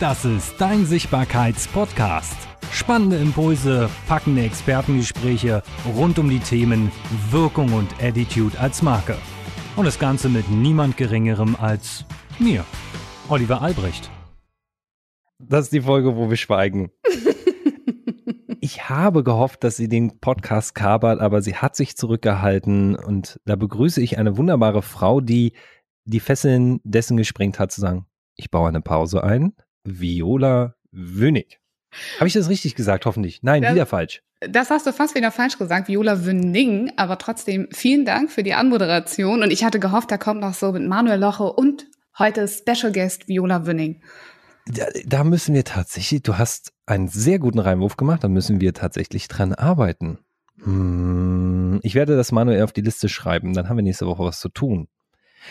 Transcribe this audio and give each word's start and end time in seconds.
Das 0.00 0.24
ist 0.24 0.54
dein 0.58 0.86
Sichtbarkeits-Podcast. 0.86 2.34
Spannende 2.72 3.18
Impulse, 3.18 3.90
packende 4.08 4.44
Expertengespräche 4.44 5.62
rund 5.94 6.18
um 6.18 6.30
die 6.30 6.38
Themen 6.38 6.90
Wirkung 7.30 7.74
und 7.74 8.02
Attitude 8.02 8.58
als 8.58 8.80
Marke. 8.80 9.14
Und 9.76 9.84
das 9.84 9.98
Ganze 9.98 10.30
mit 10.30 10.50
niemand 10.50 10.96
Geringerem 10.96 11.54
als 11.54 12.06
mir, 12.38 12.64
Oliver 13.28 13.60
Albrecht. 13.60 14.10
Das 15.38 15.66
ist 15.66 15.74
die 15.74 15.82
Folge, 15.82 16.16
wo 16.16 16.30
wir 16.30 16.38
schweigen. 16.38 16.90
ich 18.62 18.88
habe 18.88 19.22
gehofft, 19.22 19.64
dass 19.64 19.76
sie 19.76 19.90
den 19.90 20.18
Podcast 20.18 20.74
kabert, 20.74 21.20
aber 21.20 21.42
sie 21.42 21.56
hat 21.56 21.76
sich 21.76 21.94
zurückgehalten 21.98 22.96
und 22.96 23.38
da 23.44 23.54
begrüße 23.54 24.00
ich 24.00 24.16
eine 24.16 24.38
wunderbare 24.38 24.80
Frau, 24.80 25.20
die 25.20 25.52
die 26.06 26.20
Fesseln 26.20 26.80
dessen 26.84 27.18
gesprengt 27.18 27.58
hat, 27.58 27.70
zu 27.70 27.82
sagen, 27.82 28.06
ich 28.34 28.50
baue 28.50 28.66
eine 28.66 28.80
Pause 28.80 29.22
ein, 29.22 29.52
Viola 29.84 30.74
Wönig. 30.92 31.60
Habe 32.18 32.28
ich 32.28 32.34
das 32.34 32.48
richtig 32.48 32.74
gesagt, 32.74 33.06
hoffentlich? 33.06 33.42
Nein, 33.42 33.62
das, 33.62 33.74
wieder 33.74 33.86
falsch. 33.86 34.22
Das 34.40 34.70
hast 34.70 34.86
du 34.86 34.92
fast 34.92 35.14
wieder 35.14 35.30
falsch 35.30 35.58
gesagt, 35.58 35.88
Viola 35.88 36.24
Wöning, 36.24 36.92
aber 36.96 37.18
trotzdem 37.18 37.68
vielen 37.72 38.04
Dank 38.04 38.30
für 38.30 38.42
die 38.42 38.54
Anmoderation 38.54 39.42
und 39.42 39.50
ich 39.50 39.64
hatte 39.64 39.80
gehofft, 39.80 40.10
da 40.10 40.18
kommt 40.18 40.40
noch 40.40 40.54
so 40.54 40.72
mit 40.72 40.86
Manuel 40.86 41.18
Loche 41.18 41.52
und 41.52 41.86
heute 42.18 42.46
Special 42.48 42.92
Guest 42.92 43.28
Viola 43.28 43.66
Wöning. 43.66 44.02
Da, 44.66 44.86
da 45.04 45.24
müssen 45.24 45.54
wir 45.54 45.64
tatsächlich, 45.64 46.22
du 46.22 46.38
hast 46.38 46.72
einen 46.86 47.08
sehr 47.08 47.38
guten 47.38 47.58
Reinwurf 47.58 47.96
gemacht, 47.96 48.22
da 48.22 48.28
müssen 48.28 48.60
wir 48.60 48.72
tatsächlich 48.72 49.26
dran 49.28 49.52
arbeiten. 49.52 50.18
Hm, 50.62 51.80
ich 51.82 51.94
werde 51.94 52.16
das 52.16 52.30
Manuel 52.30 52.62
auf 52.62 52.72
die 52.72 52.82
Liste 52.82 53.08
schreiben, 53.08 53.52
dann 53.52 53.68
haben 53.68 53.76
wir 53.76 53.82
nächste 53.82 54.06
Woche 54.06 54.24
was 54.24 54.40
zu 54.40 54.48
tun. 54.48 54.88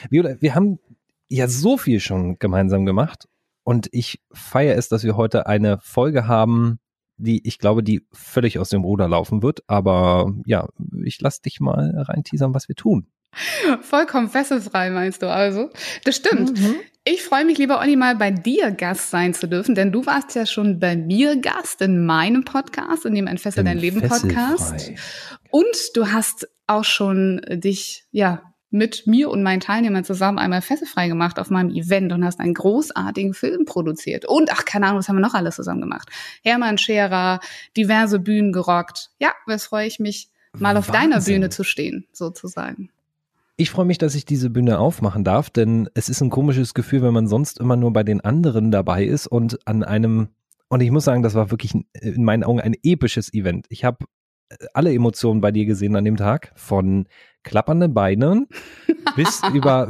Viola, 0.09 0.35
wir 0.39 0.55
haben 0.55 0.79
ja 1.27 1.47
so 1.47 1.77
viel 1.77 1.99
schon 1.99 2.39
gemeinsam 2.39 2.85
gemacht 2.85 3.27
und 3.63 3.87
ich 3.91 4.21
feiere 4.31 4.77
es, 4.77 4.89
dass 4.89 5.03
wir 5.03 5.15
heute 5.15 5.47
eine 5.47 5.79
Folge 5.81 6.27
haben, 6.27 6.79
die 7.17 7.45
ich 7.45 7.59
glaube, 7.59 7.83
die 7.83 8.05
völlig 8.11 8.59
aus 8.59 8.69
dem 8.69 8.83
Ruder 8.83 9.07
laufen 9.07 9.43
wird. 9.43 9.63
Aber 9.67 10.33
ja, 10.45 10.67
ich 11.03 11.19
lass 11.21 11.41
dich 11.41 11.59
mal 11.59 11.93
reinteasern, 11.95 12.53
was 12.53 12.67
wir 12.67 12.75
tun. 12.75 13.07
Vollkommen 13.81 14.29
fesselfrei, 14.29 14.89
meinst 14.89 15.21
du 15.21 15.27
also? 15.27 15.69
Das 16.03 16.15
stimmt. 16.15 16.59
Mhm. 16.59 16.75
Ich 17.03 17.23
freue 17.23 17.45
mich, 17.45 17.57
lieber 17.57 17.79
Olli, 17.79 17.95
mal 17.95 18.15
bei 18.15 18.31
dir 18.31 18.71
Gast 18.71 19.11
sein 19.11 19.33
zu 19.33 19.47
dürfen, 19.47 19.75
denn 19.75 19.91
du 19.91 20.05
warst 20.05 20.35
ja 20.35 20.45
schon 20.45 20.79
bei 20.79 20.95
mir 20.95 21.39
Gast 21.39 21.81
in 21.81 22.05
meinem 22.05 22.43
Podcast, 22.43 23.05
in 23.05 23.15
dem 23.15 23.27
Ein 23.27 23.37
Fessel 23.37 23.63
dein 23.63 23.77
Leben 23.77 24.01
Podcast. 24.01 24.91
Und 25.51 25.91
du 25.95 26.11
hast 26.11 26.47
auch 26.67 26.83
schon 26.83 27.41
dich, 27.49 28.05
ja, 28.11 28.48
mit 28.71 29.07
mir 29.07 29.29
und 29.29 29.41
meinen 29.41 29.59
Teilnehmern 29.59 30.03
zusammen 30.03 30.37
einmal 30.37 30.61
fesselfrei 30.61 31.07
gemacht 31.07 31.39
auf 31.39 31.49
meinem 31.49 31.71
Event 31.71 32.11
und 32.13 32.23
hast 32.23 32.39
einen 32.39 32.53
großartigen 32.53 33.33
Film 33.33 33.65
produziert. 33.65 34.25
Und 34.25 34.51
ach, 34.51 34.65
keine 34.65 34.85
Ahnung, 34.85 34.99
was 34.99 35.09
haben 35.09 35.15
wir 35.15 35.21
noch 35.21 35.33
alles 35.33 35.55
zusammen 35.55 35.81
gemacht? 35.81 36.09
Hermann 36.43 36.77
Scherer, 36.77 37.39
diverse 37.75 38.19
Bühnen 38.19 38.51
gerockt. 38.51 39.09
Ja, 39.19 39.31
das 39.47 39.65
freue 39.65 39.87
ich 39.87 39.99
mich, 39.99 40.29
mal 40.57 40.77
auf 40.77 40.89
Wahnsinn. 40.89 41.11
deiner 41.11 41.21
Bühne 41.23 41.49
zu 41.49 41.63
stehen, 41.63 42.05
sozusagen. 42.11 42.89
Ich 43.57 43.71
freue 43.71 43.85
mich, 43.85 43.97
dass 43.97 44.15
ich 44.15 44.23
diese 44.23 44.49
Bühne 44.49 44.79
aufmachen 44.79 45.23
darf, 45.23 45.49
denn 45.49 45.89
es 45.93 46.07
ist 46.07 46.21
ein 46.21 46.29
komisches 46.29 46.73
Gefühl, 46.73 47.01
wenn 47.01 47.13
man 47.13 47.27
sonst 47.27 47.59
immer 47.59 47.75
nur 47.75 47.91
bei 47.91 48.03
den 48.03 48.21
anderen 48.21 48.71
dabei 48.71 49.03
ist 49.03 49.27
und 49.27 49.67
an 49.67 49.83
einem, 49.83 50.29
und 50.69 50.79
ich 50.81 50.91
muss 50.91 51.03
sagen, 51.03 51.23
das 51.23 51.33
war 51.33 51.51
wirklich 51.51 51.73
in 51.73 52.23
meinen 52.23 52.45
Augen 52.45 52.61
ein 52.61 52.75
episches 52.83 53.33
Event. 53.33 53.65
Ich 53.69 53.83
habe 53.83 54.05
alle 54.73 54.93
Emotionen 54.93 55.41
bei 55.41 55.51
dir 55.51 55.65
gesehen 55.65 55.95
an 55.95 56.05
dem 56.05 56.17
Tag, 56.17 56.51
von 56.55 57.07
klappernden 57.43 57.93
Beinen 57.93 58.47
bis 59.15 59.41
über 59.53 59.89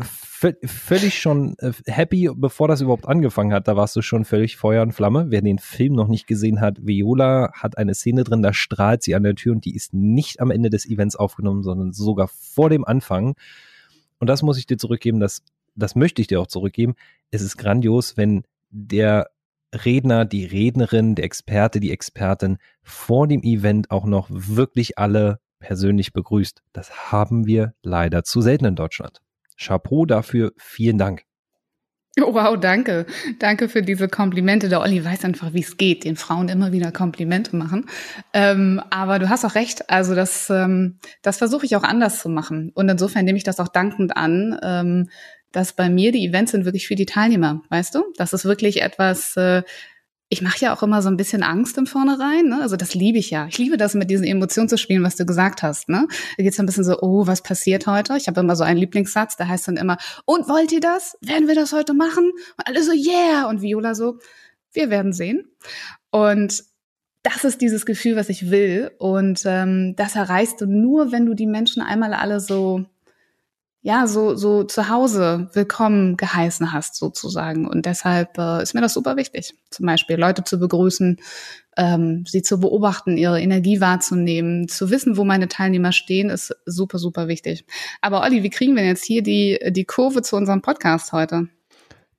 völlig 0.65 1.19
schon 1.19 1.55
äh, 1.59 1.73
happy, 1.85 2.29
bevor 2.33 2.67
das 2.67 2.81
überhaupt 2.81 3.07
angefangen 3.07 3.53
hat. 3.53 3.67
Da 3.67 3.75
warst 3.75 3.95
du 3.95 4.01
schon 4.01 4.23
völlig 4.23 4.55
Feuer 4.55 4.81
und 4.81 4.93
Flamme. 4.93 5.25
Wer 5.29 5.41
den 5.41 5.59
Film 5.59 5.93
noch 5.93 6.07
nicht 6.07 6.27
gesehen 6.27 6.61
hat, 6.61 6.77
Viola 6.81 7.51
hat 7.53 7.77
eine 7.77 7.93
Szene 7.93 8.23
drin, 8.23 8.41
da 8.41 8.53
strahlt 8.53 9.03
sie 9.03 9.15
an 9.15 9.23
der 9.23 9.35
Tür 9.35 9.53
und 9.53 9.65
die 9.65 9.75
ist 9.75 9.93
nicht 9.93 10.39
am 10.39 10.51
Ende 10.51 10.69
des 10.69 10.89
Events 10.89 11.15
aufgenommen, 11.15 11.63
sondern 11.63 11.91
sogar 11.91 12.29
vor 12.29 12.69
dem 12.69 12.85
Anfang. 12.85 13.35
Und 14.19 14.27
das 14.27 14.41
muss 14.41 14.57
ich 14.57 14.65
dir 14.65 14.77
zurückgeben, 14.77 15.19
das, 15.19 15.43
das 15.75 15.95
möchte 15.95 16.21
ich 16.21 16.27
dir 16.27 16.39
auch 16.39 16.47
zurückgeben. 16.47 16.95
Es 17.31 17.41
ist 17.41 17.57
grandios, 17.57 18.15
wenn 18.15 18.43
der 18.69 19.29
Redner, 19.73 20.25
die 20.25 20.45
Rednerin, 20.45 21.15
der 21.15 21.25
Experte, 21.25 21.79
die 21.79 21.91
Expertin 21.91 22.57
vor 22.81 23.27
dem 23.27 23.43
Event 23.43 23.91
auch 23.91 24.05
noch 24.05 24.27
wirklich 24.29 24.97
alle 24.97 25.39
persönlich 25.59 26.13
begrüßt. 26.13 26.61
Das 26.73 27.11
haben 27.11 27.45
wir 27.45 27.73
leider 27.83 28.23
zu 28.23 28.41
selten 28.41 28.65
in 28.65 28.75
Deutschland. 28.75 29.19
Chapeau 29.57 30.05
dafür, 30.05 30.53
vielen 30.57 30.97
Dank. 30.97 31.23
Oh, 32.21 32.33
wow, 32.33 32.59
danke. 32.59 33.05
Danke 33.37 33.69
für 33.69 33.81
diese 33.81 34.07
Komplimente. 34.07 34.67
Der 34.67 34.81
Olli 34.81 35.05
weiß 35.05 35.23
einfach, 35.25 35.53
wie 35.53 35.61
es 35.61 35.77
geht, 35.77 36.03
den 36.03 36.15
Frauen 36.15 36.49
immer 36.49 36.71
wieder 36.71 36.91
Komplimente 36.91 37.55
machen. 37.55 37.85
Ähm, 38.33 38.81
aber 38.89 39.19
du 39.19 39.29
hast 39.29 39.45
auch 39.45 39.55
recht. 39.55 39.89
Also 39.89 40.15
das, 40.15 40.49
ähm, 40.49 40.97
das 41.21 41.37
versuche 41.37 41.65
ich 41.65 41.75
auch 41.75 41.83
anders 41.83 42.19
zu 42.19 42.29
machen. 42.29 42.71
Und 42.73 42.89
insofern 42.89 43.25
nehme 43.25 43.37
ich 43.37 43.43
das 43.43 43.59
auch 43.59 43.67
dankend 43.67 44.17
an, 44.17 44.59
ähm, 44.63 45.09
dass 45.51 45.73
bei 45.73 45.89
mir 45.89 46.11
die 46.11 46.25
Events 46.25 46.51
sind 46.51 46.65
wirklich 46.65 46.87
für 46.87 46.95
die 46.95 47.05
Teilnehmer, 47.05 47.61
weißt 47.69 47.95
du? 47.95 48.03
Das 48.17 48.33
ist 48.33 48.45
wirklich 48.45 48.81
etwas, 48.81 49.35
äh, 49.37 49.63
ich 50.31 50.43
mache 50.43 50.59
ja 50.59 50.75
auch 50.75 50.83
immer 50.83 51.01
so 51.01 51.09
ein 51.09 51.17
bisschen 51.17 51.41
Angst 51.41 51.77
im 51.79 51.87
Vornherein. 51.87 52.45
Ne? 52.49 52.61
Also 52.61 52.75
das 52.75 52.93
liebe 52.93 53.17
ich 53.17 53.31
ja. 53.31 53.47
Ich 53.47 53.57
liebe 53.57 53.77
das, 53.77 53.95
mit 53.95 54.11
diesen 54.11 54.25
Emotionen 54.25 54.69
zu 54.69 54.77
spielen, 54.77 55.03
was 55.03 55.15
du 55.15 55.25
gesagt 55.25 55.63
hast. 55.63 55.89
Ne? 55.89 56.07
Da 56.37 56.43
geht's 56.43 56.59
ein 56.59 56.67
bisschen 56.67 56.83
so, 56.83 56.99
oh, 57.01 57.25
was 57.25 57.41
passiert 57.41 57.87
heute? 57.87 58.15
Ich 58.15 58.27
habe 58.27 58.39
immer 58.39 58.55
so 58.55 58.63
einen 58.63 58.77
Lieblingssatz, 58.77 59.37
der 59.37 59.47
heißt 59.47 59.67
dann 59.67 59.77
immer, 59.77 59.97
und 60.25 60.47
wollt 60.47 60.71
ihr 60.71 60.81
das? 60.81 61.17
Werden 61.21 61.47
wir 61.47 61.55
das 61.55 61.73
heute 61.73 61.95
machen? 61.95 62.31
Und 62.57 62.67
alle 62.67 62.83
so, 62.83 62.91
yeah. 62.91 63.49
Und 63.49 63.63
Viola 63.63 63.95
so, 63.95 64.19
wir 64.71 64.91
werden 64.91 65.13
sehen. 65.13 65.49
Und 66.11 66.63
das 67.23 67.43
ist 67.43 67.59
dieses 67.61 67.87
Gefühl, 67.87 68.15
was 68.15 68.29
ich 68.29 68.51
will. 68.51 68.91
Und 68.99 69.41
ähm, 69.45 69.95
das 69.95 70.15
erreichst 70.15 70.61
du 70.61 70.67
nur, 70.67 71.11
wenn 71.11 71.25
du 71.25 71.33
die 71.33 71.47
Menschen 71.47 71.81
einmal 71.81 72.13
alle 72.13 72.39
so 72.39 72.85
ja, 73.81 74.07
so, 74.07 74.35
so 74.35 74.63
zu 74.63 74.89
Hause 74.89 75.49
willkommen 75.53 76.17
geheißen 76.17 76.73
hast, 76.73 76.95
sozusagen. 76.95 77.65
Und 77.65 77.85
deshalb 77.85 78.37
äh, 78.37 78.61
ist 78.61 78.73
mir 78.73 78.81
das 78.81 78.93
super 78.93 79.15
wichtig, 79.15 79.53
zum 79.69 79.85
Beispiel 79.85 80.17
Leute 80.17 80.43
zu 80.43 80.59
begrüßen, 80.59 81.17
ähm, 81.77 82.25
sie 82.27 82.41
zu 82.41 82.59
beobachten, 82.59 83.15
ihre 83.15 83.39
Energie 83.39 83.79
wahrzunehmen, 83.79 84.67
zu 84.67 84.89
wissen, 84.89 85.15
wo 85.15 85.23
meine 85.23 85.47
Teilnehmer 85.47 85.93
stehen, 85.93 86.29
ist 86.29 86.53
super, 86.65 86.99
super 86.99 87.29
wichtig. 87.29 87.65
Aber 88.01 88.21
Olli, 88.21 88.43
wie 88.43 88.49
kriegen 88.49 88.75
wir 88.75 88.85
jetzt 88.85 89.05
hier 89.05 89.23
die, 89.23 89.57
die 89.69 89.85
Kurve 89.85 90.23
zu 90.23 90.35
unserem 90.35 90.61
Podcast 90.61 91.13
heute? 91.13 91.47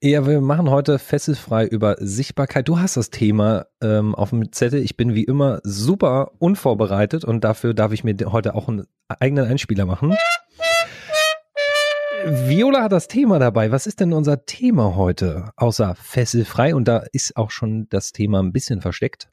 Ja, 0.02 0.26
wir 0.26 0.40
machen 0.40 0.70
heute 0.70 0.98
fesselfrei 0.98 1.66
über 1.66 1.96
Sichtbarkeit. 1.98 2.68
Du 2.68 2.78
hast 2.78 2.96
das 2.96 3.10
Thema 3.10 3.66
ähm, 3.82 4.14
auf 4.14 4.30
dem 4.30 4.50
Zettel. 4.50 4.82
Ich 4.82 4.96
bin 4.96 5.14
wie 5.14 5.24
immer 5.24 5.60
super 5.62 6.30
unvorbereitet 6.38 7.26
und 7.26 7.44
dafür 7.44 7.74
darf 7.74 7.92
ich 7.92 8.02
mir 8.02 8.16
heute 8.32 8.54
auch 8.54 8.68
einen 8.68 8.86
eigenen 9.08 9.44
Einspieler 9.44 9.84
machen. 9.84 10.16
Viola 12.26 12.82
hat 12.82 12.92
das 12.92 13.08
Thema 13.08 13.38
dabei. 13.38 13.72
Was 13.72 13.86
ist 13.86 14.00
denn 14.00 14.12
unser 14.12 14.44
Thema 14.44 14.94
heute? 14.96 15.50
Außer 15.56 15.94
fesselfrei 15.94 16.74
und 16.74 16.86
da 16.86 17.04
ist 17.12 17.36
auch 17.36 17.50
schon 17.50 17.88
das 17.88 18.12
Thema 18.12 18.42
ein 18.42 18.52
bisschen 18.52 18.82
versteckt. 18.82 19.28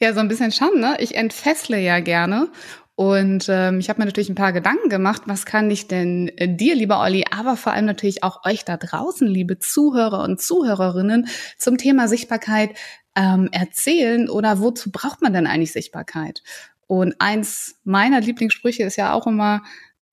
Ja, 0.00 0.12
so 0.12 0.20
ein 0.20 0.28
bisschen 0.28 0.52
schon, 0.52 0.80
ne? 0.80 0.96
Ich 0.98 1.14
entfessle 1.14 1.78
ja 1.78 2.00
gerne. 2.00 2.50
Und 2.96 3.46
ähm, 3.48 3.80
ich 3.80 3.88
habe 3.88 4.00
mir 4.00 4.06
natürlich 4.06 4.28
ein 4.28 4.36
paar 4.36 4.52
Gedanken 4.52 4.88
gemacht, 4.88 5.22
was 5.26 5.46
kann 5.46 5.70
ich 5.70 5.88
denn 5.88 6.28
äh, 6.36 6.54
dir, 6.54 6.76
lieber 6.76 7.00
Olli, 7.00 7.24
aber 7.30 7.56
vor 7.56 7.72
allem 7.72 7.86
natürlich 7.86 8.22
auch 8.22 8.44
euch 8.44 8.64
da 8.64 8.76
draußen, 8.76 9.26
liebe 9.26 9.58
Zuhörer 9.58 10.22
und 10.22 10.40
Zuhörerinnen, 10.40 11.26
zum 11.58 11.76
Thema 11.76 12.06
Sichtbarkeit 12.06 12.70
ähm, 13.16 13.48
erzählen 13.50 14.28
oder 14.28 14.60
wozu 14.60 14.92
braucht 14.92 15.22
man 15.22 15.32
denn 15.32 15.48
eigentlich 15.48 15.72
Sichtbarkeit? 15.72 16.42
Und 16.86 17.16
eins 17.18 17.80
meiner 17.82 18.20
Lieblingssprüche 18.20 18.84
ist 18.84 18.96
ja 18.96 19.12
auch 19.12 19.26
immer, 19.26 19.62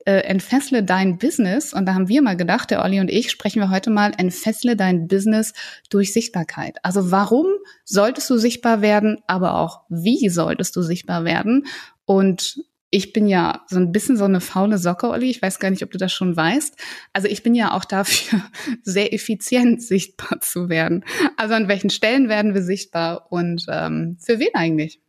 äh, 0.05 0.21
entfessle 0.21 0.83
dein 0.83 1.17
Business. 1.17 1.73
Und 1.73 1.85
da 1.85 1.93
haben 1.93 2.07
wir 2.07 2.21
mal 2.21 2.37
gedacht, 2.37 2.71
der 2.71 2.83
Olli 2.83 2.99
und 2.99 3.09
ich, 3.09 3.31
sprechen 3.31 3.59
wir 3.59 3.69
heute 3.69 3.89
mal, 3.89 4.11
entfessle 4.17 4.75
dein 4.75 5.07
Business 5.07 5.53
durch 5.89 6.13
Sichtbarkeit. 6.13 6.77
Also 6.83 7.11
warum 7.11 7.47
solltest 7.85 8.29
du 8.29 8.37
sichtbar 8.37 8.81
werden, 8.81 9.17
aber 9.27 9.55
auch 9.55 9.81
wie 9.89 10.29
solltest 10.29 10.75
du 10.75 10.81
sichtbar 10.81 11.25
werden? 11.25 11.65
Und 12.05 12.63
ich 12.93 13.13
bin 13.13 13.25
ja 13.25 13.63
so 13.67 13.77
ein 13.77 13.93
bisschen 13.93 14.17
so 14.17 14.25
eine 14.25 14.41
faule 14.41 14.77
Socke, 14.77 15.09
Olli. 15.09 15.29
Ich 15.29 15.41
weiß 15.41 15.59
gar 15.59 15.71
nicht, 15.71 15.81
ob 15.81 15.91
du 15.91 15.97
das 15.97 16.11
schon 16.11 16.35
weißt. 16.35 16.75
Also 17.13 17.29
ich 17.29 17.41
bin 17.41 17.55
ja 17.55 17.73
auch 17.73 17.85
dafür, 17.85 18.41
sehr 18.83 19.13
effizient 19.13 19.81
sichtbar 19.81 20.41
zu 20.41 20.67
werden. 20.67 21.05
Also 21.37 21.53
an 21.53 21.69
welchen 21.69 21.89
Stellen 21.89 22.27
werden 22.27 22.53
wir 22.53 22.61
sichtbar 22.61 23.31
und 23.31 23.65
ähm, 23.69 24.17
für 24.19 24.39
wen 24.39 24.53
eigentlich? 24.53 24.99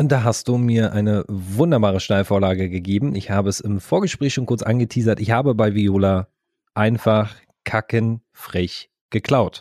Und 0.00 0.10
da 0.10 0.24
hast 0.24 0.48
du 0.48 0.56
mir 0.56 0.94
eine 0.94 1.26
wunderbare 1.28 2.00
Steilvorlage 2.00 2.70
gegeben. 2.70 3.14
Ich 3.14 3.30
habe 3.30 3.50
es 3.50 3.60
im 3.60 3.80
Vorgespräch 3.80 4.32
schon 4.32 4.46
kurz 4.46 4.62
angeteasert. 4.62 5.20
Ich 5.20 5.30
habe 5.30 5.54
bei 5.54 5.74
Viola 5.74 6.28
einfach 6.72 7.34
kacken 7.64 8.22
frech 8.32 8.88
geklaut. 9.10 9.60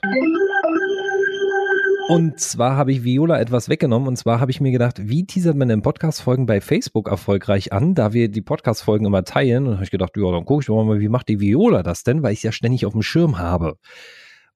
Und 2.08 2.40
zwar 2.40 2.78
habe 2.78 2.94
ich 2.94 3.04
Viola 3.04 3.38
etwas 3.38 3.68
weggenommen 3.68 4.08
und 4.08 4.16
zwar 4.16 4.40
habe 4.40 4.50
ich 4.50 4.62
mir 4.62 4.72
gedacht, 4.72 5.10
wie 5.10 5.26
teasert 5.26 5.58
man 5.58 5.68
denn 5.68 5.82
Podcast-Folgen 5.82 6.46
bei 6.46 6.62
Facebook 6.62 7.10
erfolgreich 7.10 7.74
an, 7.74 7.94
da 7.94 8.14
wir 8.14 8.30
die 8.30 8.42
Podcast-Folgen 8.42 9.08
immer 9.08 9.26
teilen. 9.26 9.68
Und 9.68 9.74
habe 9.74 9.84
ich 9.84 9.92
gedacht, 9.92 10.16
ja, 10.16 10.32
dann 10.32 10.46
gucke 10.46 10.62
ich 10.62 10.70
mal, 10.70 11.02
wie 11.02 11.10
macht 11.10 11.28
die 11.28 11.42
Viola 11.42 11.84
das 11.84 12.04
denn, 12.04 12.24
weil 12.24 12.32
ich 12.32 12.44
ja 12.44 12.54
ständig 12.54 12.86
auf 12.86 12.94
dem 12.94 13.02
Schirm 13.02 13.40
habe. 13.40 13.76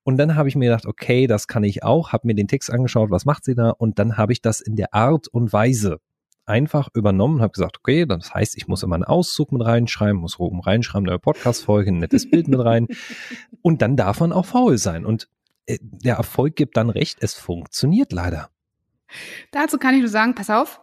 Und 0.03 0.17
dann 0.17 0.35
habe 0.35 0.49
ich 0.49 0.55
mir 0.55 0.69
gedacht, 0.69 0.85
okay, 0.85 1.27
das 1.27 1.47
kann 1.47 1.63
ich 1.63 1.83
auch, 1.83 2.11
habe 2.11 2.27
mir 2.27 2.35
den 2.35 2.47
Text 2.47 2.71
angeschaut, 2.71 3.09
was 3.09 3.25
macht 3.25 3.45
sie 3.45 3.55
da? 3.55 3.69
Und 3.69 3.99
dann 3.99 4.17
habe 4.17 4.33
ich 4.33 4.41
das 4.41 4.59
in 4.61 4.75
der 4.75 4.93
Art 4.93 5.27
und 5.27 5.53
Weise 5.53 5.99
einfach 6.45 6.89
übernommen 6.93 7.35
und 7.35 7.41
habe 7.41 7.53
gesagt, 7.53 7.77
okay, 7.79 8.05
das 8.05 8.33
heißt, 8.33 8.57
ich 8.57 8.67
muss 8.67 8.83
immer 8.83 8.95
einen 8.95 9.05
Auszug 9.05 9.51
mit 9.51 9.65
reinschreiben, 9.65 10.19
muss 10.19 10.39
oben 10.39 10.59
reinschreiben, 10.59 11.07
eine 11.07 11.19
Podcast-Folge, 11.19 11.91
ein 11.91 11.99
nettes 11.99 12.29
Bild 12.29 12.47
mit 12.47 12.59
rein. 12.59 12.87
Und 13.61 13.81
dann 13.81 13.95
darf 13.95 14.19
man 14.19 14.33
auch 14.33 14.45
faul 14.45 14.77
sein. 14.77 15.05
Und 15.05 15.29
äh, 15.67 15.77
der 15.81 16.15
Erfolg 16.15 16.55
gibt 16.55 16.75
dann 16.75 16.89
recht, 16.89 17.19
es 17.21 17.33
funktioniert 17.33 18.11
leider. 18.11 18.49
Dazu 19.51 19.77
kann 19.77 19.93
ich 19.93 20.01
nur 20.01 20.09
sagen, 20.09 20.35
pass 20.35 20.49
auf. 20.49 20.81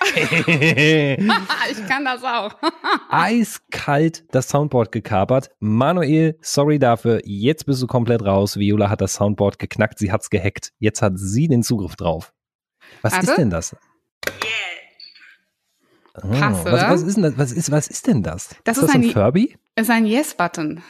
ich 0.16 1.86
kann 1.88 2.04
das 2.04 2.22
auch. 2.24 2.54
Eiskalt 3.10 4.24
das 4.32 4.48
Soundboard 4.48 4.92
gekapert. 4.92 5.50
Manuel, 5.60 6.38
sorry 6.40 6.78
dafür. 6.78 7.20
Jetzt 7.24 7.66
bist 7.66 7.82
du 7.82 7.86
komplett 7.86 8.24
raus. 8.24 8.56
Viola 8.58 8.90
hat 8.90 9.00
das 9.00 9.14
Soundboard 9.14 9.58
geknackt. 9.58 9.98
Sie 9.98 10.10
hat's 10.12 10.30
gehackt. 10.30 10.72
Jetzt 10.78 11.02
hat 11.02 11.14
sie 11.16 11.48
den 11.48 11.62
Zugriff 11.62 11.96
drauf. 11.96 12.32
Was 13.02 13.12
Warte. 13.12 13.26
ist 13.30 13.36
denn 13.38 13.50
das? 13.50 13.76
Oh, 16.22 16.30
Krass, 16.32 16.64
was, 16.64 16.72
oder? 16.72 16.90
was, 16.90 17.02
ist 17.02 17.14
denn 17.16 17.22
das? 17.22 17.38
Was 17.38 17.52
ist, 17.52 17.70
was 17.70 17.88
ist 17.88 18.06
denn 18.06 18.22
das? 18.22 18.48
Das 18.64 18.76
ist 18.76 18.82
ist 18.84 18.88
das 18.88 18.94
ein 18.96 19.02
ein- 19.04 19.10
Furby? 19.10 19.56
Ist 19.76 19.90
ein 19.90 20.04
Yes-Button. 20.06 20.82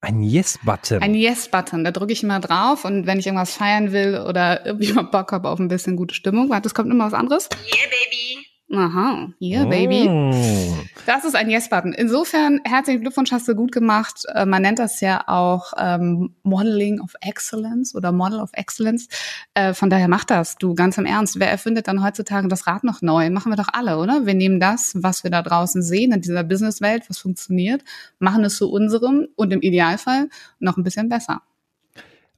Ein 0.00 0.22
Yes-Button. 0.22 1.02
Ein 1.02 1.14
Yes-Button. 1.14 1.82
Da 1.82 1.90
drücke 1.90 2.12
ich 2.12 2.22
immer 2.22 2.38
drauf 2.38 2.84
und 2.84 3.06
wenn 3.06 3.18
ich 3.18 3.26
irgendwas 3.26 3.54
feiern 3.54 3.92
will 3.92 4.24
oder 4.28 4.64
irgendwie 4.64 4.92
mal 4.92 5.02
Bock 5.02 5.32
habe 5.32 5.48
auf 5.48 5.58
ein 5.58 5.68
bisschen 5.68 5.96
gute 5.96 6.14
Stimmung, 6.14 6.50
warte, 6.50 6.68
es 6.68 6.74
kommt 6.74 6.90
immer 6.90 7.06
was 7.06 7.14
anderes. 7.14 7.48
Yeah, 7.66 7.88
baby. 7.90 8.47
Aha, 8.70 9.32
yeah, 9.40 9.64
baby. 9.64 10.06
Mm. 10.06 10.88
Das 11.06 11.24
ist 11.24 11.34
ein 11.34 11.48
Yes-Button. 11.48 11.94
Insofern, 11.94 12.60
herzlichen 12.64 13.00
Glückwunsch, 13.00 13.32
hast 13.32 13.48
du 13.48 13.54
gut 13.54 13.72
gemacht. 13.72 14.24
Äh, 14.34 14.44
Man 14.44 14.60
nennt 14.60 14.78
das 14.78 15.00
ja 15.00 15.24
auch 15.26 15.72
ähm, 15.78 16.34
Modeling 16.42 17.00
of 17.00 17.14
Excellence 17.22 17.94
oder 17.94 18.12
Model 18.12 18.40
of 18.40 18.50
Excellence. 18.52 19.08
Äh, 19.54 19.72
von 19.72 19.88
daher 19.88 20.08
mach 20.08 20.24
das, 20.24 20.56
du 20.56 20.74
ganz 20.74 20.98
im 20.98 21.06
Ernst. 21.06 21.40
Wer 21.40 21.50
erfindet 21.50 21.88
dann 21.88 22.04
heutzutage 22.04 22.46
das 22.48 22.66
Rad 22.66 22.84
noch 22.84 23.00
neu? 23.00 23.30
Machen 23.30 23.50
wir 23.50 23.56
doch 23.56 23.68
alle, 23.72 23.96
oder? 23.96 24.26
Wir 24.26 24.34
nehmen 24.34 24.60
das, 24.60 24.92
was 24.96 25.24
wir 25.24 25.30
da 25.30 25.40
draußen 25.40 25.82
sehen 25.82 26.12
in 26.12 26.20
dieser 26.20 26.44
Businesswelt, 26.44 27.08
was 27.08 27.16
funktioniert, 27.16 27.82
machen 28.18 28.44
es 28.44 28.56
zu 28.56 28.70
unserem 28.70 29.28
und 29.34 29.50
im 29.50 29.62
Idealfall 29.62 30.28
noch 30.58 30.76
ein 30.76 30.84
bisschen 30.84 31.08
besser. 31.08 31.40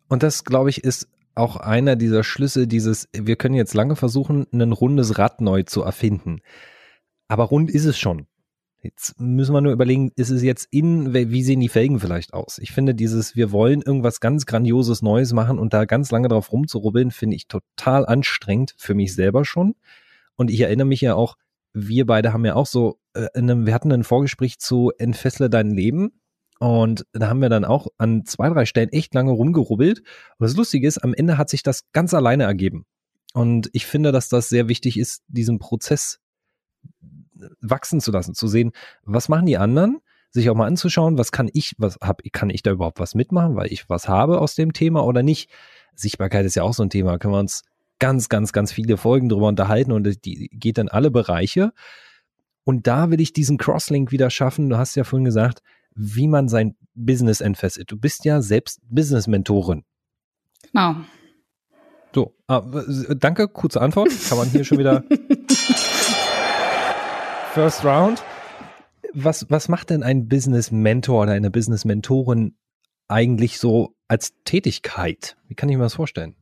Und 0.07 0.23
das, 0.23 0.45
glaube 0.45 0.71
ich, 0.71 0.85
ist 0.85 1.09
auch 1.35 1.57
einer 1.57 1.97
dieser 1.97 2.25
Schlüsse 2.25 2.67
dieses, 2.67 3.09
wir 3.13 3.37
können 3.37 3.55
jetzt 3.55 3.75
lange 3.75 3.97
versuchen, 3.97 4.47
ein 4.53 4.73
rundes 4.73 5.19
Rad 5.19 5.41
neu 5.41 5.63
zu 5.63 5.83
erfinden. 5.83 6.41
Aber 7.29 7.45
rund 7.45 7.71
ist 7.71 7.85
es 7.85 7.99
schon. 7.99 8.27
Jetzt 8.83 9.21
müssen 9.21 9.53
wir 9.53 9.61
nur 9.61 9.73
überlegen, 9.73 10.11
ist 10.17 10.31
es 10.31 10.43
jetzt 10.43 10.67
in, 10.71 11.13
wie 11.13 11.43
sehen 11.43 11.61
die 11.61 11.69
Felgen 11.69 12.01
vielleicht 12.01 12.33
aus? 12.33 12.59
Ich 12.59 12.73
finde 12.73 12.95
dieses, 12.95 13.37
wir 13.37 13.53
wollen 13.53 13.83
irgendwas 13.83 14.21
ganz 14.21 14.47
Grandioses 14.47 15.03
Neues 15.03 15.35
machen 15.35 15.59
und 15.59 15.75
da 15.75 15.85
ganz 15.85 16.11
lange 16.11 16.29
drauf 16.29 16.51
rumzurubbeln, 16.51 17.11
finde 17.11 17.37
ich 17.37 17.47
total 17.47 18.07
anstrengend 18.07 18.75
für 18.79 18.95
mich 18.95 19.15
selber 19.15 19.45
schon. 19.45 19.75
Und 20.35 20.51
ich 20.51 20.61
erinnere 20.61 20.87
mich 20.87 21.03
ja 21.03 21.15
auch, 21.15 21.37
wir 21.75 22.07
beide 22.07 22.33
haben 22.33 22.47
ja 22.47 22.55
auch 22.55 22.67
so, 22.67 22.99
äh, 23.13 23.27
in 23.35 23.51
einem, 23.51 23.67
wir 23.67 23.75
hatten 23.75 23.93
ein 23.93 24.03
Vorgespräch 24.03 24.59
zu 24.59 24.93
Entfessle 24.97 25.51
dein 25.51 25.71
Leben. 25.71 26.20
Und 26.61 27.07
da 27.15 27.29
haben 27.29 27.41
wir 27.41 27.49
dann 27.49 27.65
auch 27.65 27.87
an 27.97 28.27
zwei, 28.27 28.51
drei 28.51 28.67
Stellen 28.67 28.91
echt 28.91 29.15
lange 29.15 29.31
rumgerubbelt. 29.31 30.01
Und 30.01 30.45
das 30.45 30.55
Lustige 30.57 30.87
ist, 30.87 30.99
am 30.99 31.15
Ende 31.15 31.39
hat 31.39 31.49
sich 31.49 31.63
das 31.63 31.91
ganz 31.93 32.13
alleine 32.13 32.45
ergeben. 32.45 32.85
Und 33.33 33.71
ich 33.73 33.87
finde, 33.87 34.13
dass 34.13 34.29
das 34.29 34.51
sehr 34.51 34.69
wichtig 34.69 34.99
ist, 34.99 35.23
diesen 35.29 35.59
Prozess 35.59 36.21
wachsen 37.63 38.03
zu 38.03 38.11
lassen, 38.11 38.35
zu 38.35 38.47
sehen, 38.47 38.73
was 39.05 39.31
machen 39.31 39.47
die 39.47 39.57
anderen, 39.57 40.01
sich 40.29 40.51
auch 40.51 40.55
mal 40.55 40.67
anzuschauen, 40.67 41.17
was 41.17 41.33
kann 41.33 41.49
ich, 41.51 41.73
was 41.79 41.97
hab, 42.03 42.21
kann 42.31 42.51
ich 42.51 42.63
da 42.63 42.73
überhaupt 42.73 43.01
was 43.01 43.15
mitmachen, 43.15 43.57
weil 43.57 43.73
ich 43.73 43.89
was 43.89 44.07
habe 44.07 44.39
aus 44.39 44.55
dem 44.55 44.75
Thema 44.75 45.03
oder 45.07 45.23
nicht. 45.23 45.51
Sichtbarkeit 45.95 46.45
ist 46.45 46.57
ja 46.57 46.63
auch 46.63 46.75
so 46.75 46.83
ein 46.83 46.91
Thema, 46.91 47.19
können 47.19 47.33
wir 47.33 47.41
uns 47.41 47.63
ganz, 47.99 48.29
ganz, 48.29 48.53
ganz 48.53 48.71
viele 48.71 48.99
Folgen 48.99 49.31
drüber 49.31 49.49
unterhalten 49.49 49.93
und 49.93 50.27
die 50.27 50.51
geht 50.53 50.77
dann 50.77 50.89
alle 50.89 51.11
Bereiche. 51.11 51.73
Und 52.65 52.87
da 52.87 53.11
will 53.11 53.21
ich 53.23 53.33
diesen 53.33 53.57
Crosslink 53.57 54.13
wieder 54.13 54.29
schaffen. 54.29 54.69
Du 54.69 54.77
hast 54.77 54.95
ja 54.95 55.05
vorhin 55.05 55.25
gesagt, 55.25 55.63
wie 55.95 56.29
man 56.29 56.49
sein 56.49 56.77
Business 56.95 57.41
entfesselt. 57.41 57.91
Du 57.91 57.97
bist 57.97 58.25
ja 58.25 58.43
selbst 58.43 58.81
Business-Mentorin. 58.89 59.85
Genau. 60.73 60.97
So, 62.15 62.35
ah, 62.49 62.61
danke, 63.17 63.49
kurze 63.49 63.81
Antwort. 63.81 64.11
Kann 64.29 64.39
man 64.39 64.49
hier 64.49 64.65
schon 64.65 64.79
wieder 64.79 65.05
First 67.55 67.85
Round. 67.85 68.23
Was, 69.13 69.51
was 69.51 69.69
macht 69.69 69.91
denn 69.91 70.03
ein 70.03 70.29
Business-Mentor 70.29 71.23
oder 71.23 71.33
eine 71.33 71.51
Business-Mentorin 71.51 72.57
eigentlich 73.09 73.59
so 73.59 73.95
als 74.09 74.33
Tätigkeit? 74.45 75.37
Wie 75.49 75.55
kann 75.55 75.69
ich 75.69 75.77
mir 75.77 75.83
das 75.83 75.95
vorstellen? 75.95 76.37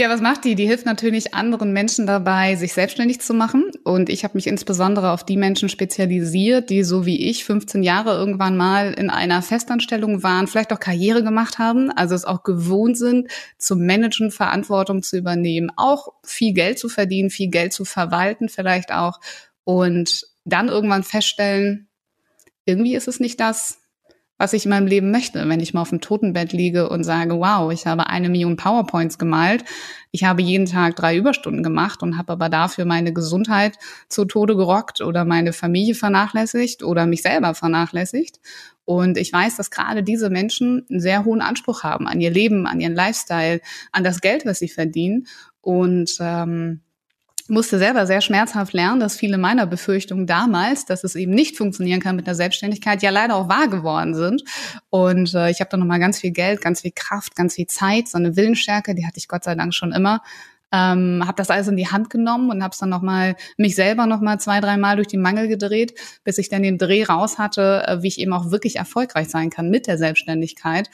Ja, 0.00 0.08
was 0.08 0.20
macht 0.20 0.44
die? 0.44 0.54
Die 0.54 0.68
hilft 0.68 0.86
natürlich 0.86 1.34
anderen 1.34 1.72
Menschen 1.72 2.06
dabei, 2.06 2.54
sich 2.54 2.72
selbstständig 2.72 3.20
zu 3.20 3.34
machen. 3.34 3.72
Und 3.82 4.10
ich 4.10 4.22
habe 4.22 4.38
mich 4.38 4.46
insbesondere 4.46 5.10
auf 5.10 5.24
die 5.24 5.36
Menschen 5.36 5.68
spezialisiert, 5.68 6.70
die 6.70 6.84
so 6.84 7.04
wie 7.04 7.28
ich 7.28 7.44
15 7.44 7.82
Jahre 7.82 8.12
irgendwann 8.12 8.56
mal 8.56 8.92
in 8.92 9.10
einer 9.10 9.42
Festanstellung 9.42 10.22
waren, 10.22 10.46
vielleicht 10.46 10.72
auch 10.72 10.78
Karriere 10.78 11.24
gemacht 11.24 11.58
haben, 11.58 11.90
also 11.90 12.14
es 12.14 12.24
auch 12.24 12.44
gewohnt 12.44 12.96
sind, 12.96 13.26
zu 13.58 13.74
managen, 13.74 14.30
Verantwortung 14.30 15.02
zu 15.02 15.18
übernehmen, 15.18 15.72
auch 15.74 16.12
viel 16.22 16.52
Geld 16.52 16.78
zu 16.78 16.88
verdienen, 16.88 17.30
viel 17.30 17.50
Geld 17.50 17.72
zu 17.72 17.84
verwalten 17.84 18.48
vielleicht 18.48 18.92
auch. 18.92 19.18
Und 19.64 20.28
dann 20.44 20.68
irgendwann 20.68 21.02
feststellen, 21.02 21.88
irgendwie 22.64 22.94
ist 22.94 23.08
es 23.08 23.18
nicht 23.18 23.40
das, 23.40 23.77
was 24.38 24.52
ich 24.52 24.64
in 24.64 24.70
meinem 24.70 24.86
Leben 24.86 25.10
möchte, 25.10 25.46
wenn 25.48 25.60
ich 25.60 25.74
mal 25.74 25.82
auf 25.82 25.90
dem 25.90 26.00
Totenbett 26.00 26.52
liege 26.52 26.88
und 26.88 27.04
sage, 27.04 27.38
wow, 27.38 27.72
ich 27.72 27.86
habe 27.86 28.06
eine 28.06 28.28
Million 28.28 28.56
PowerPoints 28.56 29.18
gemalt, 29.18 29.64
ich 30.12 30.24
habe 30.24 30.40
jeden 30.40 30.66
Tag 30.66 30.96
drei 30.96 31.16
Überstunden 31.16 31.62
gemacht 31.62 32.02
und 32.02 32.16
habe 32.16 32.32
aber 32.32 32.48
dafür 32.48 32.84
meine 32.84 33.12
Gesundheit 33.12 33.76
zu 34.08 34.24
Tode 34.24 34.56
gerockt 34.56 35.00
oder 35.00 35.24
meine 35.24 35.52
Familie 35.52 35.94
vernachlässigt 35.94 36.82
oder 36.82 37.06
mich 37.06 37.22
selber 37.22 37.54
vernachlässigt. 37.54 38.40
Und 38.84 39.18
ich 39.18 39.30
weiß, 39.30 39.56
dass 39.56 39.70
gerade 39.70 40.02
diese 40.02 40.30
Menschen 40.30 40.86
einen 40.88 41.00
sehr 41.00 41.26
hohen 41.26 41.42
Anspruch 41.42 41.82
haben 41.82 42.08
an 42.08 42.22
ihr 42.22 42.30
Leben, 42.30 42.66
an 42.66 42.80
ihren 42.80 42.94
Lifestyle, 42.94 43.60
an 43.92 44.02
das 44.02 44.22
Geld, 44.22 44.46
was 44.46 44.60
sie 44.60 44.68
verdienen. 44.68 45.26
Und 45.60 46.16
ähm, 46.20 46.80
musste 47.48 47.78
selber 47.78 48.06
sehr 48.06 48.20
schmerzhaft 48.20 48.72
lernen, 48.72 49.00
dass 49.00 49.16
viele 49.16 49.38
meiner 49.38 49.66
Befürchtungen 49.66 50.26
damals, 50.26 50.84
dass 50.84 51.04
es 51.04 51.14
eben 51.14 51.32
nicht 51.32 51.56
funktionieren 51.56 52.00
kann 52.00 52.16
mit 52.16 52.26
der 52.26 52.34
Selbstständigkeit, 52.34 53.02
ja 53.02 53.10
leider 53.10 53.36
auch 53.36 53.48
wahr 53.48 53.68
geworden 53.68 54.14
sind. 54.14 54.44
Und 54.90 55.34
äh, 55.34 55.50
ich 55.50 55.60
habe 55.60 55.70
dann 55.70 55.80
nochmal 55.80 56.00
ganz 56.00 56.20
viel 56.20 56.30
Geld, 56.30 56.60
ganz 56.60 56.82
viel 56.82 56.92
Kraft, 56.94 57.36
ganz 57.36 57.54
viel 57.54 57.66
Zeit, 57.66 58.08
so 58.08 58.18
eine 58.18 58.36
Willensstärke, 58.36 58.94
die 58.94 59.06
hatte 59.06 59.18
ich 59.18 59.28
Gott 59.28 59.44
sei 59.44 59.54
Dank 59.54 59.74
schon 59.74 59.92
immer. 59.92 60.22
Ähm, 60.70 61.22
habe 61.26 61.36
das 61.36 61.48
alles 61.48 61.68
in 61.68 61.76
die 61.76 61.88
Hand 61.88 62.10
genommen 62.10 62.50
und 62.50 62.62
habe 62.62 62.72
es 62.72 62.78
dann 62.78 62.90
nochmal 62.90 63.36
mich 63.56 63.74
selber 63.74 64.04
nochmal 64.04 64.38
zwei, 64.38 64.60
dreimal 64.60 64.96
durch 64.96 65.08
die 65.08 65.16
Mangel 65.16 65.48
gedreht, 65.48 65.94
bis 66.24 66.36
ich 66.36 66.50
dann 66.50 66.62
den 66.62 66.76
Dreh 66.76 67.04
raus 67.04 67.38
hatte, 67.38 67.84
äh, 67.86 68.02
wie 68.02 68.08
ich 68.08 68.20
eben 68.20 68.34
auch 68.34 68.50
wirklich 68.50 68.76
erfolgreich 68.76 69.30
sein 69.30 69.48
kann 69.48 69.70
mit 69.70 69.86
der 69.86 69.96
Selbstständigkeit. 69.96 70.90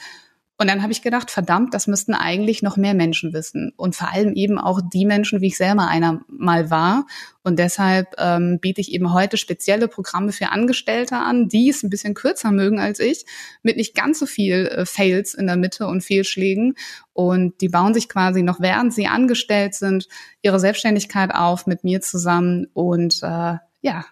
Und 0.57 0.69
dann 0.69 0.81
habe 0.81 0.93
ich 0.93 1.01
gedacht, 1.01 1.31
verdammt, 1.31 1.73
das 1.73 1.85
müssten 1.85 2.13
eigentlich 2.13 2.61
noch 2.61 2.77
mehr 2.77 2.93
Menschen 2.93 3.33
wissen. 3.33 3.73
Und 3.75 3.95
vor 3.95 4.13
allem 4.13 4.33
eben 4.33 4.57
auch 4.57 4.79
die 4.81 5.05
Menschen, 5.05 5.41
wie 5.41 5.47
ich 5.47 5.57
selber 5.57 5.87
einer 5.87 6.21
mal 6.29 6.69
war. 6.69 7.07
Und 7.43 7.59
deshalb 7.59 8.15
ähm, 8.17 8.59
biete 8.61 8.79
ich 8.79 8.93
eben 8.93 9.11
heute 9.11 9.35
spezielle 9.35 9.89
Programme 9.89 10.31
für 10.31 10.51
Angestellte 10.51 11.17
an, 11.17 11.49
die 11.49 11.69
es 11.69 11.83
ein 11.83 11.89
bisschen 11.89 12.13
kürzer 12.13 12.51
mögen 12.51 12.79
als 12.79 13.01
ich, 13.01 13.25
mit 13.63 13.75
nicht 13.75 13.95
ganz 13.95 14.17
so 14.17 14.25
viel 14.25 14.67
äh, 14.67 14.85
Fails 14.85 15.33
in 15.33 15.47
der 15.47 15.57
Mitte 15.57 15.87
und 15.87 16.05
Fehlschlägen. 16.05 16.75
Und 17.11 17.59
die 17.59 17.69
bauen 17.69 17.93
sich 17.93 18.07
quasi 18.07 18.41
noch, 18.41 18.61
während 18.61 18.93
sie 18.93 19.07
angestellt 19.07 19.75
sind, 19.75 20.07
ihre 20.41 20.59
Selbstständigkeit 20.59 21.35
auf 21.35 21.67
mit 21.67 21.83
mir 21.83 21.99
zusammen. 21.99 22.67
Und 22.73 23.21
äh, 23.23 23.57
ja, 23.81 24.05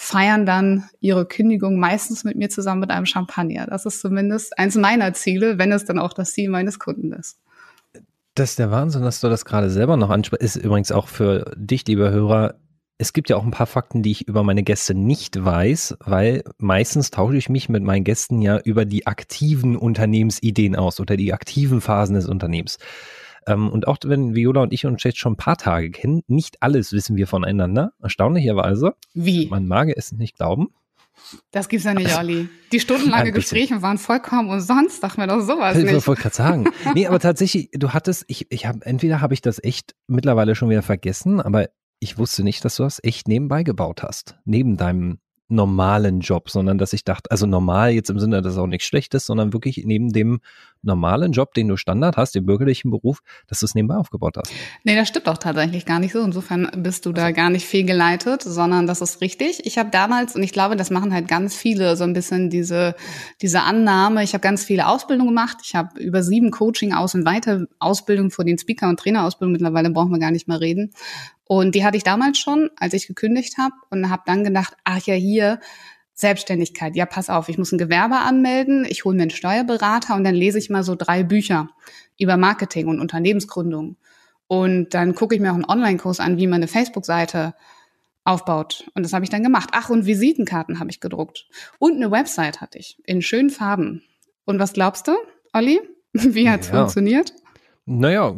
feiern 0.00 0.46
dann 0.46 0.88
ihre 1.00 1.26
Kündigung 1.26 1.80
meistens 1.80 2.22
mit 2.22 2.36
mir 2.36 2.48
zusammen 2.48 2.82
mit 2.82 2.90
einem 2.90 3.04
Champagner. 3.04 3.66
Das 3.66 3.84
ist 3.84 4.00
zumindest 4.00 4.56
eins 4.56 4.76
meiner 4.76 5.12
Ziele, 5.12 5.58
wenn 5.58 5.72
es 5.72 5.86
dann 5.86 5.98
auch 5.98 6.12
das 6.12 6.32
Ziel 6.32 6.50
meines 6.50 6.78
Kunden 6.78 7.12
ist. 7.12 7.40
Das 8.36 8.50
ist 8.50 8.60
der 8.60 8.70
Wahnsinn, 8.70 9.02
dass 9.02 9.20
du 9.20 9.28
das 9.28 9.44
gerade 9.44 9.70
selber 9.70 9.96
noch 9.96 10.10
ansprichst. 10.10 10.44
Ist 10.44 10.64
übrigens 10.64 10.92
auch 10.92 11.08
für 11.08 11.52
dich, 11.56 11.84
lieber 11.88 12.10
Hörer, 12.10 12.54
es 12.96 13.12
gibt 13.12 13.28
ja 13.28 13.36
auch 13.36 13.44
ein 13.44 13.50
paar 13.50 13.66
Fakten, 13.66 14.04
die 14.04 14.12
ich 14.12 14.28
über 14.28 14.44
meine 14.44 14.62
Gäste 14.62 14.94
nicht 14.94 15.44
weiß, 15.44 15.96
weil 16.04 16.44
meistens 16.58 17.10
tausche 17.10 17.36
ich 17.36 17.48
mich 17.48 17.68
mit 17.68 17.82
meinen 17.82 18.04
Gästen 18.04 18.40
ja 18.40 18.58
über 18.58 18.84
die 18.84 19.08
aktiven 19.08 19.76
Unternehmensideen 19.76 20.76
aus 20.76 21.00
oder 21.00 21.16
die 21.16 21.32
aktiven 21.32 21.80
Phasen 21.80 22.14
des 22.14 22.28
Unternehmens. 22.28 22.78
Ähm, 23.48 23.70
und 23.70 23.88
auch 23.88 23.98
wenn 24.04 24.34
Viola 24.34 24.62
und 24.62 24.72
ich 24.72 24.86
uns 24.86 25.02
jetzt 25.02 25.18
schon 25.18 25.32
ein 25.32 25.36
paar 25.36 25.56
Tage 25.56 25.90
kennen, 25.90 26.22
nicht 26.26 26.62
alles 26.62 26.92
wissen 26.92 27.16
wir 27.16 27.26
voneinander, 27.26 27.92
erstaunlicherweise. 28.02 28.94
Wie? 29.14 29.46
Man 29.46 29.66
mag 29.66 29.88
es 29.96 30.12
nicht 30.12 30.36
glauben. 30.36 30.68
Das 31.50 31.68
gibt's 31.68 31.84
ja 31.84 31.94
nicht, 31.94 32.16
Olli. 32.16 32.48
Die 32.70 32.80
stundenlange. 32.80 33.32
Gespräche 33.32 33.82
waren 33.82 33.98
vollkommen 33.98 34.50
umsonst. 34.50 35.00
Sag 35.00 35.18
mir 35.18 35.26
doch 35.26 35.40
sowas 35.40 35.76
Ich 35.76 35.84
nicht. 35.84 36.06
wollte 36.06 36.22
gerade 36.22 36.34
sagen. 36.34 36.64
Nee, 36.94 37.06
aber 37.06 37.18
tatsächlich, 37.18 37.70
du 37.72 37.92
hattest, 37.92 38.24
ich, 38.28 38.46
ich 38.50 38.66
habe, 38.66 38.84
entweder 38.84 39.20
habe 39.20 39.34
ich 39.34 39.40
das 39.42 39.62
echt 39.62 39.94
mittlerweile 40.06 40.54
schon 40.54 40.70
wieder 40.70 40.82
vergessen, 40.82 41.40
aber 41.40 41.68
ich 41.98 42.18
wusste 42.18 42.44
nicht, 42.44 42.64
dass 42.64 42.76
du 42.76 42.84
das 42.84 43.02
echt 43.02 43.26
nebenbei 43.26 43.64
gebaut 43.64 44.02
hast. 44.02 44.36
Neben 44.44 44.76
deinem 44.76 45.18
normalen 45.48 46.20
Job, 46.20 46.50
sondern 46.50 46.78
dass 46.78 46.92
ich 46.92 47.04
dachte, 47.04 47.30
also 47.30 47.46
normal 47.46 47.92
jetzt 47.92 48.10
im 48.10 48.18
Sinne, 48.18 48.42
dass 48.42 48.52
es 48.52 48.58
auch 48.58 48.66
nichts 48.66 48.86
Schlechtes, 48.86 49.26
sondern 49.26 49.52
wirklich 49.52 49.82
neben 49.84 50.12
dem 50.12 50.40
normalen 50.82 51.32
Job, 51.32 51.54
den 51.54 51.68
du 51.68 51.76
Standard 51.76 52.16
hast, 52.16 52.34
dem 52.34 52.46
bürgerlichen 52.46 52.90
Beruf, 52.90 53.20
dass 53.46 53.60
du 53.60 53.66
es 53.66 53.74
nebenbei 53.74 53.96
aufgebaut 53.96 54.36
hast. 54.36 54.52
Nee, 54.84 54.96
das 54.96 55.08
stimmt 55.08 55.28
auch 55.28 55.38
tatsächlich 55.38 55.86
gar 55.86 55.98
nicht 55.98 56.12
so. 56.12 56.22
Insofern 56.22 56.70
bist 56.76 57.06
du 57.06 57.12
da 57.12 57.30
gar 57.32 57.50
nicht 57.50 57.66
fehlgeleitet, 57.66 58.42
sondern 58.42 58.86
das 58.86 59.00
ist 59.00 59.20
richtig. 59.20 59.66
Ich 59.66 59.78
habe 59.78 59.90
damals, 59.90 60.34
und 60.36 60.42
ich 60.42 60.52
glaube, 60.52 60.76
das 60.76 60.90
machen 60.90 61.12
halt 61.12 61.28
ganz 61.28 61.56
viele, 61.56 61.96
so 61.96 62.04
ein 62.04 62.12
bisschen 62.12 62.50
diese, 62.50 62.94
diese 63.42 63.62
Annahme. 63.62 64.22
Ich 64.22 64.34
habe 64.34 64.42
ganz 64.42 64.64
viele 64.64 64.86
Ausbildungen 64.86 65.30
gemacht. 65.30 65.58
Ich 65.64 65.74
habe 65.74 65.98
über 66.00 66.22
sieben 66.22 66.50
Coaching-Aus- 66.50 67.14
und 67.14 67.24
Weiterausbildungen 67.24 68.30
vor 68.30 68.44
den 68.44 68.58
Speaker- 68.58 68.88
und 68.88 69.00
Trainerausbildungen. 69.00 69.52
Mittlerweile 69.52 69.90
brauchen 69.90 70.12
wir 70.12 70.18
gar 70.18 70.30
nicht 70.30 70.48
mehr 70.48 70.60
reden. 70.60 70.92
Und 71.48 71.74
die 71.74 71.84
hatte 71.84 71.96
ich 71.96 72.04
damals 72.04 72.38
schon, 72.38 72.70
als 72.76 72.92
ich 72.92 73.06
gekündigt 73.06 73.56
habe 73.58 73.74
und 73.90 74.10
habe 74.10 74.22
dann 74.26 74.44
gedacht, 74.44 74.74
ach 74.84 75.00
ja, 75.06 75.14
hier 75.14 75.60
Selbstständigkeit. 76.18 76.96
Ja, 76.96 77.06
pass 77.06 77.30
auf, 77.30 77.48
ich 77.48 77.58
muss 77.58 77.70
ein 77.70 77.78
Gewerbe 77.78 78.16
anmelden, 78.16 78.84
ich 78.88 79.04
hole 79.04 79.14
mir 79.14 79.22
einen 79.22 79.30
Steuerberater 79.30 80.16
und 80.16 80.24
dann 80.24 80.34
lese 80.34 80.58
ich 80.58 80.68
mal 80.68 80.82
so 80.82 80.96
drei 80.96 81.22
Bücher 81.22 81.70
über 82.18 82.36
Marketing 82.36 82.88
und 82.88 82.98
Unternehmensgründung. 82.98 83.96
Und 84.48 84.94
dann 84.94 85.14
gucke 85.14 85.36
ich 85.36 85.40
mir 85.40 85.52
auch 85.52 85.54
einen 85.54 85.64
Online-Kurs 85.64 86.18
an, 86.18 86.36
wie 86.36 86.48
man 86.48 86.56
eine 86.56 86.66
Facebook-Seite 86.66 87.54
aufbaut. 88.24 88.90
Und 88.94 89.04
das 89.04 89.12
habe 89.12 89.24
ich 89.24 89.30
dann 89.30 89.44
gemacht. 89.44 89.70
Ach, 89.72 89.90
und 89.90 90.06
Visitenkarten 90.06 90.80
habe 90.80 90.90
ich 90.90 90.98
gedruckt. 90.98 91.46
Und 91.78 91.94
eine 91.94 92.10
Website 92.10 92.60
hatte 92.60 92.78
ich 92.78 92.98
in 93.06 93.22
schönen 93.22 93.50
Farben. 93.50 94.02
Und 94.44 94.58
was 94.58 94.72
glaubst 94.72 95.06
du, 95.06 95.12
Olli? 95.52 95.80
Wie 96.12 96.50
hat's 96.50 96.66
ja. 96.68 96.80
funktioniert? 96.80 97.32
Naja, 97.86 98.34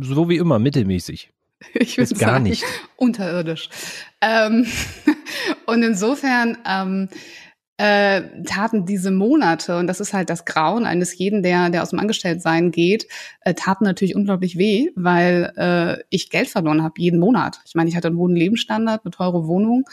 so 0.00 0.28
wie 0.28 0.36
immer, 0.36 0.58
mittelmäßig. 0.58 1.30
Ich 1.74 1.98
würde 1.98 2.14
gar 2.14 2.30
sagen, 2.32 2.44
nicht. 2.44 2.64
unterirdisch. 2.96 3.68
Ähm, 4.22 4.66
und 5.66 5.82
insofern 5.82 6.58
ähm, 6.66 7.08
äh, 7.80 8.42
taten 8.44 8.84
diese 8.84 9.10
Monate, 9.10 9.78
und 9.78 9.86
das 9.86 10.00
ist 10.00 10.12
halt 10.12 10.28
das 10.28 10.44
Grauen 10.44 10.84
eines 10.84 11.16
jeden, 11.16 11.42
der, 11.42 11.70
der 11.70 11.82
aus 11.82 11.90
dem 11.90 11.98
Angestelltsein 11.98 12.72
geht, 12.72 13.06
äh, 13.40 13.54
taten 13.54 13.84
natürlich 13.84 14.14
unglaublich 14.14 14.58
weh, 14.58 14.90
weil 14.96 15.52
äh, 15.56 16.04
ich 16.10 16.28
Geld 16.28 16.48
verloren 16.48 16.82
habe 16.82 17.00
jeden 17.00 17.18
Monat. 17.18 17.60
Ich 17.64 17.74
meine, 17.74 17.88
ich 17.88 17.96
hatte 17.96 18.08
einen 18.08 18.18
hohen 18.18 18.36
Lebensstandard, 18.36 19.04
eine 19.04 19.12
teure 19.12 19.46
Wohnung. 19.46 19.84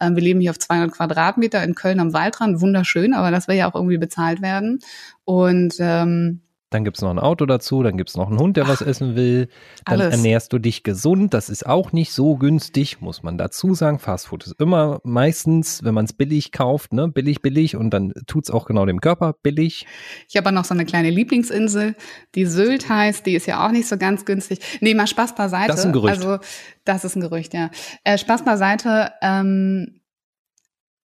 Ähm, 0.00 0.16
wir 0.16 0.24
leben 0.24 0.40
hier 0.40 0.50
auf 0.50 0.58
200 0.58 0.90
Quadratmeter 0.90 1.62
in 1.62 1.76
Köln 1.76 2.00
am 2.00 2.12
Waldrand, 2.12 2.60
wunderschön, 2.60 3.14
aber 3.14 3.30
das 3.30 3.46
will 3.46 3.54
ja 3.54 3.70
auch 3.70 3.76
irgendwie 3.76 3.98
bezahlt 3.98 4.42
werden. 4.42 4.80
Und 5.24 5.76
ähm, 5.78 6.40
dann 6.70 6.84
gibt 6.84 6.96
es 6.96 7.02
noch 7.02 7.10
ein 7.10 7.20
Auto 7.20 7.46
dazu, 7.46 7.84
dann 7.84 7.96
gibt 7.96 8.10
es 8.10 8.16
noch 8.16 8.28
einen 8.28 8.40
Hund, 8.40 8.56
der 8.56 8.64
Ach, 8.64 8.70
was 8.70 8.80
essen 8.80 9.14
will. 9.14 9.48
Dann 9.84 10.00
alles. 10.00 10.16
ernährst 10.16 10.52
du 10.52 10.58
dich 10.58 10.82
gesund. 10.82 11.32
Das 11.32 11.48
ist 11.48 11.64
auch 11.64 11.92
nicht 11.92 12.12
so 12.12 12.36
günstig, 12.36 13.00
muss 13.00 13.22
man 13.22 13.38
dazu 13.38 13.74
sagen. 13.74 14.00
Fastfood 14.00 14.44
ist 14.46 14.60
immer 14.60 15.00
meistens, 15.04 15.84
wenn 15.84 15.94
man 15.94 16.06
es 16.06 16.12
billig 16.12 16.50
kauft, 16.50 16.92
ne, 16.92 17.06
billig, 17.06 17.40
billig 17.40 17.76
und 17.76 17.90
dann 17.90 18.12
tut 18.26 18.44
es 18.44 18.50
auch 18.50 18.66
genau 18.66 18.84
dem 18.84 19.00
Körper 19.00 19.34
billig. 19.42 19.86
Ich 20.28 20.36
habe 20.36 20.50
noch 20.50 20.64
so 20.64 20.74
eine 20.74 20.84
kleine 20.84 21.10
Lieblingsinsel, 21.10 21.94
die 22.34 22.46
Sylt 22.46 22.88
heißt, 22.88 23.24
die 23.26 23.36
ist 23.36 23.46
ja 23.46 23.64
auch 23.64 23.70
nicht 23.70 23.86
so 23.86 23.96
ganz 23.96 24.24
günstig. 24.24 24.58
Nee, 24.80 24.94
mal 24.94 25.06
Spaß 25.06 25.36
beiseite. 25.36 25.68
Das 25.68 25.80
ist 25.80 25.86
ein 25.86 25.92
Gerücht. 25.92 26.16
Also, 26.16 26.38
das 26.84 27.04
ist 27.04 27.14
ein 27.14 27.20
Gerücht, 27.20 27.54
ja. 27.54 27.70
Äh, 28.02 28.18
Spaß 28.18 28.44
beiseite. 28.44 29.12
Ähm, 29.22 29.95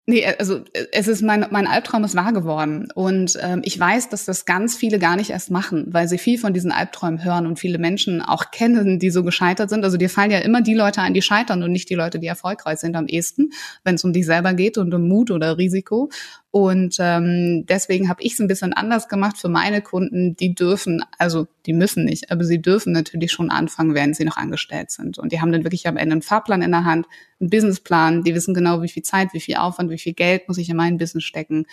Nee, 0.08 0.26
also 0.40 0.62
es 0.92 1.08
ist 1.08 1.22
mein, 1.22 1.46
mein 1.52 1.68
Albtraum 1.68 2.04
ist 2.04 2.16
wahr 2.16 2.34
geworden. 2.34 2.88
Und 2.96 3.38
ähm, 3.40 3.62
ich 3.64 3.80
weiß, 3.80 4.10
dass 4.10 4.26
das 4.26 4.46
ganz 4.46 4.76
viele 4.76 4.98
gar 4.98 5.16
nicht 5.16 5.30
erst 5.30 5.52
machen, 5.52 5.86
weil 5.92 6.08
sie 6.08 6.18
viel 6.18 6.40
von 6.40 6.54
diesen 6.54 6.72
Albträumen 6.72 7.24
hören 7.24 7.46
und 7.46 7.60
viele 7.60 7.78
Menschen 7.78 8.20
auch 8.20 8.50
kennen, 8.50 8.98
die 8.98 9.12
so 9.12 9.24
gescheitert 9.24 9.70
sind. 9.70 9.84
Also 9.84 9.98
dir 9.98 10.10
fallen 10.10 10.32
ja 10.32 10.40
immer 10.40 10.64
die 10.64 10.74
Leute 10.74 11.02
ein, 11.02 11.14
die 11.14 11.22
scheitern 11.22 11.62
und 11.62 11.72
nicht 11.72 11.88
die 11.90 11.96
Leute, 11.96 12.18
die 12.18 12.26
erfolgreich 12.26 12.80
sind 12.80 12.96
am 12.96 13.06
ehesten, 13.06 13.52
wenn 13.84 13.94
es 13.94 14.04
um 14.04 14.12
dich 14.12 14.26
selber 14.26 14.56
geht 14.56 14.80
und 14.80 14.92
um 14.92 15.08
Mut 15.08 15.30
oder 15.30 15.60
Risiko. 15.60 16.10
Und 16.52 16.98
ähm, 17.00 17.66
deswegen 17.66 18.10
habe 18.10 18.22
ich 18.22 18.34
es 18.34 18.40
ein 18.40 18.48
bisschen 18.48 18.74
anders 18.74 19.08
gemacht 19.08 19.38
für 19.38 19.48
meine 19.48 19.82
Kunden. 19.82 20.36
Die 20.36 20.54
dürfen, 20.54 21.02
also 21.18 21.48
die 21.66 21.72
müssen 21.72 22.04
nicht, 22.04 22.30
aber 22.30 22.44
sie 22.44 22.62
dürfen 22.62 22.92
natürlich 22.92 23.32
schon 23.32 23.50
anfangen, 23.50 23.96
während 23.96 24.18
sie 24.18 24.26
noch 24.26 24.36
angestellt 24.36 24.92
sind. 24.92 25.18
Und 25.18 25.32
die 25.32 25.40
haben 25.40 25.54
dann 25.54 25.64
wirklich 25.64 25.88
am 25.88 25.96
Ende 25.96 26.12
einen 26.12 26.22
Fahrplan 26.22 26.62
in 26.62 26.72
der 26.72 26.84
Hand, 26.84 27.08
einen 27.40 27.50
Businessplan. 27.50 28.24
Die 28.24 28.36
wissen 28.36 28.54
genau, 28.54 28.82
wie 28.82 28.90
viel 28.90 29.04
Zeit, 29.04 29.30
wie 29.34 29.40
viel 29.40 29.56
Aufwand, 29.56 29.90
wie 29.90 29.98
viel 29.98 30.14
Geld 30.14 30.50
muss 30.50 30.58
ich 30.58 30.70
in 30.70 30.76
mein 30.76 30.98
Business 30.98 31.24
stecken, 31.24 31.68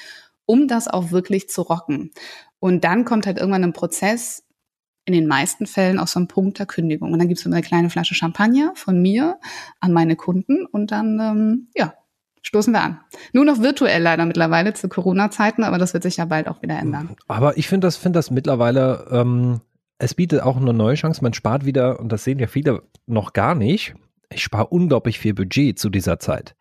um 0.47 0.69
das 0.69 0.87
auch 0.87 1.11
wirklich 1.11 1.49
zu 1.49 1.63
rocken. 1.63 2.13
Und 2.61 2.85
dann 2.85 3.05
kommt 3.05 3.27
halt 3.27 3.39
irgendwann 3.39 3.65
ein 3.65 3.73
Prozess, 3.73 4.45
in 5.09 5.15
den 5.15 5.27
meisten 5.27 5.67
Fällen 5.67 5.99
auch 5.99 6.07
so 6.07 6.21
ein 6.21 6.29
Punkt 6.29 6.59
der 6.59 6.67
Kündigung. 6.67 7.13
Und 7.13 7.19
dann 7.19 7.29
gibt 7.29 7.41
es 7.41 7.47
eine 7.47 7.63
kleine 7.63 7.89
Flasche 7.89 8.15
Champagner 8.15 8.73
von 8.75 9.01
mir 9.01 9.41
an 9.81 9.93
meine 9.95 10.17
Kunden 10.17 10.67
und 10.67 10.91
dann, 10.91 11.19
ähm, 11.19 11.69
ja, 11.75 11.95
stoßen 12.49 12.73
wir 12.73 12.81
an. 12.81 13.01
Nur 13.35 13.45
noch 13.45 13.61
virtuell 13.61 14.01
leider 14.01 14.25
mittlerweile 14.25 14.73
zu 14.73 14.89
Corona-Zeiten, 14.89 15.65
aber 15.65 15.77
das 15.77 15.93
wird 15.93 16.03
sich 16.03 16.17
ja 16.17 16.25
bald 16.25 16.49
auch 16.49 16.63
wieder 16.63 16.79
ändern. 16.79 17.15
Aber 17.27 17.59
ich 17.59 17.69
finde 17.69 17.87
das, 17.87 17.99
finde 17.99 18.19
das 18.19 18.31
mittlerweile, 18.31 19.07
ähm, 19.11 19.61
es 19.99 20.15
bietet 20.15 20.43
auch 20.43 20.57
eine 20.57 20.73
neue 20.73 20.95
Chance. 20.95 21.23
Man 21.23 21.35
spart 21.35 21.67
wieder, 21.67 22.01
und 22.01 22.11
das 22.11 22.25
sehen 22.25 22.39
ja 22.39 22.47
viele 22.47 22.83
noch 23.07 23.35
gar 23.35 23.55
nicht, 23.55 23.95
ich 24.31 24.43
spare 24.43 24.69
unglaublich 24.69 25.19
viel 25.19 25.35
Budget 25.35 25.79
zu 25.79 25.91
dieser 25.91 26.19
Zeit 26.19 26.57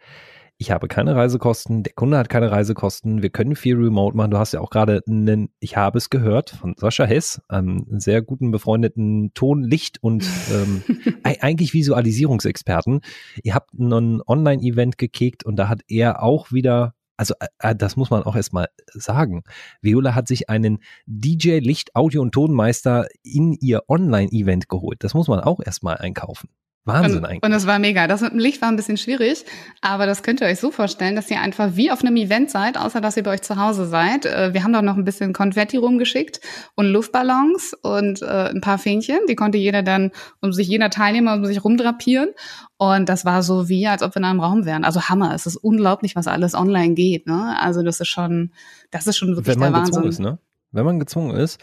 ich 0.60 0.72
habe 0.72 0.88
keine 0.88 1.16
Reisekosten, 1.16 1.84
der 1.84 1.94
Kunde 1.94 2.18
hat 2.18 2.30
keine 2.30 2.52
Reisekosten, 2.52 3.22
wir 3.22 3.30
können 3.30 3.56
viel 3.56 3.76
remote 3.76 4.18
machen. 4.18 4.32
Du 4.32 4.40
hast 4.40 4.54
ja 4.54 4.60
auch 4.60 4.72
gerade 4.72 5.02
einen, 5.08 5.50
ich 5.60 5.78
habe 5.78 5.98
es 6.00 6.10
gehört, 6.10 6.50
von 6.50 6.74
Sascha 6.78 7.06
Hess, 7.06 7.42
einem 7.48 7.86
sehr 8.00 8.24
guten 8.24 8.50
befreundeten 8.50 9.34
Ton, 9.34 9.64
Licht 9.64 10.02
und 10.02 10.28
ähm, 10.52 10.84
eigentlich 11.24 11.74
Visualisierungsexperten. 11.74 13.02
Ihr 13.44 13.54
habt 13.54 13.74
ein 13.74 14.22
Online-Event 14.26 14.98
gekickt 14.98 15.46
und 15.46 15.58
da 15.58 15.70
hat 15.70 15.82
er 15.88 16.24
auch 16.24 16.52
wieder 16.52 16.94
also 17.20 17.34
äh, 17.60 17.76
das 17.76 17.96
muss 17.96 18.12
man 18.12 18.24
auch 18.24 18.36
erstmal 18.36 18.68
sagen. 18.94 19.44
Viola 19.82 20.14
hat 20.14 20.28
sich 20.28 20.50
einen 20.50 20.78
DJ 21.08 21.58
Licht 21.58 21.96
Audio 21.96 22.22
und 22.22 22.32
Tonmeister 22.32 23.08
in 23.24 23.54
ihr 23.54 23.84
Online-Event 23.88 24.70
geholt. 24.70 25.04
Das 25.04 25.16
muss 25.16 25.28
man 25.28 25.40
auch 25.40 25.60
erstmal 25.60 25.98
einkaufen. 25.98 26.50
Wahnsinn 26.88 27.20
und, 27.20 27.26
eigentlich. 27.26 27.44
Und 27.44 27.52
es 27.52 27.68
war 27.68 27.80
mega. 27.80 28.08
Das 28.08 28.22
mit 28.22 28.32
dem 28.32 28.40
Licht 28.40 28.62
war 28.62 28.70
ein 28.70 28.76
bisschen 28.76 28.98
schwierig, 28.98 29.46
aber 29.82 30.06
das 30.06 30.24
könnt 30.24 30.42
ihr 30.42 30.48
euch 30.48 30.60
so 30.60 30.72
vorstellen, 30.72 31.16
dass 31.16 31.30
ihr 31.30 31.40
einfach 31.40 31.76
wie 31.76 31.92
auf 31.92 32.02
einem 32.02 32.16
Event 32.16 32.50
seid, 32.50 32.78
außer 32.78 33.02
dass 33.02 33.18
ihr 33.18 33.24
bei 33.24 33.32
euch 33.32 33.42
zu 33.42 33.58
Hause 33.58 33.86
seid. 33.86 34.26
Äh, 34.26 34.54
wir 34.54 34.64
haben 34.64 34.74
da 34.74 34.82
noch 34.82 34.98
ein 34.98 35.04
bisschen 35.04 35.34
Konfetti 35.34 35.78
rumgeschickt 35.78 36.40
und 36.76 36.88
Luftballons 36.88 37.74
und 37.82 38.22
äh, 38.22 38.50
ein 38.50 38.62
paar 38.62 38.78
Fähnchen. 38.78 39.20
Die 39.30 39.36
konnte 39.36 39.58
jeder 39.58 39.84
dann, 39.84 40.12
um 40.42 40.54
sich 40.54 40.68
jeder 40.68 40.90
Teilnehmer 40.90 41.36
um 41.36 41.46
sich 41.46 41.64
rumdrapieren. 41.64 42.30
Und 42.78 43.10
das 43.10 43.26
war 43.26 43.44
so 43.44 43.70
wie, 43.70 43.88
als 43.88 44.04
ob 44.04 44.16
wir 44.16 44.20
in 44.20 44.26
einem 44.26 44.40
Raum 44.40 44.66
wären. 44.66 44.84
Also 44.84 45.02
Hammer. 45.04 45.34
Es 45.34 45.46
ist 45.46 45.58
unglaublich, 45.58 46.16
was 46.16 46.28
alles 46.28 46.54
online 46.54 46.94
geht. 46.94 47.28
Ne? 47.28 47.56
Also 47.60 47.82
das 47.84 48.00
ist 48.00 48.08
schon, 48.08 48.52
das 48.92 49.08
ist 49.08 49.18
schon 49.18 49.30
wirklich 49.30 49.48
Wenn 49.48 49.60
man 49.60 49.74
der 49.74 49.82
Wahnsinn. 49.82 50.04
Gezwungen 50.04 50.10
ist, 50.10 50.20
ne? 50.20 50.40
Wenn 50.72 50.86
man 50.86 51.00
gezwungen 51.00 51.36
ist, 51.38 51.60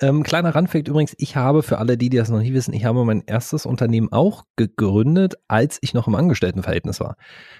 ähm, 0.00 0.22
kleiner 0.22 0.54
Randfact 0.54 0.88
übrigens, 0.88 1.14
ich 1.18 1.36
habe 1.36 1.62
für 1.62 1.78
alle, 1.78 1.96
die, 1.96 2.08
die 2.08 2.16
das 2.16 2.30
noch 2.30 2.38
nicht 2.38 2.52
wissen, 2.52 2.74
ich 2.74 2.84
habe 2.84 3.04
mein 3.04 3.22
erstes 3.26 3.66
Unternehmen 3.66 4.12
auch 4.12 4.44
gegründet, 4.56 5.34
als 5.48 5.78
ich 5.80 5.94
noch 5.94 6.06
im 6.06 6.14
Angestelltenverhältnis 6.14 7.00
war. 7.00 7.16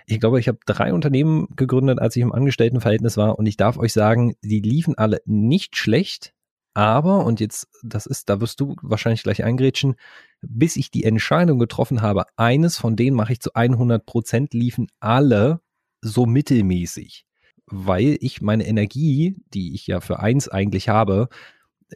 Ich 0.06 0.20
glaube, 0.20 0.40
ich 0.40 0.48
habe 0.48 0.58
drei 0.66 0.92
Unternehmen 0.92 1.48
gegründet, 1.56 1.98
als 1.98 2.16
ich 2.16 2.22
im 2.22 2.32
Angestelltenverhältnis 2.32 3.16
war 3.16 3.38
und 3.38 3.46
ich 3.46 3.56
darf 3.56 3.78
euch 3.78 3.92
sagen, 3.92 4.34
die 4.42 4.60
liefen 4.60 4.96
alle 4.96 5.20
nicht 5.24 5.76
schlecht, 5.76 6.32
aber, 6.74 7.24
und 7.24 7.40
jetzt, 7.40 7.68
das 7.82 8.06
ist, 8.06 8.28
da 8.28 8.40
wirst 8.40 8.60
du 8.60 8.76
wahrscheinlich 8.82 9.22
gleich 9.22 9.42
eingrätschen, 9.42 9.94
bis 10.42 10.76
ich 10.76 10.90
die 10.90 11.04
Entscheidung 11.04 11.58
getroffen 11.58 12.02
habe, 12.02 12.24
eines 12.36 12.76
von 12.78 12.96
denen 12.96 13.16
mache 13.16 13.32
ich 13.32 13.40
zu 13.40 13.54
100 13.54 14.04
Prozent, 14.04 14.52
liefen 14.52 14.88
alle 15.00 15.60
so 16.02 16.26
mittelmäßig 16.26 17.26
weil 17.66 18.16
ich 18.20 18.40
meine 18.40 18.66
Energie, 18.66 19.36
die 19.52 19.74
ich 19.74 19.86
ja 19.86 20.00
für 20.00 20.20
eins 20.20 20.48
eigentlich 20.48 20.88
habe, 20.88 21.28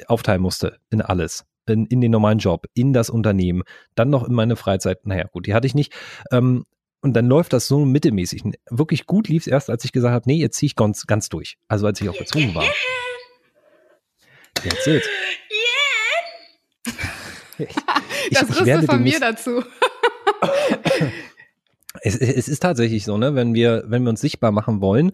aufteilen 0.07 0.43
musste 0.43 0.79
in 0.91 1.03
alles. 1.03 1.45
In, 1.67 1.87
in 1.87 2.01
den 2.01 2.11
normalen 2.11 2.39
Job, 2.39 2.67
in 2.75 2.93
das 2.93 3.11
Unternehmen, 3.11 3.63
dann 3.95 4.11
noch 4.11 4.27
in 4.27 4.35
meine 4.35 4.57
Freizeit. 4.57 5.07
Naja, 5.07 5.27
gut, 5.31 5.47
die 5.47 5.55
hatte 5.55 5.67
ich 5.67 5.75
nicht. 5.75 5.93
Ähm, 6.33 6.65
und 7.01 7.15
dann 7.15 7.27
läuft 7.27 7.53
das 7.53 7.69
so 7.69 7.85
mittelmäßig. 7.85 8.43
Wirklich 8.71 9.07
gut 9.07 9.29
lief 9.29 9.45
es 9.45 9.47
erst, 9.47 9.71
als 9.71 9.85
ich 9.85 9.93
gesagt 9.93 10.13
habe, 10.13 10.29
nee, 10.29 10.39
jetzt 10.39 10.57
ziehe 10.57 10.67
ich 10.69 10.77
ganz, 10.77 11.07
ganz 11.07 11.29
durch. 11.29 11.59
Also 11.69 11.87
als 11.87 12.01
ich 12.01 12.09
auch 12.09 12.19
gezwungen 12.19 12.55
war. 12.55 12.65
Jetzt 14.65 14.87
it. 14.87 15.09
Yeah. 16.87 17.67
Ich, 18.31 18.39
das 18.39 18.49
ich 18.61 18.65
werde 18.65 18.87
von 18.87 19.03
mir 19.03 19.21
dazu. 19.21 19.63
es, 22.03 22.17
es, 22.17 22.49
ist 22.49 22.61
tatsächlich 22.61 23.05
so, 23.05 23.19
ne, 23.19 23.35
wenn 23.35 23.55
wir, 23.55 23.85
wenn 23.87 24.03
wir 24.03 24.11
uns 24.11 24.21
sichtbar 24.21 24.53
machen 24.53 24.81
wollen, 24.81 25.13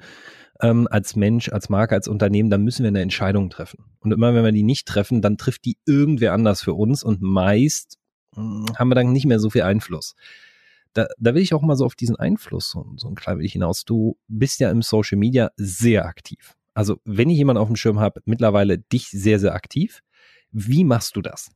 ähm, 0.60 0.88
als 0.90 1.16
Mensch, 1.16 1.48
als 1.50 1.68
Marke, 1.68 1.94
als 1.94 2.08
Unternehmen, 2.08 2.50
dann 2.50 2.62
müssen 2.62 2.82
wir 2.82 2.88
eine 2.88 3.00
Entscheidung 3.00 3.50
treffen. 3.50 3.84
Und 4.00 4.12
immer 4.12 4.34
wenn 4.34 4.44
wir 4.44 4.52
die 4.52 4.62
nicht 4.62 4.86
treffen, 4.86 5.22
dann 5.22 5.36
trifft 5.36 5.64
die 5.64 5.76
irgendwer 5.86 6.32
anders 6.32 6.62
für 6.62 6.74
uns 6.74 7.02
und 7.02 7.20
meist 7.22 7.98
mh, 8.36 8.42
hm, 8.68 8.78
haben 8.78 8.88
wir 8.88 8.94
dann 8.94 9.12
nicht 9.12 9.26
mehr 9.26 9.40
so 9.40 9.50
viel 9.50 9.62
Einfluss. 9.62 10.14
Da, 10.92 11.06
da 11.18 11.34
will 11.34 11.42
ich 11.42 11.52
auch 11.52 11.62
mal 11.62 11.76
so 11.76 11.84
auf 11.84 11.94
diesen 11.94 12.16
Einfluss 12.16 12.70
so, 12.70 12.86
so 12.96 13.08
ein 13.08 13.14
klein 13.14 13.38
wenig 13.38 13.52
hinaus. 13.52 13.84
Du 13.84 14.16
bist 14.28 14.60
ja 14.60 14.70
im 14.70 14.82
Social 14.82 15.18
Media 15.18 15.50
sehr 15.56 16.06
aktiv. 16.06 16.56
Also 16.72 16.98
wenn 17.04 17.30
ich 17.30 17.36
jemanden 17.36 17.60
auf 17.60 17.68
dem 17.68 17.76
Schirm 17.76 18.00
habe, 18.00 18.22
mittlerweile 18.24 18.78
dich 18.78 19.08
sehr, 19.08 19.38
sehr 19.38 19.54
aktiv. 19.54 20.02
Wie 20.52 20.84
machst 20.84 21.16
du 21.16 21.22
das? 21.22 21.50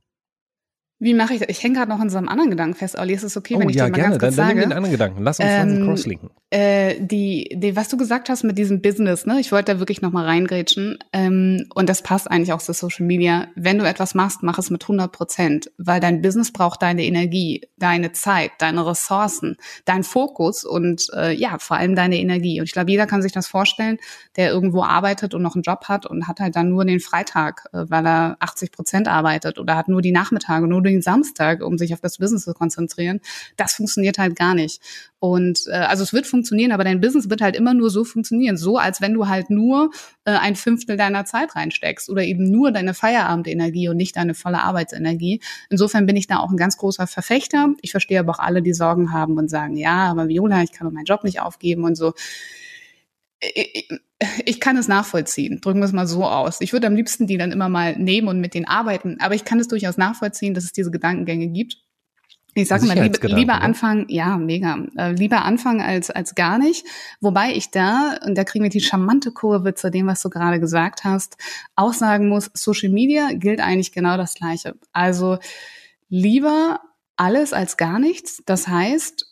Wie 1.01 1.15
mache 1.15 1.33
ich 1.33 1.39
das? 1.39 1.49
Ich 1.49 1.63
hänge 1.63 1.79
gerade 1.79 1.89
noch 1.89 1.99
in 1.99 2.11
so 2.11 2.19
einem 2.19 2.29
anderen 2.29 2.51
Gedanken 2.51 2.75
fest, 2.75 2.95
Olli. 2.95 3.13
Ist 3.13 3.23
es 3.23 3.35
okay, 3.35 3.55
oh, 3.55 3.59
wenn 3.59 3.69
ich 3.69 3.75
ja, 3.75 3.85
dir 3.85 3.91
mal 3.91 3.95
gerne. 3.95 4.17
ganz 4.19 4.21
kurz 4.21 4.35
dann, 4.35 4.47
dann 4.49 4.55
sage? 4.55 4.59
nimm 4.59 4.69
den 4.69 4.77
anderen 4.77 4.91
Gedanken. 4.91 5.23
Lass 5.23 5.39
uns, 5.39 5.49
lass 5.49 5.63
uns 5.63 5.79
Ähm, 5.79 5.85
crosslinken. 5.87 6.29
Äh, 6.51 6.95
die, 6.99 7.55
die, 7.55 7.75
was 7.75 7.89
du 7.89 7.97
gesagt 7.97 8.29
hast 8.29 8.43
mit 8.43 8.55
diesem 8.59 8.83
Business, 8.83 9.25
ne? 9.25 9.39
Ich 9.39 9.51
wollte 9.51 9.73
da 9.73 9.79
wirklich 9.79 10.03
noch 10.03 10.11
mal 10.11 10.25
reingrätschen. 10.25 10.99
Ähm, 11.11 11.65
und 11.73 11.89
das 11.89 12.03
passt 12.03 12.29
eigentlich 12.29 12.53
auch 12.53 12.61
zu 12.61 12.73
Social 12.73 13.07
Media. 13.07 13.47
Wenn 13.55 13.79
du 13.79 13.85
etwas 13.85 14.13
machst, 14.13 14.43
mach 14.43 14.59
es 14.59 14.69
mit 14.69 14.83
100 14.83 15.11
Prozent, 15.11 15.71
weil 15.79 15.99
dein 15.99 16.21
Business 16.21 16.53
braucht 16.53 16.83
deine 16.83 17.03
Energie, 17.03 17.67
deine 17.77 18.11
Zeit, 18.11 18.51
deine 18.59 18.85
Ressourcen, 18.85 19.57
dein 19.85 20.03
Fokus 20.03 20.63
und 20.63 21.07
äh, 21.15 21.33
ja, 21.33 21.57
vor 21.57 21.77
allem 21.77 21.95
deine 21.95 22.19
Energie. 22.19 22.59
Und 22.59 22.65
ich 22.65 22.73
glaube, 22.73 22.91
jeder 22.91 23.07
kann 23.07 23.23
sich 23.23 23.31
das 23.31 23.47
vorstellen, 23.47 23.97
der 24.35 24.51
irgendwo 24.51 24.83
arbeitet 24.83 25.33
und 25.33 25.41
noch 25.41 25.55
einen 25.55 25.63
Job 25.63 25.85
hat 25.85 26.05
und 26.05 26.27
hat 26.27 26.39
halt 26.39 26.55
dann 26.55 26.69
nur 26.69 26.85
den 26.85 26.99
Freitag, 26.99 27.65
äh, 27.73 27.85
weil 27.87 28.05
er 28.05 28.37
80 28.39 28.71
Prozent 28.71 29.07
arbeitet 29.07 29.57
oder 29.57 29.75
hat 29.75 29.87
nur 29.87 30.03
die 30.03 30.11
Nachmittage, 30.11 30.67
nur 30.67 30.83
den 30.83 30.90
Samstag, 30.99 31.63
um 31.63 31.77
sich 31.77 31.93
auf 31.93 32.01
das 32.01 32.17
Business 32.17 32.43
zu 32.43 32.53
konzentrieren. 32.53 33.21
Das 33.55 33.75
funktioniert 33.75 34.17
halt 34.17 34.35
gar 34.35 34.55
nicht. 34.55 34.81
Und 35.19 35.67
äh, 35.67 35.73
also 35.73 36.01
es 36.01 36.13
wird 36.13 36.25
funktionieren, 36.25 36.71
aber 36.71 36.83
dein 36.83 36.99
Business 36.99 37.29
wird 37.29 37.41
halt 37.41 37.55
immer 37.55 37.75
nur 37.75 37.91
so 37.91 38.03
funktionieren, 38.03 38.57
so 38.57 38.77
als 38.77 39.01
wenn 39.01 39.13
du 39.13 39.27
halt 39.27 39.51
nur 39.51 39.91
äh, 40.25 40.31
ein 40.31 40.55
Fünftel 40.55 40.97
deiner 40.97 41.25
Zeit 41.25 41.55
reinsteckst 41.55 42.09
oder 42.09 42.23
eben 42.23 42.49
nur 42.49 42.71
deine 42.71 42.95
Feierabendenergie 42.95 43.87
und 43.87 43.97
nicht 43.97 44.17
deine 44.17 44.33
volle 44.33 44.63
Arbeitsenergie. 44.63 45.39
Insofern 45.69 46.07
bin 46.07 46.15
ich 46.15 46.25
da 46.25 46.39
auch 46.39 46.49
ein 46.49 46.57
ganz 46.57 46.75
großer 46.77 47.05
Verfechter. 47.05 47.69
Ich 47.81 47.91
verstehe 47.91 48.19
aber 48.19 48.31
auch 48.31 48.39
alle, 48.39 48.63
die 48.63 48.73
Sorgen 48.73 49.13
haben 49.13 49.37
und 49.37 49.47
sagen, 49.47 49.77
ja, 49.77 50.09
aber 50.09 50.27
Viola, 50.27 50.63
ich 50.63 50.71
kann 50.71 50.87
doch 50.87 50.93
meinen 50.93 51.05
Job 51.05 51.23
nicht 51.23 51.39
aufgeben 51.39 51.83
und 51.83 51.95
so. 51.95 52.13
Ich, 53.41 53.89
ich 54.45 54.59
kann 54.59 54.77
es 54.77 54.87
nachvollziehen, 54.87 55.61
drücken 55.61 55.79
wir 55.79 55.85
es 55.85 55.93
mal 55.93 56.07
so 56.07 56.25
aus. 56.25 56.61
Ich 56.61 56.73
würde 56.73 56.87
am 56.87 56.95
liebsten 56.95 57.27
die 57.27 57.37
dann 57.37 57.51
immer 57.51 57.69
mal 57.69 57.97
nehmen 57.97 58.27
und 58.27 58.39
mit 58.39 58.53
denen 58.53 58.67
arbeiten, 58.67 59.17
aber 59.19 59.35
ich 59.35 59.45
kann 59.45 59.59
es 59.59 59.67
durchaus 59.67 59.97
nachvollziehen, 59.97 60.53
dass 60.53 60.63
es 60.63 60.73
diese 60.73 60.91
Gedankengänge 60.91 61.47
gibt. 61.47 61.77
Ich 62.53 62.67
sage 62.67 62.81
mal, 62.81 62.89
lieber, 62.89 63.03
Sicherheitsgedanken, 63.03 63.39
lieber 63.39 63.53
ne? 63.53 63.61
anfangen, 63.61 64.05
ja, 64.09 64.37
mega. 64.37 64.77
Äh, 64.97 65.13
lieber 65.13 65.45
anfangen 65.45 65.79
als, 65.79 66.11
als 66.11 66.35
gar 66.35 66.57
nicht. 66.57 66.85
Wobei 67.21 67.53
ich 67.53 67.71
da, 67.71 68.17
und 68.25 68.37
da 68.37 68.43
kriegen 68.43 68.63
wir 68.63 68.69
die 68.69 68.81
charmante 68.81 69.31
Kurve 69.31 69.73
zu 69.73 69.89
dem, 69.89 70.07
was 70.07 70.21
du 70.21 70.29
gerade 70.29 70.59
gesagt 70.59 71.05
hast, 71.05 71.37
auch 71.75 71.93
sagen 71.93 72.27
muss, 72.27 72.51
Social 72.53 72.89
Media 72.89 73.29
gilt 73.31 73.61
eigentlich 73.61 73.93
genau 73.93 74.17
das 74.17 74.33
Gleiche. 74.33 74.75
Also 74.91 75.37
lieber 76.09 76.81
alles 77.15 77.53
als 77.53 77.77
gar 77.77 77.99
nichts. 77.99 78.43
Das 78.45 78.67
heißt, 78.67 79.30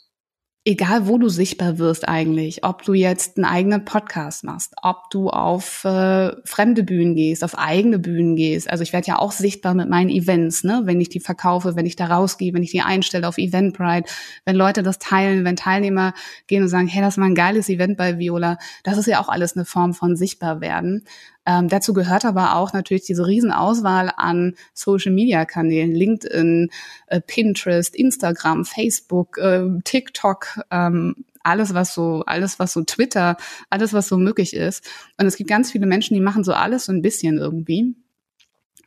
egal 0.69 1.07
wo 1.07 1.17
du 1.17 1.29
sichtbar 1.29 1.79
wirst 1.79 2.07
eigentlich, 2.07 2.63
ob 2.63 2.83
du 2.83 2.93
jetzt 2.93 3.37
einen 3.37 3.45
eigenen 3.45 3.85
Podcast 3.85 4.43
machst, 4.43 4.75
ob 4.83 5.09
du 5.09 5.31
auf 5.31 5.83
äh, 5.83 6.31
fremde 6.45 6.83
Bühnen 6.83 7.15
gehst, 7.15 7.43
auf 7.43 7.57
eigene 7.57 7.97
Bühnen 7.97 8.35
gehst. 8.35 8.69
Also 8.69 8.83
ich 8.83 8.93
werde 8.93 9.07
ja 9.07 9.17
auch 9.17 9.31
sichtbar 9.31 9.73
mit 9.73 9.89
meinen 9.89 10.11
Events, 10.11 10.63
ne, 10.63 10.81
wenn 10.83 11.01
ich 11.01 11.09
die 11.09 11.21
verkaufe, 11.21 11.75
wenn 11.75 11.87
ich 11.87 11.95
da 11.95 12.05
rausgehe, 12.05 12.53
wenn 12.53 12.61
ich 12.61 12.69
die 12.69 12.81
einstelle 12.81 13.27
auf 13.27 13.39
Eventbrite, 13.39 14.11
wenn 14.45 14.55
Leute 14.55 14.83
das 14.83 14.99
teilen, 14.99 15.43
wenn 15.43 15.55
Teilnehmer 15.55 16.13
gehen 16.45 16.61
und 16.61 16.69
sagen, 16.69 16.87
hey, 16.87 17.01
das 17.01 17.17
mal 17.17 17.25
ein 17.25 17.35
geiles 17.35 17.67
Event 17.67 17.97
bei 17.97 18.19
Viola. 18.19 18.59
Das 18.83 18.99
ist 18.99 19.07
ja 19.07 19.19
auch 19.21 19.29
alles 19.29 19.55
eine 19.55 19.65
Form 19.65 19.95
von 19.95 20.15
sichtbar 20.15 20.61
werden. 20.61 21.03
Ähm, 21.49 21.67
dazu 21.67 21.93
gehört 21.93 22.25
aber 22.25 22.55
auch 22.55 22.73
natürlich 22.73 23.05
diese 23.05 23.25
Riesenauswahl 23.25 24.11
an 24.15 24.53
Social-Media-Kanälen, 24.75 25.91
LinkedIn, 25.95 26.69
äh, 27.07 27.21
Pinterest, 27.21 27.95
Instagram, 27.95 28.65
Facebook, 28.65 29.39
äh, 29.39 29.65
TikTok, 29.83 30.59
ähm, 30.69 31.15
alles 31.41 31.73
was 31.73 31.95
so, 31.95 32.21
alles 32.27 32.59
was 32.59 32.73
so 32.73 32.83
Twitter, 32.83 33.35
alles 33.71 33.93
was 33.93 34.07
so 34.07 34.17
möglich 34.17 34.53
ist. 34.53 34.87
Und 35.17 35.25
es 35.25 35.37
gibt 35.37 35.49
ganz 35.49 35.71
viele 35.71 35.87
Menschen, 35.87 36.13
die 36.13 36.19
machen 36.19 36.43
so 36.43 36.53
alles 36.53 36.85
so 36.85 36.91
ein 36.91 37.01
bisschen 37.01 37.39
irgendwie. 37.39 37.95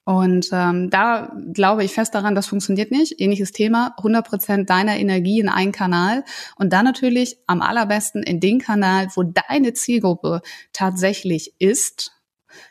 Und 0.05 0.51
ähm, 0.53 0.89
da 0.89 1.33
glaube 1.53 1.83
ich 1.83 1.93
fest 1.93 2.15
daran, 2.15 2.37
das 2.37 2.47
funktioniert 2.47 2.93
nicht. 2.93 3.21
Ähnliches 3.21 3.51
Thema, 3.51 3.95
100 3.99 4.25
Prozent 4.25 4.71
deiner 4.71 4.99
Energie 4.99 5.41
in 5.41 5.49
einen 5.49 5.73
Kanal 5.73 6.25
und 6.55 6.73
dann 6.73 6.85
natürlich 6.85 7.39
am 7.49 7.61
allerbesten 7.61 8.23
in 8.23 8.39
den 8.39 8.61
Kanal, 8.61 9.09
wo 9.17 9.25
deine 9.25 9.73
Zielgruppe 9.73 10.43
tatsächlich 10.73 11.55
ist. 11.59 12.13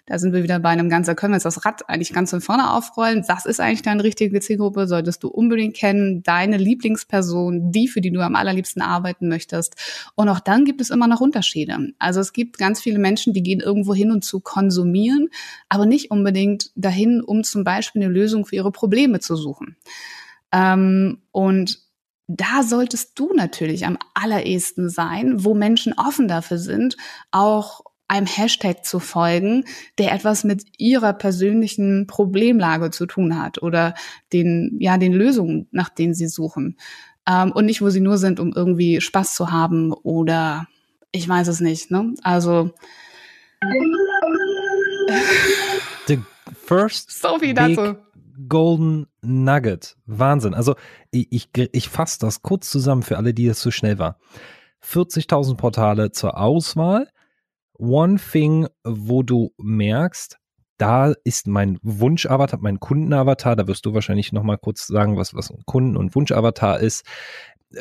Da 0.06 0.20
sind 0.20 0.34
wir 0.34 0.44
wieder 0.44 0.60
bei 0.60 0.70
einem 0.70 0.90
ganz, 0.90 1.08
da 1.08 1.14
können 1.14 1.34
wir 1.34 1.38
jetzt 1.38 1.46
das 1.46 1.66
Rad 1.66 1.88
eigentlich 1.90 2.14
ganz 2.14 2.30
von 2.30 2.42
vorne 2.42 2.72
aufrollen. 2.72 3.24
Was 3.28 3.46
ist 3.46 3.60
eigentlich 3.60 3.82
deine 3.82 4.04
richtige 4.04 4.40
Zielgruppe? 4.40 4.88
Solltest 4.88 5.24
du 5.24 5.28
unbedingt 5.28 5.76
kennen, 5.76 6.24
deine 6.24 6.58
Lieblingsperson, 6.58 7.72
die, 7.72 7.88
für 7.88 8.02
die 8.02 8.12
du 8.12 8.22
am 8.22 8.36
allerliebsten 8.36 8.82
arbeiten 8.82 9.28
möchtest. 9.28 9.76
Und 10.16 10.30
auch 10.30 10.40
dann 10.40 10.66
gibt 10.66 10.82
es 10.82 10.90
immer 10.90 11.08
noch 11.08 11.22
Unterschiede. 11.22 11.78
Also 12.00 12.20
es 12.20 12.34
gibt 12.34 12.58
ganz 12.58 12.82
viele 12.82 13.00
Menschen, 13.00 13.34
die 13.34 13.44
gehen 13.44 13.60
irgendwo 13.60 13.94
hin 13.94 14.12
und 14.12 14.24
zu 14.24 14.40
konsumieren, 14.40 15.30
aber 15.70 15.86
nicht 15.86 16.12
unbedingt 16.12 16.72
dahin, 16.76 17.22
um 17.22 17.44
zum 17.44 17.64
Beispiel 17.64 18.04
eine 18.04 18.12
Lösung 18.12 18.46
für 18.46 18.56
ihre 18.56 18.72
Probleme 18.72 19.20
zu 19.20 19.36
suchen. 19.36 19.78
Ähm, 20.52 21.22
und 21.32 21.80
da 22.28 22.64
solltest 22.64 23.20
du 23.20 23.34
natürlich 23.34 23.86
am 23.86 23.98
allerersten 24.14 24.90
sein, 24.90 25.44
wo 25.44 25.54
Menschen 25.54 25.94
offen 25.98 26.28
dafür 26.28 26.58
sind, 26.58 26.96
auch 27.32 27.82
einem 28.12 28.28
Hashtag 28.28 28.84
zu 28.86 29.00
folgen, 29.00 29.64
der 29.98 30.12
etwas 30.12 30.44
mit 30.44 30.66
ihrer 30.78 31.14
persönlichen 31.14 32.08
Problemlage 32.08 32.92
zu 32.92 33.06
tun 33.06 33.42
hat 33.42 33.64
oder 33.64 33.96
den, 34.34 34.76
ja, 34.80 34.98
den 34.98 35.14
Lösungen, 35.14 35.70
nach 35.72 35.88
denen 35.88 36.14
sie 36.14 36.28
suchen. 36.28 36.78
Ähm, 37.26 37.54
und 37.54 37.66
nicht, 37.66 37.82
wo 37.82 37.90
sie 37.90 38.02
nur 38.02 38.18
sind, 38.18 38.42
um 38.42 38.52
irgendwie 38.54 39.00
Spaß 39.00 39.34
zu 39.34 39.52
haben 39.52 39.94
oder 39.94 40.68
ich 41.14 41.28
weiß 41.28 41.48
es 41.48 41.62
nicht, 41.62 41.90
ne? 41.90 42.14
Also. 42.22 42.72
The 46.08 46.20
first 46.54 47.12
so 47.12 47.40
viel 47.40 47.54
big 47.54 47.78
dazu. 47.78 47.96
Golden 48.50 49.08
Nugget. 49.22 49.96
Wahnsinn. 50.06 50.54
Also 50.54 50.76
ich, 51.12 51.28
ich, 51.32 51.50
ich 51.72 51.88
fasse 51.88 52.20
das 52.20 52.42
kurz 52.42 52.70
zusammen 52.70 53.04
für 53.04 53.18
alle, 53.18 53.34
die 53.34 53.48
es 53.48 53.60
zu 53.60 53.72
schnell 53.72 54.00
war. 54.00 54.18
40.000 54.84 55.56
Portale 55.56 56.12
zur 56.12 56.38
Auswahl. 56.38 57.08
One 57.82 58.20
Thing, 58.20 58.68
wo 58.84 59.24
du 59.24 59.54
merkst, 59.58 60.38
da 60.78 61.16
ist 61.24 61.48
mein 61.48 61.80
Wunschavatar, 61.82 62.60
mein 62.62 62.80
Kundenavatar, 62.80 63.56
da 63.56 63.68
wirst 63.68 63.88
du 63.88 63.96
wahrscheinlich 63.96 64.32
noch 64.32 64.44
mal 64.44 64.58
kurz 64.58 64.86
sagen, 64.86 65.18
was, 65.18 65.34
was 65.34 65.50
ein 65.50 65.64
Kunden- 65.66 65.98
und 65.98 66.14
Wunschavatar 66.14 66.80
ist. 66.80 67.04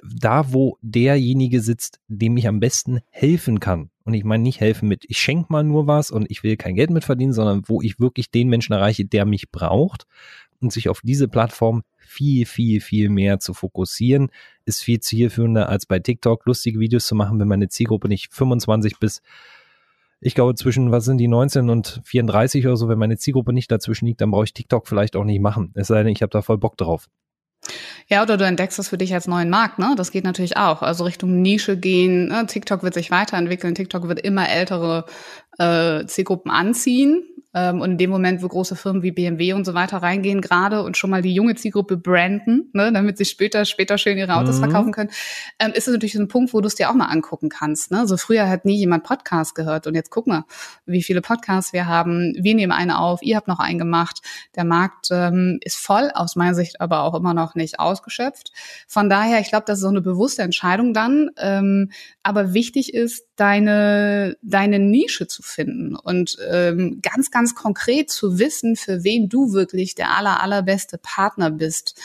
Da, 0.02 0.54
wo 0.54 0.78
derjenige 0.80 1.60
sitzt, 1.60 2.00
dem 2.08 2.38
ich 2.38 2.48
am 2.48 2.60
besten 2.60 3.00
helfen 3.10 3.60
kann. 3.60 3.90
Und 4.04 4.14
ich 4.14 4.24
meine 4.24 4.42
nicht 4.42 4.60
helfen 4.60 4.88
mit, 4.88 5.04
ich 5.06 5.18
schenke 5.18 5.52
mal 5.52 5.64
nur 5.64 5.86
was 5.86 6.10
und 6.10 6.30
ich 6.30 6.42
will 6.42 6.56
kein 6.56 6.76
Geld 6.76 6.88
mit 6.88 7.04
verdienen, 7.04 7.34
sondern 7.34 7.64
wo 7.66 7.82
ich 7.82 8.00
wirklich 8.00 8.30
den 8.30 8.48
Menschen 8.48 8.72
erreiche, 8.72 9.04
der 9.04 9.26
mich 9.26 9.50
braucht 9.50 10.06
und 10.60 10.72
sich 10.72 10.88
auf 10.88 11.02
diese 11.02 11.28
Plattform 11.28 11.82
viel, 11.98 12.46
viel, 12.46 12.80
viel 12.80 13.10
mehr 13.10 13.38
zu 13.38 13.52
fokussieren, 13.52 14.30
ist 14.64 14.82
viel 14.82 15.00
zielführender 15.00 15.68
als 15.68 15.84
bei 15.84 15.98
TikTok 15.98 16.46
lustige 16.46 16.80
Videos 16.80 17.06
zu 17.06 17.14
machen, 17.14 17.38
wenn 17.38 17.48
meine 17.48 17.68
Zielgruppe 17.68 18.08
nicht 18.08 18.32
25 18.32 18.98
bis 18.98 19.20
ich 20.20 20.34
glaube, 20.34 20.54
zwischen, 20.54 20.90
was 20.90 21.04
sind 21.04 21.18
die 21.18 21.28
19 21.28 21.70
und 21.70 22.00
34 22.04 22.66
oder 22.66 22.76
so, 22.76 22.88
wenn 22.88 22.98
meine 22.98 23.16
Zielgruppe 23.16 23.52
nicht 23.52 23.70
dazwischen 23.72 24.06
liegt, 24.06 24.20
dann 24.20 24.30
brauche 24.30 24.44
ich 24.44 24.52
TikTok 24.52 24.86
vielleicht 24.86 25.16
auch 25.16 25.24
nicht 25.24 25.40
machen. 25.40 25.72
Es 25.74 25.88
sei 25.88 26.02
denn, 26.02 26.12
ich 26.12 26.22
habe 26.22 26.30
da 26.30 26.42
voll 26.42 26.58
Bock 26.58 26.76
drauf. 26.76 27.08
Ja, 28.08 28.22
oder 28.22 28.36
du 28.36 28.44
entdeckst 28.44 28.78
das 28.78 28.88
für 28.88 28.98
dich 28.98 29.14
als 29.14 29.28
neuen 29.28 29.50
Markt, 29.50 29.78
ne? 29.78 29.94
Das 29.96 30.10
geht 30.10 30.24
natürlich 30.24 30.56
auch. 30.56 30.82
Also 30.82 31.04
Richtung 31.04 31.42
Nische 31.42 31.76
gehen. 31.76 32.28
Ne? 32.28 32.46
TikTok 32.46 32.82
wird 32.82 32.94
sich 32.94 33.10
weiterentwickeln. 33.10 33.74
TikTok 33.74 34.08
wird 34.08 34.20
immer 34.20 34.48
ältere 34.48 35.04
äh, 35.58 36.04
Zielgruppen 36.06 36.50
anziehen. 36.50 37.22
Ähm, 37.52 37.80
und 37.80 37.92
in 37.92 37.98
dem 37.98 38.10
Moment, 38.10 38.42
wo 38.42 38.48
große 38.48 38.76
Firmen 38.76 39.02
wie 39.02 39.10
BMW 39.10 39.52
und 39.54 39.64
so 39.64 39.74
weiter 39.74 39.98
reingehen 39.98 40.40
gerade 40.40 40.82
und 40.82 40.96
schon 40.96 41.10
mal 41.10 41.22
die 41.22 41.34
junge 41.34 41.54
Zielgruppe 41.56 41.96
branden, 41.96 42.70
ne, 42.72 42.92
damit 42.92 43.18
sie 43.18 43.24
später, 43.24 43.64
später 43.64 43.98
schön 43.98 44.18
ihre 44.18 44.36
Autos 44.36 44.56
Mhm. 44.56 44.60
verkaufen 44.60 44.92
können, 44.92 45.10
ähm, 45.58 45.72
ist 45.72 45.88
es 45.88 45.92
natürlich 45.92 46.12
so 46.12 46.20
ein 46.20 46.28
Punkt, 46.28 46.54
wo 46.54 46.60
du 46.60 46.68
es 46.68 46.76
dir 46.76 46.90
auch 46.90 46.94
mal 46.94 47.06
angucken 47.06 47.48
kannst. 47.48 47.90
Ne? 47.90 48.06
So 48.06 48.16
früher 48.16 48.48
hat 48.48 48.64
nie 48.64 48.76
jemand 48.78 49.04
Podcast 49.04 49.54
gehört 49.54 49.86
und 49.86 49.94
jetzt 49.94 50.10
guck 50.10 50.26
mal, 50.26 50.44
wie 50.86 51.02
viele 51.02 51.20
Podcasts 51.22 51.72
wir 51.72 51.86
haben. 51.86 52.34
Wir 52.40 52.54
nehmen 52.54 52.72
einen 52.72 52.92
auf, 52.92 53.22
ihr 53.22 53.36
habt 53.36 53.48
noch 53.48 53.58
einen 53.58 53.78
gemacht. 53.78 54.20
Der 54.54 54.64
Markt 54.64 55.08
ähm, 55.10 55.58
ist 55.62 55.76
voll, 55.78 56.10
aus 56.14 56.36
meiner 56.36 56.54
Sicht 56.54 56.80
aber 56.80 57.02
auch 57.02 57.14
immer 57.14 57.34
noch 57.34 57.54
nicht 57.56 57.80
ausgeschöpft. 57.80 58.52
Von 58.86 59.10
daher, 59.10 59.40
ich 59.40 59.48
glaube, 59.48 59.64
das 59.66 59.78
ist 59.78 59.82
so 59.82 59.88
eine 59.88 60.00
bewusste 60.02 60.42
Entscheidung 60.42 60.94
dann. 60.94 61.30
Ähm, 61.36 61.90
aber 62.22 62.52
wichtig 62.52 62.92
ist, 62.92 63.24
deine, 63.36 64.36
deine 64.42 64.78
Nische 64.78 65.26
zu 65.26 65.42
finden 65.42 65.96
und 65.96 66.36
ähm, 66.50 67.00
ganz, 67.02 67.30
ganz 67.30 67.54
konkret 67.54 68.10
zu 68.10 68.38
wissen, 68.38 68.76
für 68.76 69.04
wen 69.04 69.28
du 69.28 69.52
wirklich 69.52 69.94
der 69.94 70.16
aller, 70.16 70.42
allerbeste 70.42 70.98
Partner 70.98 71.50
bist. 71.50 71.98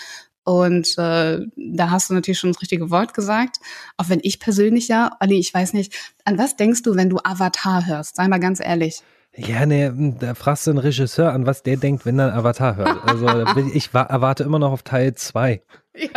Und 0.43 0.97
äh, 0.97 1.39
da 1.55 1.89
hast 1.89 2.09
du 2.09 2.13
natürlich 2.13 2.39
schon 2.39 2.51
das 2.51 2.61
richtige 2.61 2.91
Wort 2.91 3.13
gesagt. 3.13 3.57
Auch 3.97 4.09
wenn 4.09 4.19
ich 4.21 4.39
persönlich 4.39 4.87
ja, 4.87 5.11
Ali, 5.19 5.39
ich 5.39 5.53
weiß 5.53 5.73
nicht, 5.73 6.13
an 6.23 6.37
was 6.37 6.55
denkst 6.55 6.83
du, 6.83 6.95
wenn 6.95 7.09
du 7.09 7.17
Avatar 7.17 7.87
hörst? 7.87 8.15
Sei 8.15 8.27
mal 8.27 8.39
ganz 8.39 8.59
ehrlich. 8.59 9.01
Ja, 9.37 9.65
nee, 9.65 9.91
da 10.19 10.33
fragst 10.33 10.65
du 10.65 10.71
einen 10.71 10.79
Regisseur 10.79 11.33
an, 11.33 11.45
was 11.45 11.61
der 11.61 11.75
denkt, 11.77 12.05
wenn 12.05 12.17
er 12.19 12.29
einen 12.29 12.37
Avatar 12.37 12.77
hört. 12.77 13.03
Also 13.03 13.27
ich, 13.67 13.75
ich 13.75 13.93
wa- 13.93 14.03
erwarte 14.03 14.43
immer 14.43 14.59
noch 14.59 14.71
auf 14.71 14.83
Teil 14.83 15.13
2. 15.13 15.61
Ja, 15.93 16.09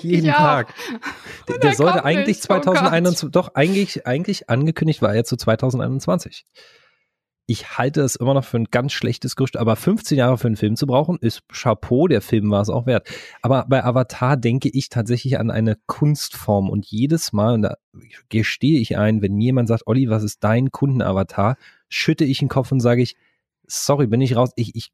Jeden. 0.00 0.32
Tag. 0.32 0.74
Der, 1.48 1.58
der 1.58 1.70
er 1.70 1.76
sollte 1.76 2.04
eigentlich 2.04 2.38
nicht. 2.38 2.50
Oh 2.50 2.54
Gott. 2.54 2.64
2021, 2.64 3.30
doch 3.30 3.54
eigentlich, 3.54 4.06
eigentlich 4.06 4.48
angekündigt 4.50 5.00
war 5.02 5.14
er 5.14 5.24
zu 5.24 5.36
2021. 5.36 6.44
Ich 7.48 7.78
halte 7.78 8.00
es 8.00 8.16
immer 8.16 8.34
noch 8.34 8.44
für 8.44 8.56
ein 8.56 8.64
ganz 8.72 8.92
schlechtes 8.92 9.36
Gerücht, 9.36 9.56
aber 9.56 9.76
15 9.76 10.18
Jahre 10.18 10.36
für 10.36 10.48
einen 10.48 10.56
Film 10.56 10.74
zu 10.74 10.86
brauchen, 10.88 11.16
ist 11.20 11.42
Chapeau, 11.52 12.08
der 12.08 12.20
Film 12.20 12.50
war 12.50 12.60
es 12.62 12.68
auch 12.68 12.86
wert. 12.86 13.08
Aber 13.42 13.66
bei 13.68 13.84
Avatar 13.84 14.36
denke 14.36 14.68
ich 14.68 14.88
tatsächlich 14.88 15.38
an 15.38 15.52
eine 15.52 15.76
Kunstform 15.86 16.68
und 16.68 16.86
jedes 16.86 17.32
Mal, 17.32 17.54
und 17.54 17.62
da 17.62 17.76
gestehe 18.28 18.80
ich 18.80 18.96
ein, 18.98 19.22
wenn 19.22 19.34
mir 19.34 19.44
jemand 19.44 19.68
sagt, 19.68 19.86
Olli, 19.86 20.10
was 20.10 20.24
ist 20.24 20.42
dein 20.42 20.72
Kundenavatar, 20.72 21.56
schütte 21.88 22.24
ich 22.24 22.38
den 22.38 22.48
Kopf 22.48 22.72
und 22.72 22.80
sage 22.80 23.02
ich, 23.02 23.16
sorry, 23.66 24.06
bin 24.06 24.20
ich 24.20 24.36
raus, 24.36 24.50
ich, 24.56 24.74
ich 24.74 24.92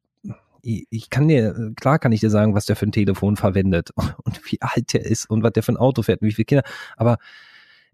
ich 0.65 1.11
kann 1.11 1.27
dir, 1.27 1.73
klar 1.75 1.99
kann 1.99 2.13
ich 2.13 2.21
dir 2.21 2.31
sagen, 2.31 2.55
was 2.55 2.67
der 2.67 2.77
für 2.77 2.87
ein 2.87 2.93
Telefon 2.93 3.37
verwendet 3.37 3.91
und 4.25 4.41
wie 4.51 4.63
alt 4.63 4.93
der 4.93 5.05
ist 5.05 5.29
und 5.29 5.43
was 5.43 5.53
der 5.53 5.65
für 5.65 5.73
ein 5.73 5.77
Auto 5.77 6.03
fährt 6.03 6.23
und 6.23 6.29
wie 6.29 6.33
viele 6.33 6.47
Kinder. 6.47 6.63
Aber 6.97 7.19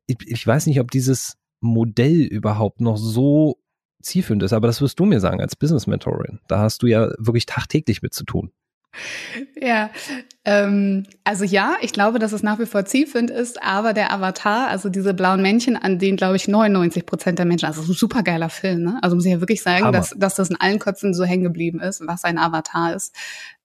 ich, 0.07 0.17
ich 0.27 0.47
weiß 0.47 0.67
nicht, 0.67 0.79
ob 0.79 0.91
dieses 0.91 1.39
Modell 1.61 2.23
überhaupt 2.23 2.81
noch 2.81 2.97
so 2.97 3.59
zielführend 4.03 4.43
ist. 4.43 4.53
Aber 4.53 4.67
das 4.67 4.81
wirst 4.81 5.01
du 5.01 5.05
mir 5.05 5.21
sagen 5.21 5.41
als 5.41 5.57
Business 5.57 5.87
Mentorin. 5.87 6.41
Da 6.49 6.59
hast 6.59 6.83
du 6.83 6.87
ja 6.87 7.11
wirklich 7.19 7.47
tagtäglich 7.47 8.03
mit 8.03 8.15
zu 8.15 8.25
tun. 8.25 8.53
Ja, 9.61 9.91
ähm, 10.45 11.07
also 11.25 11.45
ja, 11.45 11.77
ich 11.81 11.93
glaube, 11.93 12.19
dass 12.19 12.33
es 12.33 12.43
nach 12.43 12.59
wie 12.59 12.67
vor 12.67 12.85
zielführend 12.85 13.31
ist, 13.31 13.63
aber 13.63 13.93
der 13.93 14.13
Avatar, 14.13 14.69
also 14.69 14.89
diese 14.89 15.15
blauen 15.15 15.43
Männchen, 15.43 15.77
an 15.77 15.99
denen 15.99 16.17
glaube 16.17 16.37
ich 16.37 16.49
99 16.49 17.07
Prozent 17.07 17.39
der 17.39 17.47
Menschen, 17.47 17.67
also 17.67 17.83
ein 17.83 17.95
super 17.95 18.23
geiler 18.23 18.49
Film, 18.49 18.83
ne? 18.83 18.99
Also 19.03 19.15
muss 19.15 19.25
ich 19.27 19.33
ja 19.33 19.41
wirklich 19.41 19.63
sagen, 19.63 19.93
dass, 19.93 20.15
dass 20.17 20.35
das 20.35 20.51
in 20.51 20.61
allen 20.61 20.79
Köpfen 20.79 21.15
so 21.15 21.25
hängen 21.25 21.45
geblieben 21.45 21.81
ist, 21.81 22.05
was 22.07 22.25
ein 22.25 22.39
Avatar 22.39 22.95
ist. 22.95 23.15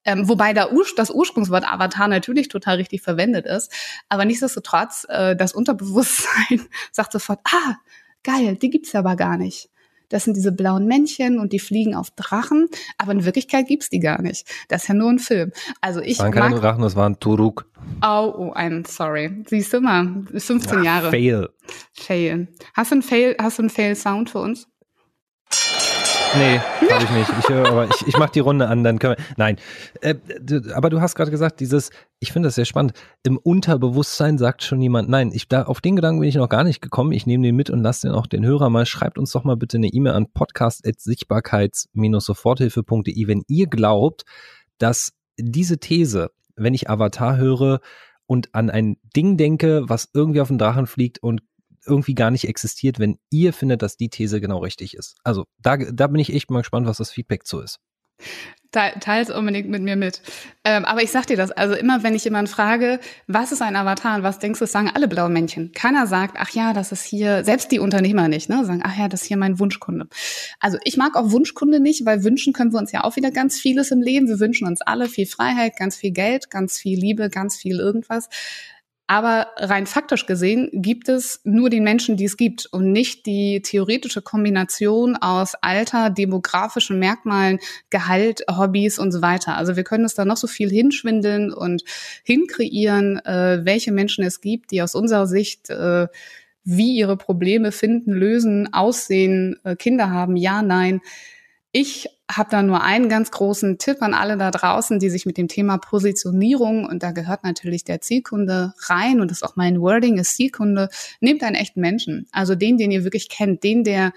Ähm, 0.04 0.28
wobei 0.28 0.52
da 0.52 0.70
Ur 0.70 0.84
das 0.96 1.10
Ursprungswort 1.10 1.64
Avatar 1.64 2.08
natürlich 2.08 2.48
total 2.48 2.76
richtig 2.76 3.00
verwendet 3.02 3.46
ist, 3.46 3.72
aber 4.08 4.24
nichtsdestotrotz, 4.24 5.06
äh, 5.08 5.34
das 5.34 5.52
Unterbewusstsein 5.52 6.60
sagt 6.92 7.12
sofort, 7.12 7.40
ah, 7.44 7.76
geil, 8.22 8.56
die 8.56 8.70
gibt's 8.70 8.94
aber 8.94 9.16
gar 9.16 9.38
nicht 9.38 9.70
das 10.08 10.24
sind 10.24 10.36
diese 10.36 10.52
blauen 10.52 10.86
Männchen 10.86 11.38
und 11.38 11.52
die 11.52 11.58
fliegen 11.58 11.94
auf 11.94 12.10
Drachen, 12.12 12.68
aber 12.98 13.12
in 13.12 13.24
Wirklichkeit 13.24 13.66
gibt's 13.66 13.90
die 13.90 14.00
gar 14.00 14.22
nicht. 14.22 14.46
Das 14.68 14.82
ist 14.82 14.88
ja 14.88 14.94
nur 14.94 15.10
ein 15.10 15.18
Film. 15.18 15.52
Also 15.80 16.00
ich 16.00 16.18
das 16.18 16.24
waren 16.26 16.32
keine 16.32 16.60
Drachen, 16.60 16.82
das 16.82 16.96
waren 16.96 17.18
Turuk. 17.18 17.66
Oh, 18.02 18.32
oh, 18.36 18.52
I'm 18.54 18.86
sorry. 18.88 19.44
Siehst 19.46 19.72
du 19.72 19.80
mal, 19.80 20.24
15 20.32 20.78
Ach, 20.78 20.84
Jahre. 20.84 21.10
Fail. 21.10 21.48
Fail. 21.92 22.48
Hast 22.74 22.90
du 22.90 22.96
einen 22.96 23.02
Fail, 23.02 23.36
hast 23.40 23.58
du 23.58 23.62
einen 23.62 23.70
Fail-Sound 23.70 24.30
für 24.30 24.38
uns? 24.40 24.66
Nee, 26.36 26.58
habe 26.90 27.04
ich 27.04 27.10
nicht. 27.10 27.30
Ich, 27.38 27.48
aber 27.50 27.86
ich, 27.86 28.04
ich 28.06 28.18
mache 28.18 28.32
die 28.32 28.40
Runde 28.40 28.66
an, 28.66 28.82
dann 28.82 28.98
können 28.98 29.14
wir. 29.16 29.24
Nein. 29.36 29.56
Äh, 30.00 30.16
aber 30.74 30.90
du 30.90 31.00
hast 31.00 31.14
gerade 31.14 31.30
gesagt, 31.30 31.60
dieses, 31.60 31.90
ich 32.18 32.32
finde 32.32 32.48
das 32.48 32.56
sehr 32.56 32.64
spannend. 32.64 32.94
Im 33.22 33.38
Unterbewusstsein 33.38 34.36
sagt 34.38 34.64
schon 34.64 34.80
jemand, 34.80 35.08
nein, 35.08 35.30
ich, 35.32 35.46
da, 35.48 35.62
auf 35.64 35.80
den 35.80 35.94
Gedanken 35.96 36.20
bin 36.20 36.28
ich 36.28 36.34
noch 36.34 36.48
gar 36.48 36.64
nicht 36.64 36.80
gekommen. 36.80 37.12
Ich 37.12 37.26
nehme 37.26 37.46
den 37.46 37.54
mit 37.54 37.70
und 37.70 37.82
lasse 37.82 38.08
den 38.08 38.16
auch 38.16 38.26
den 38.26 38.44
Hörer 38.44 38.68
mal. 38.70 38.86
Schreibt 38.86 39.18
uns 39.18 39.30
doch 39.32 39.44
mal 39.44 39.56
bitte 39.56 39.76
eine 39.76 39.86
E-Mail 39.88 40.14
an 40.14 40.26
podcast.sichtbarkeits-soforthilfe.de, 40.32 43.28
wenn 43.28 43.44
ihr 43.46 43.68
glaubt, 43.68 44.24
dass 44.78 45.12
diese 45.36 45.78
These, 45.78 46.30
wenn 46.56 46.74
ich 46.74 46.90
Avatar 46.90 47.36
höre 47.36 47.78
und 48.26 48.54
an 48.54 48.70
ein 48.70 48.96
Ding 49.14 49.36
denke, 49.36 49.82
was 49.86 50.08
irgendwie 50.14 50.40
auf 50.40 50.48
den 50.48 50.56
Drachen 50.58 50.86
fliegt 50.86 51.22
und 51.22 51.42
irgendwie 51.86 52.14
gar 52.14 52.30
nicht 52.30 52.48
existiert, 52.48 52.98
wenn 52.98 53.18
ihr 53.30 53.52
findet, 53.52 53.82
dass 53.82 53.96
die 53.96 54.08
These 54.08 54.40
genau 54.40 54.58
richtig 54.58 54.94
ist. 54.94 55.16
Also 55.24 55.44
da, 55.58 55.76
da 55.76 56.06
bin 56.06 56.20
ich 56.20 56.32
echt 56.32 56.50
mal 56.50 56.60
gespannt, 56.60 56.86
was 56.86 56.98
das 56.98 57.10
Feedback 57.10 57.46
zu 57.46 57.60
ist. 57.60 57.80
Teils 58.74 59.30
unbedingt 59.30 59.68
mit 59.68 59.82
mir 59.82 59.94
mit. 59.94 60.20
Ähm, 60.64 60.84
aber 60.84 61.02
ich 61.02 61.12
sag 61.12 61.26
dir 61.26 61.36
das, 61.36 61.52
also 61.52 61.74
immer 61.74 62.02
wenn 62.02 62.16
ich 62.16 62.24
jemanden 62.24 62.50
frage, 62.50 62.98
was 63.28 63.52
ist 63.52 63.62
ein 63.62 63.76
Avatar 63.76 64.16
und 64.16 64.22
was 64.24 64.40
denkst 64.40 64.58
du, 64.58 64.66
sagen 64.66 64.90
alle 64.92 65.06
blaue 65.06 65.28
Männchen. 65.28 65.70
Keiner 65.72 66.08
sagt, 66.08 66.36
ach 66.40 66.50
ja, 66.50 66.72
das 66.72 66.90
ist 66.90 67.04
hier, 67.04 67.44
selbst 67.44 67.70
die 67.70 67.78
Unternehmer 67.78 68.26
nicht, 68.26 68.48
ne, 68.48 68.64
sagen, 68.64 68.82
ach 68.84 68.98
ja, 68.98 69.08
das 69.08 69.22
ist 69.22 69.28
hier 69.28 69.36
mein 69.36 69.60
Wunschkunde. 69.60 70.08
Also 70.58 70.78
ich 70.82 70.96
mag 70.96 71.14
auch 71.14 71.30
Wunschkunde 71.30 71.78
nicht, 71.78 72.04
weil 72.04 72.24
wünschen 72.24 72.52
können 72.52 72.72
wir 72.72 72.80
uns 72.80 72.90
ja 72.90 73.04
auch 73.04 73.14
wieder 73.14 73.30
ganz 73.30 73.60
vieles 73.60 73.92
im 73.92 74.02
Leben. 74.02 74.26
Wir 74.26 74.40
wünschen 74.40 74.66
uns 74.66 74.80
alle 74.80 75.08
viel 75.08 75.26
Freiheit, 75.26 75.76
ganz 75.78 75.94
viel 75.96 76.10
Geld, 76.10 76.50
ganz 76.50 76.76
viel 76.76 76.98
Liebe, 76.98 77.30
ganz 77.30 77.56
viel 77.56 77.78
irgendwas. 77.78 78.28
Aber 79.06 79.48
rein 79.58 79.86
faktisch 79.86 80.24
gesehen 80.24 80.70
gibt 80.72 81.10
es 81.10 81.40
nur 81.44 81.68
den 81.68 81.84
Menschen, 81.84 82.16
die 82.16 82.24
es 82.24 82.38
gibt 82.38 82.66
und 82.72 82.90
nicht 82.90 83.26
die 83.26 83.60
theoretische 83.60 84.22
Kombination 84.22 85.16
aus 85.16 85.54
Alter, 85.60 86.08
demografischen 86.08 86.98
Merkmalen, 86.98 87.58
Gehalt, 87.90 88.44
Hobbys 88.50 88.98
und 88.98 89.12
so 89.12 89.20
weiter. 89.20 89.56
Also 89.58 89.76
wir 89.76 89.84
können 89.84 90.06
es 90.06 90.14
da 90.14 90.24
noch 90.24 90.38
so 90.38 90.46
viel 90.46 90.70
hinschwindeln 90.70 91.52
und 91.52 91.84
hinkreieren, 92.22 93.18
äh, 93.26 93.60
welche 93.64 93.92
Menschen 93.92 94.24
es 94.24 94.40
gibt, 94.40 94.70
die 94.70 94.80
aus 94.80 94.94
unserer 94.94 95.26
Sicht 95.26 95.68
äh, 95.68 96.06
wie 96.64 96.96
ihre 96.96 97.18
Probleme 97.18 97.72
finden, 97.72 98.12
lösen, 98.12 98.72
aussehen, 98.72 99.60
äh, 99.64 99.76
Kinder 99.76 100.10
haben, 100.10 100.36
ja, 100.36 100.62
nein. 100.62 101.02
Ich 101.76 102.08
habe 102.30 102.50
da 102.50 102.62
nur 102.62 102.84
einen 102.84 103.08
ganz 103.08 103.32
großen 103.32 103.78
Tipp 103.78 104.00
an 104.00 104.14
alle 104.14 104.36
da 104.36 104.52
draußen, 104.52 105.00
die 105.00 105.10
sich 105.10 105.26
mit 105.26 105.36
dem 105.36 105.48
Thema 105.48 105.76
Positionierung, 105.78 106.86
und 106.86 107.02
da 107.02 107.10
gehört 107.10 107.42
natürlich 107.42 107.82
der 107.82 108.00
Zielkunde 108.00 108.74
rein, 108.86 109.20
und 109.20 109.28
das 109.28 109.38
ist 109.38 109.42
auch 109.42 109.56
mein 109.56 109.80
Wording, 109.80 110.16
ist 110.18 110.36
Zielkunde, 110.36 110.88
nehmt 111.18 111.42
einen 111.42 111.56
echten 111.56 111.80
Menschen. 111.80 112.28
Also 112.30 112.54
den, 112.54 112.78
den 112.78 112.92
ihr 112.92 113.02
wirklich 113.02 113.28
kennt, 113.28 113.64
den, 113.64 113.82
der 113.82 114.12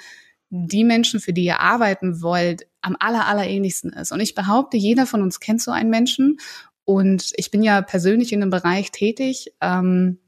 die 0.51 0.83
Menschen, 0.83 1.19
für 1.19 1.33
die 1.33 1.45
ihr 1.45 1.59
arbeiten 1.59 2.21
wollt, 2.21 2.67
am 2.81 2.95
aller, 2.99 3.25
allerähnlichsten 3.25 3.91
ist. 3.91 4.11
Und 4.11 4.19
ich 4.19 4.35
behaupte, 4.35 4.77
jeder 4.77 5.07
von 5.07 5.23
uns 5.23 5.39
kennt 5.39 5.63
so 5.63 5.71
einen 5.71 5.89
Menschen. 5.89 6.37
Und 6.85 7.31
ich 7.37 7.49
bin 7.49 7.63
ja 7.63 7.81
persönlich 7.81 8.33
in 8.33 8.41
dem 8.41 8.51
Bereich 8.51 8.91
tätig. 8.91 9.51
Ähm, 9.61 10.19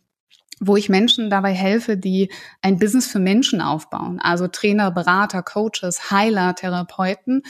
wo 0.60 0.76
ich 0.76 0.90
Menschen 0.90 1.30
dabei 1.30 1.54
helfe, 1.54 1.98
die 1.98 2.32
ein 2.62 2.80
Business 2.80 3.08
für 3.08 3.20
Menschen 3.20 3.62
aufbauen. 3.62 4.20
Also 4.22 4.48
Trainer, 4.48 4.92
Berater, 4.92 5.42
Coaches, 5.44 6.12
Heiler, 6.12 6.56
Therapeuten, 6.56 7.44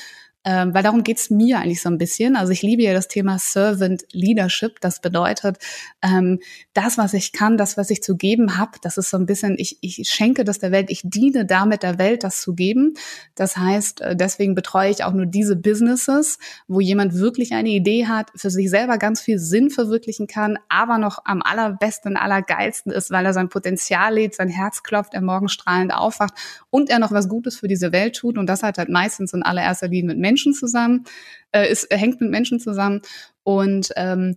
ähm, 0.45 0.73
weil 0.73 0.83
darum 0.83 1.03
geht's 1.03 1.29
mir 1.29 1.59
eigentlich 1.59 1.81
so 1.81 1.89
ein 1.89 1.97
bisschen. 1.97 2.37
Also 2.37 2.53
ich 2.53 2.61
liebe 2.61 2.81
ja 2.81 2.93
das 2.93 3.09
Thema 3.09 3.37
Servant 3.39 4.05
Leadership. 4.13 4.79
Das 4.79 5.01
bedeutet, 5.01 5.57
ähm, 6.01 6.39
das, 6.73 6.97
was 6.97 7.13
ich 7.13 7.33
kann, 7.33 7.57
das, 7.57 7.75
was 7.75 7.89
ich 7.89 8.01
zu 8.01 8.15
geben 8.15 8.57
habe, 8.57 8.71
das 8.81 8.97
ist 8.97 9.09
so 9.09 9.17
ein 9.17 9.25
bisschen, 9.25 9.55
ich, 9.57 9.77
ich 9.81 10.09
schenke 10.09 10.45
das 10.45 10.59
der 10.59 10.71
Welt, 10.71 10.89
ich 10.89 11.01
diene 11.03 11.45
damit 11.45 11.83
der 11.83 11.99
Welt, 11.99 12.23
das 12.23 12.39
zu 12.39 12.55
geben. 12.55 12.93
Das 13.35 13.57
heißt, 13.57 13.99
äh, 13.99 14.15
deswegen 14.15 14.55
betreue 14.55 14.89
ich 14.89 15.03
auch 15.03 15.11
nur 15.11 15.25
diese 15.25 15.57
Businesses, 15.57 16.39
wo 16.69 16.79
jemand 16.79 17.15
wirklich 17.15 17.51
eine 17.51 17.69
Idee 17.69 18.07
hat, 18.07 18.31
für 18.33 18.49
sich 18.49 18.69
selber 18.69 18.97
ganz 18.97 19.19
viel 19.19 19.39
Sinn 19.39 19.69
verwirklichen 19.69 20.27
kann, 20.27 20.57
aber 20.69 20.99
noch 20.99 21.19
am 21.25 21.41
allerbesten, 21.41 22.15
allergeilsten 22.15 22.93
ist, 22.93 23.11
weil 23.11 23.25
er 23.25 23.33
sein 23.33 23.49
Potenzial 23.49 24.13
lädt, 24.13 24.35
sein 24.35 24.49
Herz 24.49 24.83
klopft, 24.83 25.13
er 25.13 25.21
morgen 25.21 25.49
strahlend 25.49 25.93
aufwacht 25.93 26.33
und 26.69 26.89
er 26.89 26.99
noch 26.99 27.11
was 27.11 27.27
Gutes 27.27 27.57
für 27.57 27.67
diese 27.67 27.91
Welt 27.91 28.15
tut. 28.15 28.37
Und 28.37 28.47
das 28.47 28.63
hat 28.63 28.77
halt 28.77 28.87
meistens 28.87 29.33
in 29.33 29.43
allererster 29.43 29.89
Linie 29.89 30.07
mit 30.07 30.17
Menschen 30.17 30.28
Menschen 30.29 30.53
zusammen, 30.53 31.05
äh, 31.51 31.71
ist, 31.71 31.87
hängt 31.91 32.21
mit 32.21 32.29
Menschen 32.29 32.59
zusammen. 32.59 33.01
Und 33.43 33.89
ähm, 33.95 34.35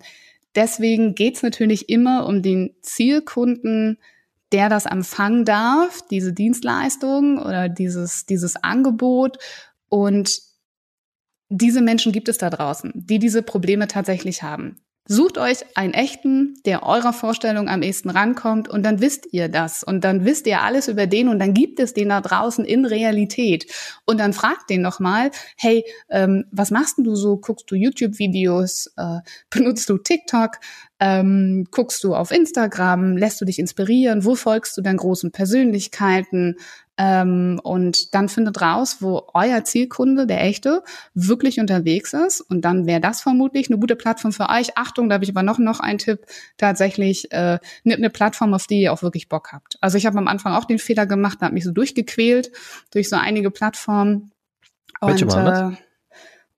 deswegen 0.54 1.14
geht 1.14 1.36
es 1.36 1.42
natürlich 1.42 1.90
immer 1.90 2.26
um 2.26 2.40
den 2.40 2.74
Zielkunden, 2.80 3.98
der 4.52 4.68
das 4.68 4.86
empfangen 4.86 5.44
darf, 5.44 6.02
diese 6.10 6.32
Dienstleistung 6.32 7.38
oder 7.38 7.68
dieses, 7.68 8.24
dieses 8.26 8.56
Angebot. 8.56 9.38
Und 9.88 10.40
diese 11.48 11.82
Menschen 11.82 12.12
gibt 12.12 12.28
es 12.28 12.38
da 12.38 12.48
draußen, 12.48 12.92
die 12.94 13.18
diese 13.18 13.42
Probleme 13.42 13.86
tatsächlich 13.86 14.42
haben. 14.42 14.80
Sucht 15.08 15.36
euch 15.36 15.58
einen 15.74 15.94
echten, 15.94 16.54
der 16.64 16.84
eurer 16.84 17.12
Vorstellung 17.12 17.68
am 17.68 17.82
ehesten 17.82 18.08
rankommt 18.08 18.68
und 18.68 18.84
dann 18.84 19.00
wisst 19.00 19.26
ihr 19.32 19.48
das 19.48 19.82
und 19.82 20.04
dann 20.04 20.24
wisst 20.24 20.46
ihr 20.46 20.62
alles 20.62 20.86
über 20.86 21.08
den 21.08 21.28
und 21.28 21.40
dann 21.40 21.54
gibt 21.54 21.80
es 21.80 21.92
den 21.92 22.10
da 22.10 22.20
draußen 22.20 22.64
in 22.64 22.84
Realität 22.84 23.66
und 24.04 24.20
dann 24.20 24.32
fragt 24.32 24.70
den 24.70 24.80
nochmal, 24.80 25.32
hey, 25.56 25.84
ähm, 26.08 26.44
was 26.52 26.70
machst 26.70 26.98
denn 26.98 27.04
du 27.04 27.16
so? 27.16 27.36
Guckst 27.36 27.68
du 27.68 27.74
YouTube-Videos? 27.74 28.92
Äh, 28.96 29.18
benutzt 29.50 29.90
du 29.90 29.98
TikTok? 29.98 30.58
Ähm, 31.00 31.66
guckst 31.72 32.04
du 32.04 32.14
auf 32.14 32.30
Instagram? 32.30 33.16
Lässt 33.16 33.40
du 33.40 33.44
dich 33.44 33.58
inspirieren? 33.58 34.24
Wo 34.24 34.36
folgst 34.36 34.76
du 34.76 34.82
deinen 34.82 34.98
großen 34.98 35.32
Persönlichkeiten? 35.32 36.58
Ähm, 36.98 37.58
und 37.62 38.14
dann 38.14 38.28
findet 38.28 38.60
raus, 38.60 38.98
wo 39.00 39.28
euer 39.32 39.64
Zielkunde, 39.64 40.26
der 40.26 40.42
echte, 40.42 40.82
wirklich 41.14 41.58
unterwegs 41.58 42.12
ist. 42.12 42.42
Und 42.42 42.62
dann 42.62 42.86
wäre 42.86 43.00
das 43.00 43.22
vermutlich 43.22 43.70
eine 43.70 43.78
gute 43.78 43.96
Plattform 43.96 44.32
für 44.32 44.50
euch. 44.50 44.76
Achtung, 44.76 45.08
da 45.08 45.14
habe 45.14 45.24
ich 45.24 45.30
aber 45.30 45.42
noch, 45.42 45.58
noch 45.58 45.80
einen 45.80 45.98
Tipp. 45.98 46.26
Tatsächlich 46.58 47.32
äh, 47.32 47.58
eine, 47.84 47.94
eine 47.94 48.10
Plattform, 48.10 48.52
auf 48.52 48.66
die 48.66 48.82
ihr 48.82 48.92
auch 48.92 49.02
wirklich 49.02 49.28
Bock 49.28 49.52
habt. 49.52 49.78
Also 49.80 49.96
ich 49.96 50.04
habe 50.04 50.18
am 50.18 50.28
Anfang 50.28 50.52
auch 50.54 50.66
den 50.66 50.78
Fehler 50.78 51.06
gemacht, 51.06 51.38
da 51.40 51.46
habe 51.46 51.54
mich 51.54 51.64
so 51.64 51.72
durchgequält 51.72 52.52
durch 52.90 53.08
so 53.08 53.16
einige 53.16 53.50
Plattformen. 53.50 54.30
Welche 55.00 55.26
waren 55.28 55.44
das? 55.46 55.72
Äh, 55.72 55.76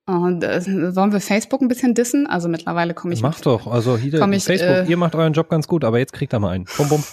und 0.06 0.44
äh, 0.44 0.96
wollen 0.96 1.12
wir 1.12 1.20
Facebook 1.20 1.62
ein 1.62 1.68
bisschen 1.68 1.94
dissen? 1.94 2.26
Also 2.26 2.48
mittlerweile 2.48 2.92
komme 2.92 3.14
ich. 3.14 3.22
Mach 3.22 3.40
doch. 3.40 3.66
Also 3.66 3.96
hier, 3.96 4.12
ich, 4.12 4.44
Facebook, 4.44 4.68
äh, 4.68 4.84
ihr 4.84 4.96
macht 4.98 5.14
euren 5.14 5.32
Job 5.32 5.48
ganz 5.48 5.66
gut, 5.66 5.82
aber 5.82 5.98
jetzt 5.98 6.12
kriegt 6.12 6.32
er 6.34 6.40
mal 6.40 6.50
einen. 6.50 6.66
Bum, 6.76 6.88
bum. 6.88 7.04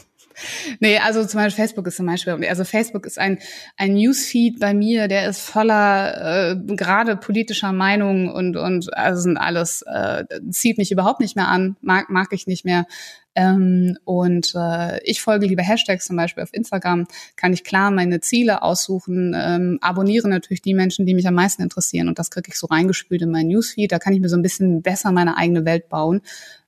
Nee, 0.79 0.97
also 0.99 1.25
zum 1.25 1.39
Beispiel 1.39 1.63
Facebook 1.63 1.87
ist 1.87 1.97
zum 1.97 2.05
Beispiel, 2.05 2.33
also 2.47 2.63
Facebook 2.63 3.05
ist 3.05 3.19
ein, 3.19 3.39
ein 3.77 3.93
Newsfeed 3.93 4.59
bei 4.59 4.73
mir, 4.73 5.07
der 5.07 5.29
ist 5.29 5.41
voller 5.41 6.51
äh, 6.51 6.55
gerade 6.75 7.15
politischer 7.15 7.71
Meinungen 7.71 8.29
und, 8.29 8.57
und 8.57 8.93
also 8.93 9.21
sind 9.21 9.37
alles, 9.37 9.83
äh, 9.83 10.23
zieht 10.49 10.77
mich 10.77 10.91
überhaupt 10.91 11.19
nicht 11.19 11.35
mehr 11.35 11.47
an, 11.47 11.75
mag, 11.81 12.09
mag 12.09 12.29
ich 12.31 12.47
nicht 12.47 12.65
mehr. 12.65 12.85
Ähm, 13.33 13.97
und 14.03 14.53
äh, 14.55 15.01
ich 15.03 15.21
folge 15.21 15.45
lieber 15.45 15.63
Hashtags 15.63 16.05
zum 16.05 16.17
Beispiel 16.17 16.43
auf 16.43 16.53
Instagram, 16.53 17.07
kann 17.37 17.53
ich 17.53 17.63
klar 17.63 17.89
meine 17.89 18.19
Ziele 18.19 18.61
aussuchen, 18.61 19.33
ähm, 19.37 19.77
abonniere 19.81 20.27
natürlich 20.27 20.61
die 20.61 20.73
Menschen, 20.73 21.05
die 21.05 21.13
mich 21.13 21.27
am 21.27 21.35
meisten 21.35 21.61
interessieren 21.61 22.09
und 22.09 22.19
das 22.19 22.29
kriege 22.29 22.49
ich 22.49 22.57
so 22.57 22.67
reingespült 22.67 23.21
in 23.21 23.31
mein 23.31 23.47
Newsfeed. 23.47 23.91
Da 23.91 23.99
kann 23.99 24.13
ich 24.13 24.19
mir 24.19 24.29
so 24.29 24.35
ein 24.35 24.41
bisschen 24.41 24.81
besser 24.81 25.11
meine 25.11 25.37
eigene 25.37 25.63
Welt 25.65 25.87
bauen. 25.87 26.21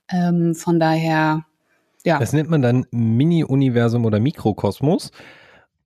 Ähm, 0.09 0.55
von 0.55 0.79
daher, 0.79 1.45
ja. 2.05 2.19
Das 2.19 2.33
nennt 2.33 2.49
man 2.49 2.61
dann 2.61 2.85
Mini-Universum 2.91 4.05
oder 4.05 4.19
Mikrokosmos. 4.19 5.11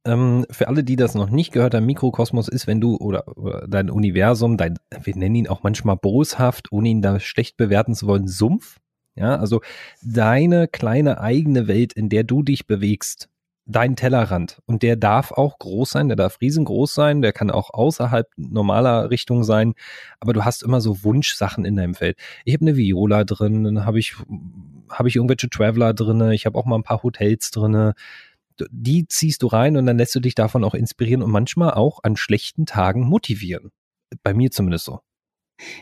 Ähm, 0.06 0.46
für 0.50 0.68
alle, 0.68 0.84
die 0.84 0.96
das 0.96 1.16
noch 1.16 1.30
nicht 1.30 1.52
gehört 1.52 1.74
haben, 1.74 1.86
Mikrokosmos 1.86 2.48
ist, 2.48 2.66
wenn 2.66 2.80
du 2.80 2.96
oder, 2.98 3.28
oder 3.38 3.68
dein 3.68 3.90
Universum, 3.90 4.58
dein, 4.58 4.80
wir 5.04 5.16
nennen 5.16 5.36
ihn 5.36 5.48
auch 5.48 5.64
manchmal 5.64 5.98
boshaft, 5.98 6.72
ohne 6.72 6.90
ihn 6.90 7.02
da 7.02 7.20
schlecht 7.20 7.58
bewerten 7.58 7.94
zu 7.94 8.08
wollen, 8.08 8.28
Sumpf. 8.28 8.78
Ja, 9.16 9.36
also 9.38 9.62
deine 10.04 10.68
kleine 10.68 11.20
eigene 11.20 11.68
Welt, 11.68 11.92
in 11.94 12.08
der 12.08 12.24
du 12.24 12.44
dich 12.44 12.68
bewegst, 12.68 13.30
dein 13.68 13.96
Tellerrand. 13.96 14.62
Und 14.66 14.84
der 14.84 14.96
darf 14.96 15.32
auch 15.32 15.60
groß 15.60 15.90
sein, 15.90 16.08
der 16.08 16.16
darf 16.16 16.40
riesengroß 16.40 16.94
sein, 16.94 17.22
der 17.22 17.34
kann 17.34 17.52
auch 17.52 17.74
außerhalb 17.74 18.28
normaler 18.38 19.10
Richtung 19.10 19.44
sein, 19.44 19.74
aber 20.20 20.34
du 20.34 20.46
hast 20.46 20.64
immer 20.64 20.82
so 20.82 21.04
Wunschsachen 21.04 21.66
in 21.66 21.76
deinem 21.76 21.96
Feld. 21.96 22.18
Ich 22.46 22.54
habe 22.54 22.66
eine 22.66 22.78
Viola 22.78 23.24
drin, 23.24 23.64
dann 23.64 23.86
habe 23.86 24.00
ich, 24.00 24.16
hab 24.90 25.06
ich 25.06 25.16
irgendwelche 25.16 25.50
Traveler 25.50 25.94
drin, 25.94 26.32
ich 26.32 26.46
habe 26.46 26.58
auch 26.58 26.66
mal 26.66 26.76
ein 26.78 26.84
paar 26.84 27.04
Hotels 27.04 27.52
drin. 27.52 27.94
Die 28.72 29.08
ziehst 29.08 29.44
du 29.44 29.48
rein 29.48 29.78
und 29.78 29.86
dann 29.86 29.98
lässt 29.98 30.16
du 30.16 30.20
dich 30.20 30.36
davon 30.36 30.64
auch 30.64 30.74
inspirieren 30.74 31.22
und 31.22 31.32
manchmal 31.32 31.72
auch 31.72 32.00
an 32.04 32.16
schlechten 32.16 32.66
Tagen 32.66 33.02
motivieren. 33.08 33.72
Bei 34.24 34.34
mir 34.34 34.52
zumindest 34.52 34.86
so. 34.86 35.00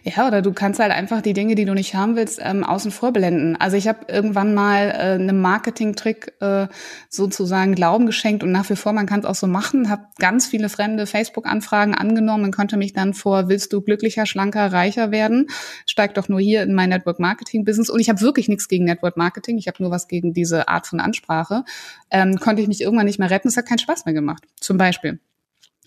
Ja, 0.03 0.27
oder 0.27 0.41
du 0.41 0.53
kannst 0.53 0.79
halt 0.79 0.93
einfach 0.93 1.21
die 1.21 1.33
Dinge, 1.33 1.55
die 1.55 1.65
du 1.65 1.73
nicht 1.73 1.95
haben 1.95 2.15
willst, 2.15 2.39
ähm, 2.41 2.63
außen 2.63 2.91
vor 2.91 3.11
blenden. 3.11 3.57
Also 3.57 3.75
ich 3.75 3.89
habe 3.89 4.05
irgendwann 4.07 4.53
mal 4.53 4.89
äh, 4.89 5.21
einem 5.21 5.41
Marketing-Trick 5.41 6.33
äh, 6.39 6.67
sozusagen 7.09 7.75
Glauben 7.75 8.05
geschenkt 8.05 8.41
und 8.43 8.53
nach 8.53 8.69
wie 8.69 8.77
vor, 8.77 8.93
man 8.93 9.05
kann 9.05 9.19
es 9.19 9.25
auch 9.25 9.35
so 9.35 9.47
machen, 9.47 9.89
habe 9.89 10.05
ganz 10.17 10.47
viele 10.47 10.69
fremde 10.69 11.05
Facebook-Anfragen 11.05 11.93
angenommen 11.93 12.45
und 12.45 12.55
konnte 12.55 12.77
mich 12.77 12.93
dann 12.93 13.13
vor, 13.13 13.49
willst 13.49 13.73
du 13.73 13.81
glücklicher, 13.81 14.25
schlanker, 14.25 14.71
reicher 14.71 15.11
werden? 15.11 15.47
Steig 15.85 16.13
doch 16.13 16.29
nur 16.29 16.39
hier 16.39 16.63
in 16.63 16.73
mein 16.73 16.89
Network-Marketing-Business. 16.89 17.89
Und 17.89 17.99
ich 17.99 18.07
habe 18.07 18.21
wirklich 18.21 18.47
nichts 18.47 18.69
gegen 18.69 18.85
Network-Marketing, 18.85 19.57
ich 19.57 19.67
habe 19.67 19.83
nur 19.83 19.91
was 19.91 20.07
gegen 20.07 20.33
diese 20.33 20.69
Art 20.69 20.87
von 20.87 21.01
Ansprache. 21.01 21.65
Ähm, 22.11 22.37
konnte 22.37 22.61
ich 22.61 22.69
mich 22.69 22.79
irgendwann 22.79 23.07
nicht 23.07 23.19
mehr 23.19 23.29
retten, 23.29 23.49
es 23.49 23.57
hat 23.57 23.67
keinen 23.67 23.79
Spaß 23.79 24.05
mehr 24.05 24.13
gemacht. 24.13 24.45
Zum 24.61 24.77
Beispiel. 24.77 25.19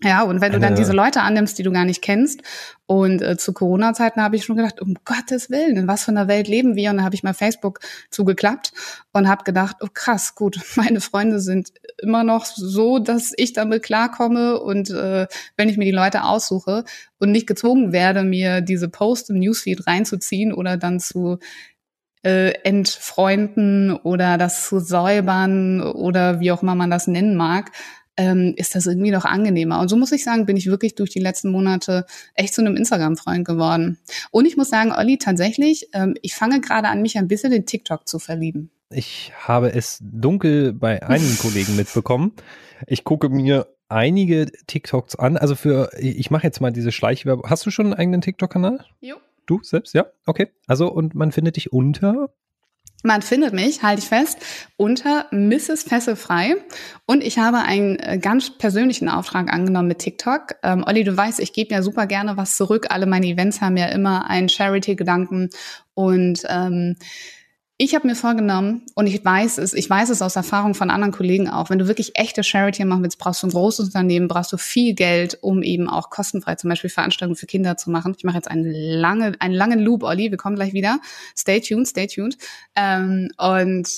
Ja, 0.02 0.22
und 0.22 0.40
wenn 0.40 0.52
du 0.52 0.60
dann 0.60 0.76
diese 0.76 0.92
Leute 0.92 1.22
annimmst, 1.22 1.58
die 1.58 1.64
du 1.64 1.72
gar 1.72 1.84
nicht 1.84 2.02
kennst, 2.02 2.42
und 2.86 3.20
äh, 3.20 3.36
zu 3.36 3.52
Corona-Zeiten 3.52 4.22
habe 4.22 4.36
ich 4.36 4.44
schon 4.44 4.56
gedacht, 4.56 4.80
um 4.80 4.94
Gottes 5.04 5.50
Willen, 5.50 5.76
in 5.76 5.88
was 5.88 6.04
für 6.04 6.10
einer 6.10 6.26
Welt 6.26 6.48
leben 6.48 6.74
wir? 6.74 6.88
Und 6.90 6.96
dann 6.96 7.04
habe 7.04 7.14
ich 7.14 7.22
mal 7.22 7.34
Facebook 7.34 7.80
zugeklappt 8.10 8.72
und 9.12 9.28
habe 9.28 9.44
gedacht, 9.44 9.76
oh 9.80 9.88
krass, 9.92 10.34
gut, 10.34 10.58
meine 10.76 11.02
Freunde 11.02 11.38
sind 11.40 11.70
immer 12.00 12.24
noch 12.24 12.46
so, 12.46 12.98
dass 12.98 13.34
ich 13.36 13.52
damit 13.52 13.82
klarkomme 13.82 14.58
und 14.58 14.88
äh, 14.88 15.26
wenn 15.58 15.68
ich 15.68 15.76
mir 15.76 15.84
die 15.84 15.90
Leute 15.90 16.24
aussuche 16.24 16.84
und 17.18 17.30
nicht 17.30 17.46
gezwungen 17.46 17.92
werde, 17.92 18.22
mir 18.22 18.62
diese 18.62 18.88
Post 18.88 19.28
im 19.28 19.38
Newsfeed 19.38 19.86
reinzuziehen 19.86 20.54
oder 20.54 20.78
dann 20.78 20.98
zu 20.98 21.38
äh, 22.24 22.52
entfreunden 22.62 23.92
oder 23.92 24.38
das 24.38 24.66
zu 24.66 24.80
säubern 24.80 25.82
oder 25.82 26.40
wie 26.40 26.52
auch 26.52 26.62
immer 26.62 26.74
man 26.74 26.90
das 26.90 27.06
nennen 27.06 27.36
mag, 27.36 27.70
ähm, 28.18 28.52
ist 28.56 28.74
das 28.74 28.86
irgendwie 28.86 29.12
noch 29.12 29.24
angenehmer. 29.24 29.80
Und 29.80 29.88
so 29.88 29.96
muss 29.96 30.12
ich 30.12 30.24
sagen, 30.24 30.44
bin 30.44 30.56
ich 30.56 30.66
wirklich 30.66 30.96
durch 30.96 31.10
die 31.10 31.20
letzten 31.20 31.50
Monate 31.50 32.04
echt 32.34 32.52
zu 32.52 32.60
einem 32.60 32.76
Instagram-Freund 32.76 33.46
geworden. 33.46 33.98
Und 34.32 34.44
ich 34.44 34.56
muss 34.56 34.68
sagen, 34.68 34.92
Olli, 34.92 35.18
tatsächlich, 35.18 35.88
ähm, 35.94 36.14
ich 36.20 36.34
fange 36.34 36.60
gerade 36.60 36.88
an, 36.88 37.00
mich 37.00 37.16
ein 37.16 37.28
bisschen 37.28 37.52
in 37.52 37.64
TikTok 37.64 38.06
zu 38.06 38.18
verlieben. 38.18 38.70
Ich 38.90 39.32
habe 39.38 39.72
es 39.72 39.98
dunkel 40.00 40.72
bei 40.72 41.02
einigen 41.02 41.38
Kollegen 41.42 41.76
mitbekommen. 41.76 42.32
Ich 42.86 43.04
gucke 43.04 43.28
mir 43.28 43.68
einige 43.88 44.46
TikToks 44.66 45.14
an. 45.16 45.36
Also 45.36 45.54
für, 45.54 45.90
ich 45.98 46.30
mache 46.30 46.42
jetzt 46.44 46.60
mal 46.60 46.72
diese 46.72 46.90
Schleichwerbung. 46.90 47.48
Hast 47.48 47.64
du 47.66 47.70
schon 47.70 47.86
einen 47.86 47.94
eigenen 47.94 48.20
TikTok-Kanal? 48.20 48.84
Jo. 49.00 49.16
Du 49.46 49.60
selbst? 49.62 49.94
Ja? 49.94 50.06
Okay. 50.26 50.48
Also, 50.66 50.92
und 50.92 51.14
man 51.14 51.30
findet 51.30 51.56
dich 51.56 51.72
unter 51.72 52.30
man 53.04 53.22
findet 53.22 53.54
mich, 53.54 53.82
halte 53.82 54.02
ich 54.02 54.08
fest, 54.08 54.38
unter 54.76 55.26
Mrs. 55.30 55.84
Fesselfrei. 55.84 56.56
Und 57.06 57.22
ich 57.22 57.38
habe 57.38 57.58
einen 57.58 57.96
äh, 57.98 58.18
ganz 58.18 58.58
persönlichen 58.58 59.08
Auftrag 59.08 59.52
angenommen 59.52 59.88
mit 59.88 60.00
TikTok. 60.00 60.56
Ähm, 60.62 60.84
Olli, 60.86 61.04
du 61.04 61.16
weißt, 61.16 61.38
ich 61.38 61.52
gebe 61.52 61.72
ja 61.72 61.82
super 61.82 62.06
gerne 62.06 62.36
was 62.36 62.56
zurück. 62.56 62.86
Alle 62.90 63.06
meine 63.06 63.26
Events 63.26 63.60
haben 63.60 63.76
ja 63.76 63.86
immer 63.86 64.28
einen 64.28 64.48
Charity-Gedanken. 64.48 65.50
Und 65.94 66.42
ähm, 66.48 66.96
ich 67.80 67.94
habe 67.94 68.08
mir 68.08 68.16
vorgenommen, 68.16 68.82
und 68.96 69.06
ich 69.06 69.24
weiß 69.24 69.58
es, 69.58 69.72
ich 69.72 69.88
weiß 69.88 70.10
es 70.10 70.20
aus 70.20 70.34
Erfahrung 70.34 70.74
von 70.74 70.90
anderen 70.90 71.12
Kollegen 71.12 71.48
auch, 71.48 71.70
wenn 71.70 71.78
du 71.78 71.86
wirklich 71.86 72.18
echte 72.18 72.42
Charity 72.42 72.84
machen 72.84 73.04
willst, 73.04 73.18
brauchst 73.18 73.42
du 73.42 73.46
ein 73.46 73.50
großes 73.50 73.86
Unternehmen, 73.86 74.26
brauchst 74.26 74.52
du 74.52 74.56
viel 74.56 74.94
Geld, 74.94 75.38
um 75.42 75.62
eben 75.62 75.88
auch 75.88 76.10
kostenfrei 76.10 76.56
zum 76.56 76.70
Beispiel 76.70 76.90
Veranstaltungen 76.90 77.36
für 77.36 77.46
Kinder 77.46 77.76
zu 77.76 77.90
machen. 77.90 78.14
Ich 78.18 78.24
mache 78.24 78.34
jetzt 78.34 78.50
einen, 78.50 78.64
lange, 78.64 79.34
einen 79.38 79.54
langen 79.54 79.78
Loop, 79.78 80.02
Olli, 80.02 80.32
wir 80.32 80.38
kommen 80.38 80.56
gleich 80.56 80.72
wieder. 80.72 80.98
Stay 81.36 81.60
tuned, 81.60 81.86
stay 81.86 82.08
tuned. 82.08 82.36
Ähm, 82.74 83.30
und 83.38 83.88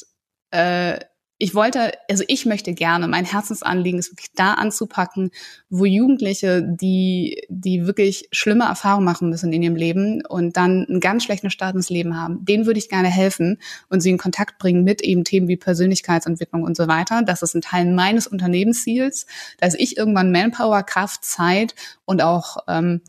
äh, 0.50 1.00
ich 1.42 1.54
wollte, 1.54 1.92
also 2.10 2.22
ich 2.28 2.44
möchte 2.44 2.74
gerne, 2.74 3.08
mein 3.08 3.24
Herzensanliegen 3.24 3.98
ist 3.98 4.12
wirklich 4.12 4.30
da 4.34 4.52
anzupacken, 4.52 5.30
wo 5.70 5.86
Jugendliche, 5.86 6.62
die, 6.62 7.42
die 7.48 7.86
wirklich 7.86 8.28
schlimme 8.30 8.64
Erfahrungen 8.64 9.06
machen 9.06 9.30
müssen 9.30 9.50
in 9.50 9.62
ihrem 9.62 9.74
Leben 9.74 10.22
und 10.28 10.58
dann 10.58 10.84
einen 10.86 11.00
ganz 11.00 11.24
schlechten 11.24 11.50
Start 11.50 11.74
ins 11.74 11.88
Leben 11.88 12.20
haben, 12.20 12.44
denen 12.44 12.66
würde 12.66 12.78
ich 12.78 12.90
gerne 12.90 13.08
helfen 13.08 13.56
und 13.88 14.02
sie 14.02 14.10
in 14.10 14.18
Kontakt 14.18 14.58
bringen 14.58 14.84
mit 14.84 15.00
eben 15.00 15.24
Themen 15.24 15.48
wie 15.48 15.56
Persönlichkeitsentwicklung 15.56 16.62
und 16.62 16.76
so 16.76 16.88
weiter. 16.88 17.22
Das 17.22 17.40
ist 17.40 17.54
ein 17.54 17.62
Teil 17.62 17.86
meines 17.86 18.26
Unternehmensziels, 18.26 19.24
dass 19.58 19.74
ich 19.74 19.96
irgendwann 19.96 20.32
Manpower, 20.32 20.82
Kraft, 20.82 21.24
Zeit 21.24 21.74
und 22.04 22.20
auch 22.20 22.58
ähm, 22.68 23.00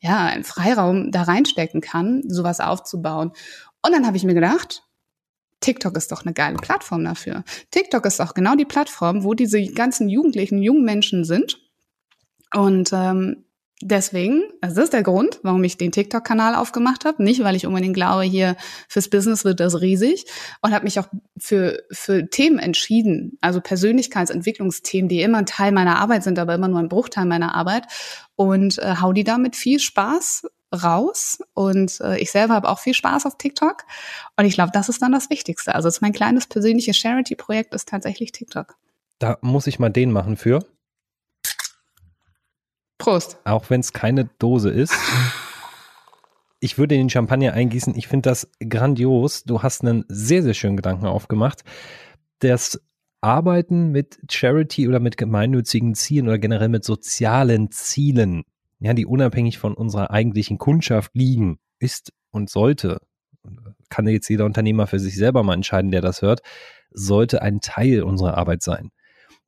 ja, 0.00 0.24
einen 0.24 0.44
Freiraum 0.44 1.12
da 1.12 1.24
reinstecken 1.24 1.82
kann, 1.82 2.22
sowas 2.26 2.60
aufzubauen. 2.60 3.32
Und 3.82 3.92
dann 3.92 4.06
habe 4.06 4.16
ich 4.16 4.24
mir 4.24 4.34
gedacht, 4.34 4.85
TikTok 5.60 5.96
ist 5.96 6.12
doch 6.12 6.24
eine 6.24 6.34
geile 6.34 6.56
Plattform 6.56 7.04
dafür. 7.04 7.44
TikTok 7.70 8.04
ist 8.06 8.20
auch 8.20 8.34
genau 8.34 8.54
die 8.54 8.64
Plattform, 8.64 9.24
wo 9.24 9.34
diese 9.34 9.64
ganzen 9.66 10.08
Jugendlichen, 10.08 10.62
jungen 10.62 10.84
Menschen 10.84 11.24
sind. 11.24 11.58
Und 12.54 12.90
ähm, 12.92 13.44
deswegen, 13.82 14.44
das 14.60 14.76
ist 14.76 14.92
der 14.92 15.02
Grund, 15.02 15.40
warum 15.42 15.64
ich 15.64 15.76
den 15.76 15.92
TikTok-Kanal 15.92 16.54
aufgemacht 16.54 17.04
habe. 17.04 17.22
Nicht, 17.22 17.42
weil 17.42 17.56
ich 17.56 17.66
unbedingt 17.66 17.94
glaube, 17.94 18.22
hier 18.22 18.56
fürs 18.88 19.08
Business 19.08 19.44
wird 19.44 19.60
das 19.60 19.80
riesig. 19.80 20.26
Und 20.62 20.72
habe 20.72 20.84
mich 20.84 20.98
auch 20.98 21.08
für, 21.38 21.82
für 21.90 22.28
Themen 22.28 22.58
entschieden, 22.58 23.38
also 23.40 23.60
Persönlichkeitsentwicklungsthemen, 23.60 25.08
die 25.08 25.22
immer 25.22 25.38
ein 25.38 25.46
Teil 25.46 25.72
meiner 25.72 25.98
Arbeit 25.98 26.22
sind, 26.22 26.38
aber 26.38 26.54
immer 26.54 26.68
nur 26.68 26.80
ein 26.80 26.88
Bruchteil 26.88 27.26
meiner 27.26 27.54
Arbeit. 27.54 27.84
Und 28.36 28.78
äh, 28.78 28.96
hau 29.00 29.12
die 29.12 29.24
da 29.24 29.38
mit 29.38 29.56
viel 29.56 29.80
Spaß 29.80 30.46
raus 30.74 31.38
und 31.54 32.00
äh, 32.00 32.18
ich 32.18 32.30
selber 32.30 32.54
habe 32.54 32.68
auch 32.68 32.78
viel 32.78 32.94
Spaß 32.94 33.26
auf 33.26 33.38
TikTok 33.38 33.84
und 34.36 34.44
ich 34.44 34.54
glaube, 34.54 34.72
das 34.72 34.88
ist 34.88 35.00
dann 35.02 35.12
das 35.12 35.30
Wichtigste. 35.30 35.74
Also 35.74 35.88
mein 36.00 36.12
kleines 36.12 36.46
persönliches 36.46 36.96
Charity-Projekt 36.96 37.74
ist 37.74 37.88
tatsächlich 37.88 38.32
TikTok. 38.32 38.76
Da 39.18 39.38
muss 39.40 39.66
ich 39.66 39.78
mal 39.78 39.90
den 39.90 40.12
machen 40.12 40.36
für. 40.36 40.64
Prost. 42.98 43.38
Auch 43.44 43.70
wenn 43.70 43.80
es 43.80 43.92
keine 43.92 44.24
Dose 44.38 44.70
ist. 44.70 44.94
Ich 46.60 46.78
würde 46.78 46.96
den 46.96 47.10
Champagner 47.10 47.52
eingießen. 47.52 47.94
Ich 47.96 48.08
finde 48.08 48.30
das 48.30 48.50
grandios. 48.66 49.44
Du 49.44 49.62
hast 49.62 49.82
einen 49.82 50.04
sehr, 50.08 50.42
sehr 50.42 50.54
schönen 50.54 50.76
Gedanken 50.76 51.06
aufgemacht. 51.06 51.62
Das 52.40 52.80
Arbeiten 53.20 53.92
mit 53.92 54.18
Charity 54.30 54.88
oder 54.88 55.00
mit 55.00 55.16
gemeinnützigen 55.16 55.94
Zielen 55.94 56.28
oder 56.28 56.38
generell 56.38 56.68
mit 56.68 56.84
sozialen 56.84 57.70
Zielen 57.70 58.44
ja, 58.78 58.94
die 58.94 59.06
unabhängig 59.06 59.58
von 59.58 59.74
unserer 59.74 60.10
eigentlichen 60.10 60.58
Kundschaft 60.58 61.12
liegen, 61.14 61.58
ist 61.78 62.12
und 62.30 62.50
sollte, 62.50 63.00
kann 63.88 64.08
jetzt 64.08 64.28
jeder 64.28 64.44
Unternehmer 64.44 64.86
für 64.86 64.98
sich 64.98 65.16
selber 65.16 65.42
mal 65.42 65.54
entscheiden, 65.54 65.90
der 65.90 66.00
das 66.00 66.22
hört, 66.22 66.40
sollte 66.90 67.42
ein 67.42 67.60
Teil 67.60 68.02
unserer 68.02 68.36
Arbeit 68.36 68.62
sein. 68.62 68.90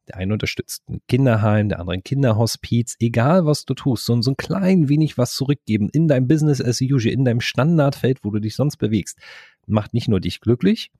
Der 0.08 0.16
eine 0.16 0.32
unterstützt 0.32 0.88
ein 0.88 1.00
Kinderheim, 1.06 1.68
der 1.68 1.80
andere 1.80 1.94
ein 1.94 2.02
Kinderhospiz, 2.02 2.96
egal 2.98 3.44
was 3.44 3.66
du 3.66 3.74
tust, 3.74 4.06
so, 4.06 4.20
so 4.22 4.30
ein 4.30 4.36
klein 4.36 4.88
wenig 4.88 5.18
was 5.18 5.34
zurückgeben 5.34 5.90
in 5.92 6.08
deinem 6.08 6.26
Business 6.26 6.62
as 6.62 6.80
usual, 6.80 7.12
in 7.12 7.24
deinem 7.24 7.42
Standardfeld, 7.42 8.24
wo 8.24 8.30
du 8.30 8.40
dich 8.40 8.56
sonst 8.56 8.78
bewegst, 8.78 9.18
macht 9.66 9.92
nicht 9.92 10.08
nur 10.08 10.20
dich 10.20 10.40
glücklich, 10.40 10.90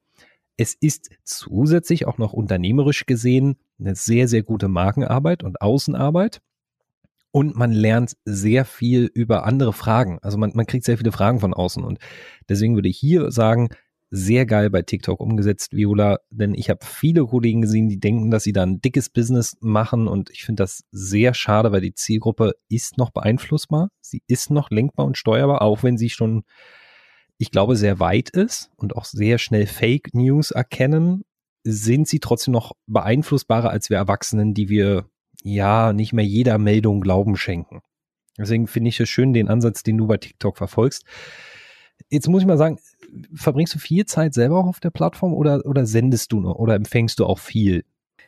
es 0.59 0.75
ist 0.75 1.11
zusätzlich 1.25 2.07
auch 2.07 2.19
noch 2.19 2.33
unternehmerisch 2.33 3.07
gesehen 3.07 3.57
eine 3.79 3.95
sehr, 3.95 4.29
sehr 4.29 4.43
gute 4.43 4.69
Markenarbeit 4.69 5.45
und 5.45 5.63
Außenarbeit 5.63 6.43
und 7.31 7.57
man 7.57 7.73
lernt 7.73 8.17
sehr 8.25 8.65
viel 8.65 9.11
über 9.13 9.45
andere 9.45 9.73
Fragen. 9.73 10.19
Also 10.23 10.39
man, 10.39 10.53
man 10.55 10.67
kriegt 10.67 10.85
sehr 10.85 10.99
viele 10.99 11.13
Fragen 11.13 11.41
von 11.41 11.55
außen. 11.55 11.85
Und 11.85 11.99
deswegen 12.49 12.75
würde 12.75 12.89
ich 12.89 12.99
hier 12.99 13.31
sagen, 13.31 13.69
sehr 14.11 14.47
geil 14.47 14.71
bei 14.71 14.83
TikTok 14.83 15.21
umgesetzt, 15.21 15.75
Viola, 15.77 16.19
denn 16.31 16.55
ich 16.55 16.71
habe 16.71 16.85
viele 16.85 17.27
Kollegen 17.27 17.61
gesehen, 17.61 17.89
die 17.89 18.01
denken, 18.01 18.31
dass 18.31 18.43
sie 18.45 18.53
da 18.53 18.63
ein 18.63 18.81
dickes 18.81 19.11
Business 19.11 19.57
machen 19.61 20.09
und 20.09 20.31
ich 20.31 20.45
finde 20.45 20.63
das 20.63 20.85
sehr 20.93 21.35
schade, 21.35 21.73
weil 21.73 21.83
die 21.83 21.93
Zielgruppe 21.93 22.55
ist 22.71 22.97
noch 22.97 23.11
beeinflussbar, 23.11 23.91
sie 24.01 24.23
ist 24.27 24.51
noch 24.51 24.71
lenkbar 24.71 25.05
und 25.05 25.19
steuerbar, 25.19 25.61
auch 25.61 25.83
wenn 25.83 25.99
sie 25.99 26.09
schon, 26.09 26.45
ich 27.37 27.51
glaube, 27.51 27.77
sehr 27.77 28.01
weit 28.01 28.31
ist 28.31 28.71
und 28.77 28.97
auch 28.97 29.05
sehr 29.05 29.37
schnell 29.37 29.67
Fake 29.67 30.15
News 30.15 30.53
erkennen, 30.53 31.25
sind 31.65 32.09
sie 32.09 32.21
trotzdem 32.21 32.53
noch 32.53 32.73
beeinflussbarer 32.87 33.69
als 33.69 33.91
wir 33.91 33.99
Erwachsenen, 33.99 34.55
die 34.55 34.71
wir 34.71 35.05
ja 35.43 35.93
nicht 35.93 36.13
mehr 36.13 36.25
jeder 36.25 36.59
Meldung 36.59 37.01
Glauben 37.01 37.37
schenken. 37.37 37.81
Deswegen 38.39 38.67
finde 38.67 38.89
ich 38.89 39.01
es 39.01 39.09
schön, 39.09 39.33
den 39.33 39.49
Ansatz, 39.49 39.83
den 39.83 39.99
du 39.99 40.07
bei 40.07 40.17
TikTok 40.17 40.57
verfolgst. 40.57 41.05
Jetzt 42.09 42.29
muss 42.29 42.43
ich 42.43 42.47
mal 42.47 42.59
sagen, 42.59 42.79
verbringst 43.35 43.75
du 43.75 43.79
viel 43.79 44.07
Zeit 44.07 44.35
selber 44.35 44.59
auch 44.59 44.67
auf 44.67 44.81
der 44.81 44.91
Plattform 44.91 45.35
oder, 45.35 45.67
oder 45.67 45.87
sendest 45.87 46.33
du 46.33 46.41
noch 46.41 46.57
oder 46.57 46.75
empfängst 46.75 47.19
du 47.19 47.27
auch 47.27 47.39
viel? 47.39 47.85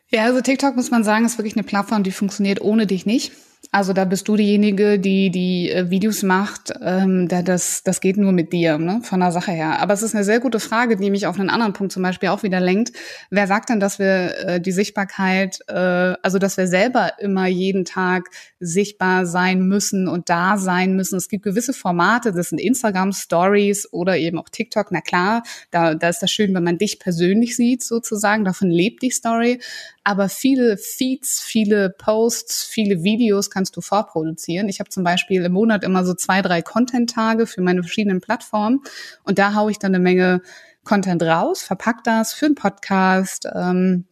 Ja, 0.08 0.24
also 0.24 0.40
TikTok 0.40 0.74
muss 0.74 0.90
man 0.90 1.04
sagen, 1.04 1.24
ist 1.24 1.38
wirklich 1.38 1.54
eine 1.54 1.62
Plattform, 1.62 2.02
die 2.02 2.10
funktioniert 2.10 2.60
ohne 2.60 2.86
dich 2.86 3.06
nicht. 3.06 3.32
Also 3.72 3.92
da 3.92 4.04
bist 4.04 4.26
du 4.26 4.36
diejenige, 4.36 4.98
die 4.98 5.30
die 5.30 5.70
äh, 5.70 5.90
Videos 5.90 6.24
macht. 6.24 6.72
Ähm, 6.82 7.28
da 7.28 7.42
das, 7.42 7.84
das 7.84 8.00
geht 8.00 8.16
nur 8.16 8.32
mit 8.32 8.52
dir, 8.52 8.78
ne? 8.78 9.00
von 9.04 9.20
der 9.20 9.30
Sache 9.30 9.52
her. 9.52 9.78
Aber 9.80 9.94
es 9.94 10.02
ist 10.02 10.14
eine 10.14 10.24
sehr 10.24 10.40
gute 10.40 10.58
Frage, 10.58 10.96
die 10.96 11.10
mich 11.10 11.26
auf 11.26 11.38
einen 11.38 11.50
anderen 11.50 11.72
Punkt 11.72 11.92
zum 11.92 12.02
Beispiel 12.02 12.30
auch 12.30 12.42
wieder 12.42 12.58
lenkt. 12.58 12.92
Wer 13.30 13.46
sagt 13.46 13.68
denn, 13.68 13.78
dass 13.78 14.00
wir 14.00 14.34
äh, 14.44 14.60
die 14.60 14.72
Sichtbarkeit, 14.72 15.60
äh, 15.68 15.74
also 15.74 16.38
dass 16.38 16.56
wir 16.56 16.66
selber 16.66 17.12
immer 17.20 17.46
jeden 17.46 17.84
Tag 17.84 18.30
sichtbar 18.58 19.24
sein 19.24 19.60
müssen 19.60 20.08
und 20.08 20.30
da 20.30 20.56
sein 20.56 20.96
müssen? 20.96 21.16
Es 21.16 21.28
gibt 21.28 21.44
gewisse 21.44 21.72
Formate, 21.72 22.32
das 22.32 22.48
sind 22.48 22.60
Instagram 22.60 23.12
Stories 23.12 23.92
oder 23.92 24.16
eben 24.16 24.38
auch 24.38 24.48
TikTok. 24.48 24.88
Na 24.90 25.00
klar, 25.00 25.44
da, 25.70 25.94
da 25.94 26.08
ist 26.08 26.22
das 26.22 26.32
schön, 26.32 26.52
wenn 26.54 26.64
man 26.64 26.78
dich 26.78 26.98
persönlich 26.98 27.54
sieht 27.54 27.84
sozusagen. 27.84 28.44
Davon 28.44 28.68
lebt 28.68 29.02
die 29.02 29.10
Story. 29.10 29.60
Aber 30.02 30.28
viele 30.28 30.78
Feeds, 30.78 31.40
viele 31.40 31.90
Posts, 31.90 32.64
viele 32.64 33.02
Videos 33.02 33.50
kannst 33.50 33.76
du 33.76 33.80
vorproduzieren. 33.80 34.68
Ich 34.68 34.80
habe 34.80 34.90
zum 34.90 35.04
Beispiel 35.04 35.44
im 35.44 35.52
Monat 35.52 35.84
immer 35.84 36.04
so 36.04 36.14
zwei, 36.14 36.40
drei 36.42 36.62
Content-Tage 36.62 37.46
für 37.46 37.60
meine 37.60 37.82
verschiedenen 37.82 38.20
Plattformen 38.20 38.80
und 39.24 39.38
da 39.38 39.54
haue 39.54 39.70
ich 39.70 39.78
dann 39.78 39.94
eine 39.94 40.02
Menge 40.02 40.42
Content 40.84 41.22
raus, 41.22 41.62
verpack 41.62 42.04
das 42.04 42.32
für 42.32 42.46
einen 42.46 42.54
Podcast. 42.54 43.46
Ähm, 43.54 44.06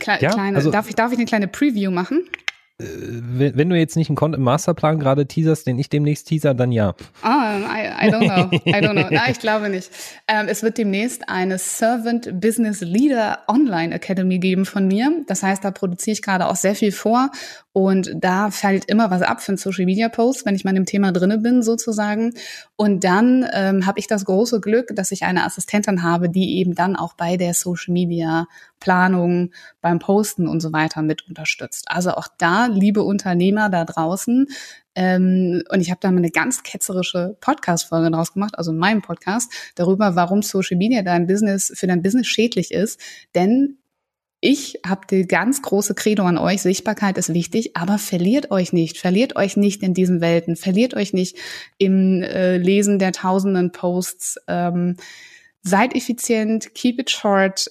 kle 0.00 0.18
ja, 0.20 0.30
kleine, 0.30 0.56
also, 0.56 0.70
darf, 0.70 0.88
ich, 0.88 0.94
darf 0.94 1.12
ich 1.12 1.18
eine 1.18 1.26
kleine 1.26 1.48
Preview 1.48 1.90
machen? 1.90 2.28
Äh, 2.78 2.84
wenn, 2.84 3.56
wenn, 3.56 3.70
du 3.70 3.76
jetzt 3.76 3.96
nicht 3.96 4.10
einen 4.10 4.16
Content-Masterplan 4.16 4.98
gerade 4.98 5.26
teaserst, 5.26 5.66
den 5.66 5.78
ich 5.78 5.88
demnächst 5.88 6.28
teaser, 6.28 6.54
dann 6.54 6.72
ja. 6.72 6.94
Ah, 7.22 7.58
I, 7.58 8.06
I 8.06 8.12
don't 8.12 8.26
know. 8.26 8.56
I 8.66 8.82
don't 8.82 8.92
know. 8.92 9.08
Nein, 9.10 9.30
ich 9.30 9.38
glaube 9.38 9.68
nicht. 9.68 9.90
Ähm, 10.28 10.46
es 10.48 10.62
wird 10.62 10.76
demnächst 10.76 11.28
eine 11.28 11.58
Servant 11.58 12.40
Business 12.40 12.80
Leader 12.80 13.40
Online 13.48 13.94
Academy 13.94 14.38
geben 14.38 14.66
von 14.66 14.86
mir. 14.86 15.24
Das 15.26 15.42
heißt, 15.42 15.64
da 15.64 15.70
produziere 15.70 16.12
ich 16.12 16.22
gerade 16.22 16.46
auch 16.46 16.56
sehr 16.56 16.74
viel 16.74 16.92
vor 16.92 17.30
und 17.76 18.10
da 18.14 18.50
fällt 18.50 18.86
immer 18.86 19.10
was 19.10 19.20
ab 19.20 19.42
für 19.42 19.50
einen 19.50 19.58
Social 19.58 19.84
Media 19.84 20.08
Post, 20.08 20.46
wenn 20.46 20.54
ich 20.54 20.64
mal 20.64 20.70
in 20.70 20.76
dem 20.76 20.86
Thema 20.86 21.12
drinne 21.12 21.36
bin 21.36 21.62
sozusagen. 21.62 22.32
Und 22.74 23.04
dann 23.04 23.46
ähm, 23.52 23.84
habe 23.84 23.98
ich 23.98 24.06
das 24.06 24.24
große 24.24 24.62
Glück, 24.62 24.96
dass 24.96 25.12
ich 25.12 25.24
eine 25.24 25.44
Assistentin 25.44 26.02
habe, 26.02 26.30
die 26.30 26.56
eben 26.56 26.74
dann 26.74 26.96
auch 26.96 27.12
bei 27.12 27.36
der 27.36 27.52
Social 27.52 27.92
Media 27.92 28.46
Planung, 28.80 29.50
beim 29.82 29.98
Posten 29.98 30.48
und 30.48 30.60
so 30.60 30.72
weiter 30.72 31.02
mit 31.02 31.28
unterstützt. 31.28 31.90
Also 31.90 32.12
auch 32.12 32.28
da, 32.38 32.64
liebe 32.64 33.02
Unternehmer 33.02 33.68
da 33.68 33.84
draußen, 33.84 34.46
ähm, 34.94 35.62
und 35.68 35.82
ich 35.82 35.90
habe 35.90 36.00
da 36.00 36.10
mal 36.10 36.16
eine 36.16 36.30
ganz 36.30 36.62
ketzerische 36.62 37.36
Podcast-Folge 37.42 38.10
draus 38.10 38.32
gemacht, 38.32 38.56
also 38.56 38.70
in 38.70 38.78
meinem 38.78 39.02
Podcast, 39.02 39.52
darüber, 39.74 40.16
warum 40.16 40.40
Social 40.40 40.78
Media 40.78 41.02
dein 41.02 41.26
Business 41.26 41.70
für 41.74 41.86
dein 41.86 42.00
Business 42.00 42.26
schädlich 42.26 42.70
ist. 42.70 42.98
Denn 43.34 43.76
ich 44.40 44.80
habe 44.86 45.06
die 45.10 45.26
ganz 45.26 45.62
große 45.62 45.94
Credo 45.94 46.24
an 46.24 46.38
euch, 46.38 46.62
Sichtbarkeit 46.62 47.16
ist 47.18 47.32
wichtig, 47.32 47.76
aber 47.76 47.98
verliert 47.98 48.50
euch 48.50 48.72
nicht, 48.72 48.98
verliert 48.98 49.36
euch 49.36 49.56
nicht 49.56 49.82
in 49.82 49.94
diesen 49.94 50.20
Welten, 50.20 50.56
verliert 50.56 50.94
euch 50.94 51.12
nicht 51.12 51.36
im 51.78 52.22
äh, 52.22 52.58
Lesen 52.58 52.98
der 52.98 53.12
tausenden 53.12 53.72
Posts. 53.72 54.38
Ähm, 54.46 54.96
seid 55.62 55.96
effizient, 55.96 56.74
keep 56.74 57.00
it 57.00 57.10
short, 57.10 57.66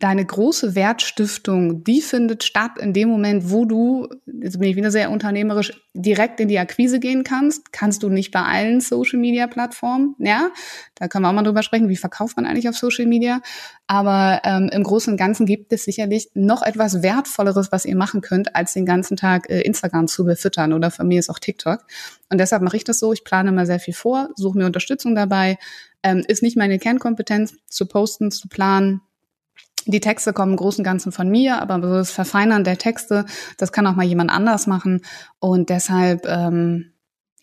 deine 0.00 0.24
große 0.24 0.74
Wertstiftung, 0.74 1.84
die 1.84 2.00
findet 2.00 2.42
statt 2.42 2.72
in 2.78 2.92
dem 2.92 3.08
Moment, 3.08 3.50
wo 3.50 3.66
du, 3.66 4.08
jetzt 4.26 4.58
bin 4.58 4.68
ich 4.68 4.76
wieder 4.76 4.90
sehr 4.90 5.10
unternehmerisch, 5.10 5.72
direkt 5.94 6.40
in 6.40 6.48
die 6.48 6.58
Akquise 6.58 7.00
gehen 7.00 7.22
kannst. 7.22 7.72
Kannst 7.72 8.02
du 8.02 8.08
nicht 8.08 8.30
bei 8.30 8.42
allen 8.42 8.80
Social 8.80 9.18
Media 9.18 9.46
Plattformen, 9.46 10.16
ja? 10.18 10.50
Da 10.94 11.08
können 11.08 11.24
wir 11.24 11.28
auch 11.28 11.34
mal 11.34 11.42
drüber 11.42 11.62
sprechen, 11.62 11.88
wie 11.88 11.96
verkauft 11.96 12.36
man 12.36 12.46
eigentlich 12.46 12.68
auf 12.68 12.76
Social 12.76 13.06
Media. 13.06 13.42
Aber 13.86 14.40
ähm, 14.44 14.70
im 14.72 14.82
Großen 14.82 15.12
und 15.12 15.16
Ganzen 15.16 15.46
gibt 15.46 15.72
es 15.72 15.84
sicherlich 15.84 16.30
noch 16.34 16.62
etwas 16.62 17.02
Wertvolleres, 17.02 17.70
was 17.70 17.84
ihr 17.84 17.96
machen 17.96 18.22
könnt, 18.22 18.56
als 18.56 18.72
den 18.72 18.86
ganzen 18.86 19.16
Tag 19.16 19.50
äh, 19.50 19.60
Instagram 19.60 20.08
zu 20.08 20.24
befüttern 20.24 20.72
oder 20.72 20.90
für 20.90 21.04
mich 21.04 21.18
ist 21.18 21.30
auch 21.30 21.38
TikTok. 21.38 21.84
Und 22.30 22.38
deshalb 22.38 22.62
mache 22.62 22.76
ich 22.76 22.84
das 22.84 22.98
so. 22.98 23.12
Ich 23.12 23.24
plane 23.24 23.52
mal 23.52 23.66
sehr 23.66 23.80
viel 23.80 23.94
vor, 23.94 24.30
suche 24.34 24.56
mir 24.56 24.66
Unterstützung 24.66 25.14
dabei. 25.14 25.58
Ähm, 26.02 26.24
ist 26.26 26.42
nicht 26.42 26.56
meine 26.56 26.78
Kernkompetenz, 26.78 27.54
zu 27.68 27.86
posten, 27.86 28.30
zu 28.30 28.48
planen, 28.48 29.02
die 29.86 30.00
Texte 30.00 30.32
kommen 30.32 30.52
im 30.52 30.56
Großen 30.56 30.80
und 30.80 30.84
Ganzen 30.84 31.12
von 31.12 31.28
mir, 31.28 31.60
aber 31.60 31.78
das 31.78 32.10
Verfeinern 32.10 32.64
der 32.64 32.78
Texte, 32.78 33.24
das 33.56 33.72
kann 33.72 33.86
auch 33.86 33.94
mal 33.94 34.04
jemand 34.04 34.30
anders 34.30 34.66
machen. 34.66 35.02
Und 35.38 35.70
deshalb, 35.70 36.26
ähm, 36.26 36.92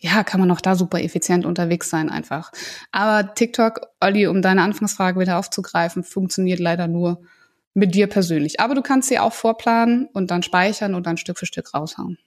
ja, 0.00 0.22
kann 0.22 0.40
man 0.40 0.50
auch 0.50 0.60
da 0.60 0.76
super 0.76 1.00
effizient 1.00 1.44
unterwegs 1.44 1.90
sein 1.90 2.08
einfach. 2.08 2.52
Aber 2.92 3.34
TikTok, 3.34 3.80
Olli, 4.00 4.26
um 4.28 4.42
deine 4.42 4.62
Anfangsfrage 4.62 5.18
wieder 5.18 5.38
aufzugreifen, 5.38 6.04
funktioniert 6.04 6.60
leider 6.60 6.86
nur 6.86 7.22
mit 7.74 7.94
dir 7.94 8.06
persönlich. 8.06 8.60
Aber 8.60 8.74
du 8.74 8.82
kannst 8.82 9.08
sie 9.08 9.18
auch 9.18 9.32
vorplanen 9.32 10.08
und 10.12 10.30
dann 10.30 10.42
speichern 10.42 10.94
und 10.94 11.06
dann 11.06 11.16
Stück 11.16 11.38
für 11.38 11.46
Stück 11.46 11.74
raushauen. 11.74 12.18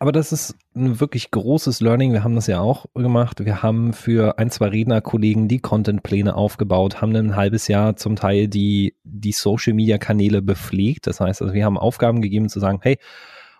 Aber 0.00 0.12
das 0.12 0.30
ist 0.30 0.56
ein 0.76 1.00
wirklich 1.00 1.32
großes 1.32 1.80
Learning. 1.80 2.12
Wir 2.12 2.22
haben 2.22 2.36
das 2.36 2.46
ja 2.46 2.60
auch 2.60 2.86
gemacht. 2.94 3.44
Wir 3.44 3.62
haben 3.62 3.92
für 3.92 4.38
ein, 4.38 4.48
zwei 4.50 4.68
Rednerkollegen 4.68 5.48
die 5.48 5.58
Contentpläne 5.58 6.36
aufgebaut, 6.36 7.00
haben 7.00 7.16
ein 7.16 7.34
halbes 7.34 7.66
Jahr 7.66 7.96
zum 7.96 8.14
Teil 8.14 8.46
die, 8.46 8.94
die 9.02 9.32
Social 9.32 9.74
Media 9.74 9.98
Kanäle 9.98 10.40
bepflegt. 10.40 11.08
Das 11.08 11.18
heißt, 11.18 11.42
also 11.42 11.52
wir 11.52 11.64
haben 11.64 11.76
Aufgaben 11.76 12.22
gegeben 12.22 12.48
zu 12.48 12.60
sagen, 12.60 12.78
hey, 12.80 12.98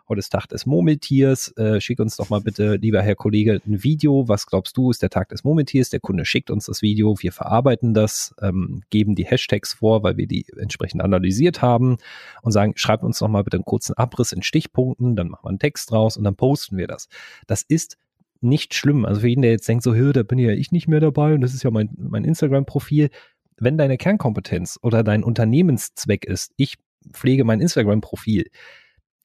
heute 0.08 0.20
ist 0.20 0.30
Tag 0.30 0.46
des 0.48 0.64
Murmeltiers, 0.64 1.54
äh, 1.56 1.80
schick 1.80 2.00
uns 2.00 2.16
doch 2.16 2.30
mal 2.30 2.40
bitte, 2.40 2.76
lieber 2.76 3.02
Herr 3.02 3.14
Kollege, 3.14 3.60
ein 3.66 3.82
Video. 3.82 4.26
Was 4.26 4.46
glaubst 4.46 4.76
du, 4.76 4.90
ist 4.90 5.02
der 5.02 5.10
Tag 5.10 5.28
des 5.28 5.44
Murmeltiers? 5.44 5.90
Der 5.90 6.00
Kunde 6.00 6.24
schickt 6.24 6.50
uns 6.50 6.66
das 6.66 6.80
Video, 6.80 7.16
wir 7.20 7.32
verarbeiten 7.32 7.92
das, 7.92 8.34
ähm, 8.40 8.82
geben 8.90 9.14
die 9.14 9.26
Hashtags 9.26 9.74
vor, 9.74 10.02
weil 10.02 10.16
wir 10.16 10.26
die 10.26 10.46
entsprechend 10.56 11.02
analysiert 11.02 11.60
haben 11.60 11.98
und 12.42 12.52
sagen, 12.52 12.72
schreibt 12.76 13.04
uns 13.04 13.18
doch 13.18 13.28
mal 13.28 13.44
bitte 13.44 13.58
einen 13.58 13.64
kurzen 13.64 13.94
Abriss 13.94 14.32
in 14.32 14.42
Stichpunkten, 14.42 15.14
dann 15.14 15.28
machen 15.28 15.44
wir 15.44 15.50
einen 15.50 15.58
Text 15.58 15.90
draus 15.90 16.16
und 16.16 16.24
dann 16.24 16.36
posten 16.36 16.78
wir 16.78 16.86
das. 16.86 17.08
Das 17.46 17.62
ist 17.62 17.98
nicht 18.40 18.74
schlimm. 18.74 19.04
Also 19.04 19.20
für 19.20 19.28
jeden, 19.28 19.42
der 19.42 19.50
jetzt 19.50 19.68
denkt, 19.68 19.82
so, 19.84 19.92
da 20.12 20.22
bin 20.22 20.38
ja 20.38 20.52
ich 20.52 20.72
nicht 20.72 20.88
mehr 20.88 21.00
dabei 21.00 21.34
und 21.34 21.42
das 21.42 21.54
ist 21.54 21.64
ja 21.64 21.70
mein, 21.70 21.90
mein 21.98 22.24
Instagram-Profil. 22.24 23.10
Wenn 23.58 23.76
deine 23.76 23.98
Kernkompetenz 23.98 24.78
oder 24.82 25.02
dein 25.02 25.24
Unternehmenszweck 25.24 26.24
ist, 26.24 26.52
ich 26.56 26.76
pflege 27.12 27.44
mein 27.44 27.60
Instagram-Profil, 27.60 28.46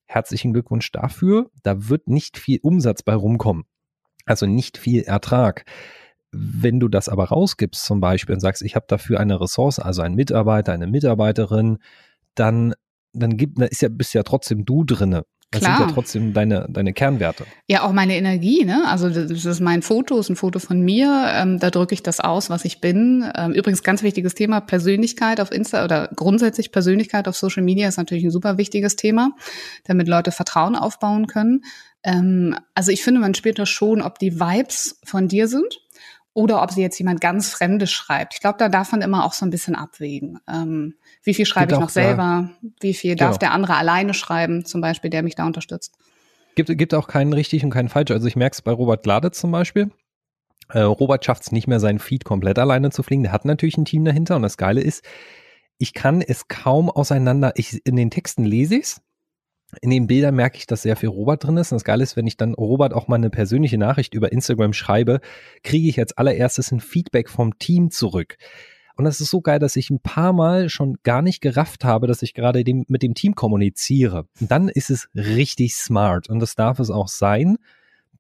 herzlichen 0.06 0.54
Glückwunsch 0.54 0.92
dafür. 0.92 1.50
Da 1.64 1.90
wird 1.90 2.08
nicht 2.08 2.38
viel 2.38 2.60
Umsatz 2.62 3.04
bei 3.04 3.16
rumkommen. 3.16 3.66
Also 4.26 4.46
nicht 4.46 4.78
viel 4.78 5.04
Ertrag. 5.04 5.66
Wenn 6.32 6.80
du 6.80 6.88
das 6.88 7.10
aber 7.10 7.26
rausgibst 7.26 7.84
zum 7.84 8.00
Beispiel 8.00 8.34
und 8.34 8.40
sagst, 8.42 8.62
ich 8.64 8.76
habe 8.76 8.86
dafür 8.88 9.20
eine 9.20 9.40
Ressource, 9.40 9.80
also 9.80 10.02
einen 10.02 10.16
Mitarbeiter, 10.16 10.74
eine 10.74 10.88
Mitarbeiterin, 10.88 11.78
dann, 12.36 12.74
dann 13.14 13.38
gibt, 13.38 13.60
da 13.60 13.66
ist 13.66 13.82
ja, 13.82 13.90
bist 13.90 14.14
ja 14.14 14.24
trotzdem 14.24 14.66
du 14.66 14.84
drinne. 14.84 15.26
Das 15.54 15.62
Klar. 15.62 15.78
sind 15.78 15.88
ja 15.88 15.94
trotzdem 15.94 16.34
deine, 16.34 16.68
deine 16.70 16.94
Kernwerte. 16.94 17.46
Ja, 17.68 17.84
auch 17.84 17.92
meine 17.94 18.16
Energie, 18.16 18.66
ne? 18.66 18.84
Also 18.88 19.10
das 19.10 19.46
ist 19.46 19.60
mein 19.60 19.82
Foto, 19.82 20.20
ist 20.20 20.30
ein 20.30 20.36
Foto 20.36 20.60
von 20.60 20.82
mir. 20.82 21.28
Ähm, 21.34 21.60
da 21.60 21.70
drücke 21.70 21.94
ich 21.94 22.04
das 22.04 22.20
aus, 22.20 22.50
was 22.50 22.66
ich 22.66 22.82
bin. 22.82 23.24
Ähm, 23.36 23.54
übrigens 23.54 23.84
ganz 23.84 24.04
wichtiges 24.04 24.36
Thema, 24.36 24.62
Persönlichkeit 24.62 25.40
auf 25.40 25.52
Insta 25.52 25.84
oder 25.84 26.10
grundsätzlich 26.16 26.72
Persönlichkeit 26.72 27.28
auf 27.28 27.38
Social 27.38 27.64
Media 27.64 27.88
ist 27.88 27.98
natürlich 27.98 28.24
ein 28.24 28.32
super 28.32 28.58
wichtiges 28.58 28.96
Thema, 28.96 29.32
damit 29.86 30.08
Leute 30.08 30.32
Vertrauen 30.32 30.76
aufbauen 30.76 31.28
können. 31.28 31.64
Ähm, 32.04 32.56
also 32.74 32.92
ich 32.92 33.04
finde, 33.04 33.22
man 33.22 33.34
spürt 33.34 33.60
das 33.60 33.70
schon, 33.70 34.02
ob 34.02 34.20
die 34.20 34.40
Vibes 34.40 35.00
von 35.06 35.28
dir 35.28 35.48
sind 35.48 35.83
oder 36.34 36.64
ob 36.64 36.72
sie 36.72 36.82
jetzt 36.82 36.98
jemand 36.98 37.22
ganz 37.22 37.50
Fremdes 37.50 37.92
schreibt. 37.92 38.34
Ich 38.34 38.42
glaube, 38.42 38.58
da 38.58 38.70
darf 38.70 38.92
man 38.92 39.02
immer 39.02 39.26
auch 39.26 39.34
so 39.34 39.46
ein 39.46 39.52
bisschen 39.52 39.76
abwägen. 39.76 40.40
Ähm, 40.48 40.96
wie 41.24 41.34
viel 41.34 41.46
schreibe 41.46 41.74
ich 41.74 41.80
noch 41.80 41.90
selber? 41.90 42.50
Wie 42.80 42.94
viel 42.94 43.16
darf 43.16 43.38
genau. 43.38 43.40
der 43.40 43.52
andere 43.52 43.76
alleine 43.76 44.14
schreiben, 44.14 44.66
zum 44.66 44.82
Beispiel, 44.82 45.10
der 45.10 45.24
mich 45.24 45.36
da 45.36 45.46
unterstützt? 45.46 45.96
Gibt, 46.56 46.76
gibt 46.78 46.94
auch 46.94 47.08
keinen 47.08 47.34
richtig 47.34 47.64
und 47.64 47.70
keinen 47.70 47.90
falsch. 47.90 48.12
Also 48.12 48.28
ich 48.28 48.36
merke 48.36 48.54
es 48.54 48.62
bei 48.62 48.72
Robert 48.72 49.04
Glade 49.04 49.32
zum 49.32 49.52
Beispiel. 49.52 49.92
Äh, 50.70 50.80
Robert 50.80 51.24
schafft 51.24 51.44
es 51.44 51.52
nicht 51.52 51.68
mehr, 51.68 51.80
seinen 51.80 52.00
Feed 52.00 52.26
komplett 52.26 52.58
alleine 52.58 52.90
zu 52.90 53.04
fliegen. 53.04 53.24
Der 53.24 53.32
hat 53.32 53.46
natürlich 53.46 53.78
ein 53.78 53.86
Team 53.86 54.06
dahinter 54.06 54.36
und 54.36 54.42
das 54.42 54.58
Geile 54.58 54.82
ist, 54.82 55.04
ich 55.78 55.94
kann 55.94 56.22
es 56.22 56.48
kaum 56.48 56.90
auseinander. 56.90 57.54
Ich, 57.56 57.86
in 57.86 57.96
den 57.96 58.10
Texten 58.10 58.44
lese 58.44 58.76
ich 58.76 58.84
es, 58.84 59.02
in 59.82 59.90
den 59.90 60.08
Bildern 60.08 60.36
merke 60.36 60.58
ich, 60.58 60.68
dass 60.68 60.84
sehr 60.84 60.96
viel 60.96 61.10
Robert 61.10 61.44
drin 61.44 61.58
ist. 61.58 61.72
Und 61.72 61.78
das 61.78 61.84
Geile 61.84 62.04
ist, 62.04 62.16
wenn 62.16 62.28
ich 62.28 62.38
dann 62.38 62.54
Robert 62.54 62.94
auch 62.94 63.08
mal 63.08 63.16
eine 63.16 63.30
persönliche 63.30 63.78
Nachricht 63.78 64.14
über 64.14 64.32
Instagram 64.32 64.74
schreibe, 64.74 65.20
kriege 65.64 65.88
ich 65.88 66.00
als 66.00 66.18
allererstes 66.18 66.72
ein 66.72 66.80
Feedback 66.80 67.30
vom 67.30 67.58
Team 67.60 67.92
zurück. 67.92 68.38
Und 68.96 69.06
das 69.06 69.22
ist 69.22 69.32
so 69.32 69.42
geil, 69.42 69.60
dass 69.60 69.76
ich 69.76 69.90
ein 69.90 70.00
paar 70.00 70.34
Mal 70.34 70.70
schon 70.70 70.98
gar 71.04 71.22
nicht 71.22 71.42
gerafft 71.42 71.84
habe, 71.84 72.06
dass 72.08 72.22
ich 72.22 72.34
gerade 72.34 72.64
dem, 72.64 72.86
mit 72.88 73.02
dem 73.02 73.16
Team 73.16 73.34
kommuniziere. 73.34 74.28
Und 74.40 74.52
dann 74.52 74.70
ist 74.70 74.92
es 74.92 75.10
richtig 75.16 75.76
smart. 75.76 76.30
Und 76.30 76.40
das 76.40 76.56
darf 76.56 76.80
es 76.80 76.92
auch 76.92 77.08
sein. 77.08 77.58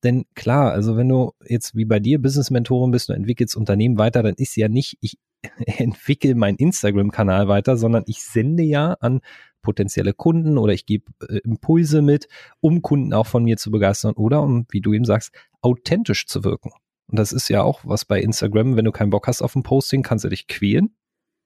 Denn 0.03 0.25
klar, 0.35 0.71
also 0.71 0.97
wenn 0.97 1.07
du 1.07 1.33
jetzt 1.47 1.75
wie 1.75 1.85
bei 1.85 1.99
dir 1.99 2.21
Business-Mentorin 2.21 2.91
bist, 2.91 3.09
du 3.09 3.13
entwickelst 3.13 3.55
Unternehmen 3.55 3.97
weiter, 3.97 4.23
dann 4.23 4.35
ist 4.35 4.55
ja 4.55 4.67
nicht, 4.67 4.97
ich 4.99 5.17
entwickle 5.77 6.35
meinen 6.35 6.57
Instagram-Kanal 6.57 7.47
weiter, 7.47 7.77
sondern 7.77 8.03
ich 8.07 8.23
sende 8.23 8.63
ja 8.63 8.93
an 8.99 9.21
potenzielle 9.63 10.13
Kunden 10.13 10.59
oder 10.59 10.73
ich 10.73 10.85
gebe 10.85 11.05
äh, 11.27 11.39
Impulse 11.39 12.03
mit, 12.03 12.27
um 12.59 12.83
Kunden 12.83 13.13
auch 13.13 13.25
von 13.25 13.43
mir 13.43 13.57
zu 13.57 13.71
begeistern 13.71 14.13
oder 14.13 14.43
um, 14.43 14.67
wie 14.69 14.81
du 14.81 14.93
eben 14.93 15.05
sagst, 15.05 15.31
authentisch 15.61 16.27
zu 16.27 16.43
wirken. 16.43 16.71
Und 17.07 17.17
das 17.17 17.31
ist 17.31 17.49
ja 17.49 17.63
auch 17.63 17.81
was 17.83 18.05
bei 18.05 18.21
Instagram, 18.21 18.75
wenn 18.75 18.85
du 18.85 18.91
keinen 18.91 19.09
Bock 19.09 19.27
hast 19.27 19.41
auf 19.41 19.55
ein 19.55 19.63
Posting, 19.63 20.03
kannst 20.03 20.25
du 20.25 20.29
dich 20.29 20.47
quälen, 20.47 20.95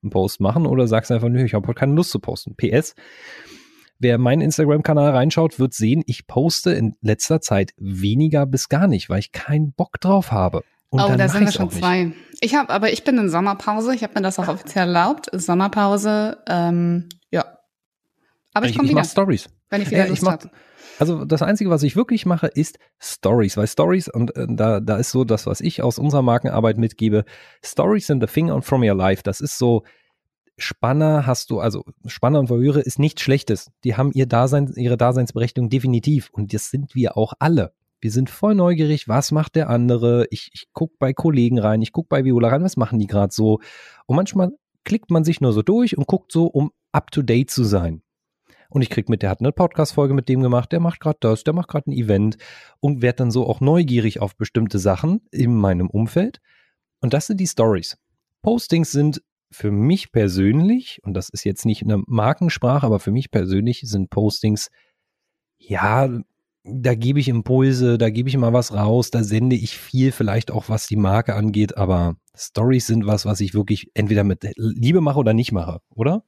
einen 0.03 0.09
Post 0.09 0.41
machen 0.41 0.65
oder 0.65 0.87
sagst 0.87 1.11
einfach, 1.11 1.29
nö, 1.29 1.43
ich 1.43 1.53
habe 1.53 1.67
heute 1.67 1.79
keine 1.79 1.93
Lust 1.93 2.11
zu 2.11 2.19
posten. 2.19 2.55
PS, 2.55 2.95
wer 3.99 4.17
meinen 4.17 4.41
Instagram-Kanal 4.41 5.11
reinschaut, 5.11 5.59
wird 5.59 5.73
sehen, 5.73 6.03
ich 6.05 6.27
poste 6.27 6.71
in 6.71 6.95
letzter 7.01 7.41
Zeit 7.41 7.71
weniger 7.77 8.45
bis 8.45 8.69
gar 8.69 8.87
nicht, 8.87 9.09
weil 9.09 9.19
ich 9.19 9.31
keinen 9.31 9.73
Bock 9.73 9.99
drauf 9.99 10.31
habe. 10.31 10.63
Und 10.89 11.01
oh, 11.01 11.15
da 11.17 11.27
sind 11.27 11.45
wir 11.45 11.51
schon 11.51 11.69
zwei. 11.69 12.13
Ich 12.39 12.55
habe, 12.55 12.69
aber 12.69 12.93
ich 12.93 13.03
bin 13.03 13.17
in 13.17 13.29
Sommerpause. 13.29 13.93
Ich 13.93 14.03
habe 14.03 14.13
mir 14.15 14.21
das 14.21 14.39
auch 14.39 14.47
offiziell 14.47 14.87
erlaubt. 14.87 15.29
Sommerpause, 15.33 16.37
ähm. 16.47 17.09
Aber 18.57 18.65
ich, 18.65 18.71
ich 18.71 18.77
komme 18.77 18.89
wieder. 18.89 19.01
Ich 19.01 19.07
Stories. 19.07 19.49
Wenn 19.69 19.81
ich 19.81 19.91
wieder 19.91 20.05
ja, 20.05 20.09
Lust 20.09 20.25
habe. 20.27 20.49
Also 20.99 21.25
das 21.25 21.43
Einzige, 21.43 21.69
was 21.69 21.83
ich 21.83 21.95
wirklich 21.95 22.25
mache, 22.25 22.47
ist 22.47 22.79
Stories, 22.99 23.55
weil 23.55 23.67
Stories, 23.67 24.07
und 24.07 24.35
äh, 24.35 24.47
da, 24.49 24.79
da 24.79 24.97
ist 24.97 25.11
so 25.11 25.23
das, 25.23 25.45
was 25.45 25.61
ich 25.61 25.83
aus 25.83 25.99
unserer 25.99 26.23
Markenarbeit 26.23 26.77
mitgebe, 26.77 27.23
Stories 27.63 28.07
sind 28.07 28.21
the 28.21 28.27
thing 28.33 28.49
on 28.49 28.63
from 28.63 28.81
your 28.81 28.95
life. 28.95 29.21
Das 29.23 29.39
ist 29.39 29.59
so, 29.59 29.83
Spanner 30.57 31.27
hast 31.27 31.51
du, 31.51 31.59
also 31.59 31.83
Spanner 32.07 32.39
und 32.39 32.49
Voyeure 32.49 32.81
ist 32.81 32.97
nichts 32.97 33.21
Schlechtes. 33.21 33.69
Die 33.83 33.95
haben 33.95 34.11
ihr 34.11 34.25
Dasein, 34.25 34.73
ihre 34.75 34.97
Daseinsberechtigung 34.97 35.69
definitiv. 35.69 36.29
Und 36.31 36.51
das 36.53 36.71
sind 36.71 36.95
wir 36.95 37.15
auch 37.15 37.33
alle. 37.37 37.73
Wir 38.01 38.11
sind 38.11 38.29
voll 38.29 38.55
neugierig, 38.55 39.07
was 39.07 39.31
macht 39.31 39.55
der 39.55 39.69
andere? 39.69 40.25
Ich, 40.31 40.49
ich 40.53 40.67
guck 40.73 40.97
bei 40.99 41.13
Kollegen 41.13 41.59
rein, 41.59 41.81
ich 41.81 41.91
guck 41.91 42.09
bei 42.09 42.25
Viola 42.25 42.49
rein, 42.49 42.63
was 42.63 42.77
machen 42.77 42.99
die 42.99 43.07
gerade 43.07 43.33
so? 43.33 43.59
Und 44.05 44.15
manchmal 44.15 44.51
klickt 44.83 45.11
man 45.11 45.23
sich 45.23 45.41
nur 45.41 45.53
so 45.53 45.61
durch 45.61 45.97
und 45.97 46.07
guckt 46.07 46.31
so, 46.31 46.45
um 46.45 46.71
up 46.91 47.11
to 47.11 47.21
date 47.21 47.49
zu 47.49 47.63
sein. 47.63 48.01
Und 48.69 48.81
ich 48.81 48.89
krieg 48.89 49.09
mit, 49.09 49.21
der 49.21 49.29
hat 49.29 49.39
eine 49.39 49.51
Podcast-Folge 49.51 50.13
mit 50.13 50.29
dem 50.29 50.41
gemacht, 50.41 50.71
der 50.71 50.79
macht 50.79 50.99
gerade 50.99 51.17
das, 51.21 51.43
der 51.43 51.53
macht 51.53 51.69
gerade 51.69 51.89
ein 51.89 51.93
Event 51.93 52.37
und 52.79 53.01
werd 53.01 53.19
dann 53.19 53.31
so 53.31 53.47
auch 53.47 53.61
neugierig 53.61 54.19
auf 54.19 54.35
bestimmte 54.35 54.79
Sachen 54.79 55.21
in 55.31 55.55
meinem 55.55 55.89
Umfeld. 55.89 56.41
Und 56.99 57.13
das 57.13 57.27
sind 57.27 57.39
die 57.39 57.47
Stories. 57.47 57.97
Postings 58.41 58.91
sind 58.91 59.21
für 59.51 59.71
mich 59.71 60.11
persönlich, 60.11 60.99
und 61.03 61.13
das 61.13 61.29
ist 61.29 61.45
jetzt 61.45 61.65
nicht 61.65 61.83
eine 61.83 62.01
Markensprache, 62.05 62.85
aber 62.85 62.99
für 62.99 63.11
mich 63.11 63.31
persönlich 63.31 63.81
sind 63.85 64.09
Postings, 64.09 64.69
ja, 65.57 66.09
da 66.63 66.95
gebe 66.95 67.19
ich 67.19 67.29
Impulse, 67.29 67.97
da 67.97 68.09
gebe 68.09 68.27
ich 68.27 68.37
mal 68.37 68.53
was 68.53 68.73
raus, 68.73 69.09
da 69.09 69.23
sende 69.23 69.55
ich 69.55 69.77
viel, 69.77 70.11
vielleicht 70.11 70.51
auch 70.51 70.67
was 70.67 70.87
die 70.87 70.97
Marke 70.97 71.35
angeht, 71.35 71.77
aber 71.77 72.17
Stories 72.35 72.87
sind 72.87 73.07
was, 73.07 73.25
was 73.25 73.39
ich 73.39 73.53
wirklich 73.53 73.89
entweder 73.93 74.23
mit 74.23 74.45
Liebe 74.57 75.01
mache 75.01 75.19
oder 75.19 75.33
nicht 75.33 75.53
mache, 75.53 75.79
oder? 75.89 76.23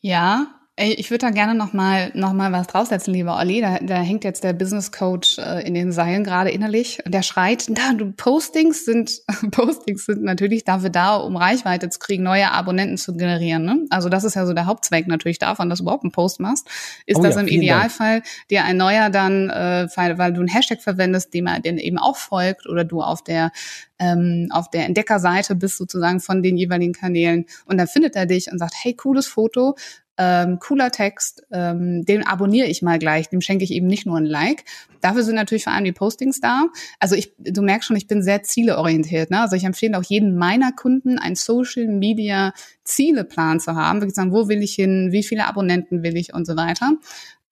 Ja, 0.00 0.61
ich 0.78 1.10
würde 1.10 1.26
da 1.26 1.30
gerne 1.30 1.54
noch 1.54 1.74
mal, 1.74 2.10
noch 2.14 2.32
mal 2.32 2.50
was 2.50 2.66
draufsetzen, 2.66 3.12
lieber 3.12 3.36
Olli. 3.36 3.60
Da, 3.60 3.78
da 3.82 3.96
hängt 3.96 4.24
jetzt 4.24 4.42
der 4.42 4.54
Business 4.54 4.90
Coach 4.90 5.38
äh, 5.38 5.66
in 5.66 5.74
den 5.74 5.92
Seilen 5.92 6.24
gerade 6.24 6.50
innerlich. 6.50 6.98
Der 7.06 7.22
schreit, 7.22 7.66
da, 7.76 7.92
du 7.92 8.12
Postings 8.12 8.86
sind, 8.86 9.20
Postings 9.50 10.06
sind 10.06 10.22
natürlich 10.22 10.64
dafür 10.64 10.88
da, 10.88 11.16
um 11.16 11.36
Reichweite 11.36 11.90
zu 11.90 11.98
kriegen, 11.98 12.22
neue 12.22 12.50
Abonnenten 12.50 12.96
zu 12.96 13.14
generieren. 13.14 13.64
Ne? 13.64 13.84
Also 13.90 14.08
das 14.08 14.24
ist 14.24 14.34
ja 14.34 14.46
so 14.46 14.54
der 14.54 14.64
Hauptzweck 14.64 15.06
natürlich 15.08 15.38
davon, 15.38 15.68
dass 15.68 15.80
du 15.80 15.84
überhaupt 15.84 16.04
einen 16.04 16.12
Post 16.12 16.40
machst. 16.40 16.66
Ist 17.04 17.18
oh 17.18 17.22
das 17.22 17.34
ja, 17.34 17.42
im 17.42 17.48
Idealfall 17.48 18.20
Dank. 18.20 18.26
dir 18.50 18.64
ein 18.64 18.78
neuer 18.78 19.10
dann, 19.10 19.50
äh, 19.50 19.88
weil, 19.94 20.16
weil 20.16 20.32
du 20.32 20.40
einen 20.40 20.48
Hashtag 20.48 20.80
verwendest, 20.80 21.34
dem 21.34 21.48
er 21.48 21.60
den 21.60 21.76
eben 21.76 21.98
auch 21.98 22.16
folgt 22.16 22.66
oder 22.66 22.84
du 22.84 23.02
auf 23.02 23.22
der 23.22 23.52
ähm, 23.98 24.48
auf 24.50 24.68
der 24.68 24.86
Entdeckerseite 24.86 25.54
bist 25.54 25.76
sozusagen 25.76 26.18
von 26.18 26.42
den 26.42 26.56
jeweiligen 26.56 26.92
Kanälen 26.92 27.46
und 27.66 27.78
dann 27.78 27.86
findet 27.86 28.16
er 28.16 28.26
dich 28.26 28.50
und 28.50 28.58
sagt, 28.58 28.74
hey, 28.82 28.94
cooles 28.94 29.28
Foto, 29.28 29.76
ähm, 30.18 30.58
cooler 30.58 30.90
Text, 30.90 31.42
ähm, 31.52 32.04
den 32.04 32.26
abonniere 32.26 32.68
ich 32.68 32.82
mal 32.82 32.98
gleich, 32.98 33.28
dem 33.28 33.40
schenke 33.40 33.64
ich 33.64 33.72
eben 33.72 33.86
nicht 33.86 34.06
nur 34.06 34.18
ein 34.18 34.26
Like. 34.26 34.64
Dafür 35.00 35.22
sind 35.22 35.34
natürlich 35.34 35.64
vor 35.64 35.72
allem 35.72 35.84
die 35.84 35.92
Postings 35.92 36.40
da. 36.40 36.66
Also 37.00 37.16
ich, 37.16 37.32
du 37.38 37.62
merkst 37.62 37.88
schon, 37.88 37.96
ich 37.96 38.06
bin 38.06 38.22
sehr 38.22 38.42
zieleorientiert. 38.42 39.30
Ne? 39.30 39.40
Also 39.40 39.56
ich 39.56 39.64
empfehle 39.64 39.98
auch 39.98 40.04
jedem 40.04 40.36
meiner 40.36 40.72
Kunden, 40.72 41.18
einen 41.18 41.34
Social 41.34 41.86
Media 41.86 42.52
Zieleplan 42.84 43.60
zu 43.60 43.74
haben, 43.74 44.00
wirklich 44.00 44.14
sagen, 44.14 44.32
wo 44.32 44.48
will 44.48 44.62
ich 44.62 44.74
hin, 44.74 45.08
wie 45.12 45.22
viele 45.22 45.46
Abonnenten 45.46 46.02
will 46.02 46.16
ich 46.16 46.34
und 46.34 46.46
so 46.46 46.56
weiter. 46.56 46.92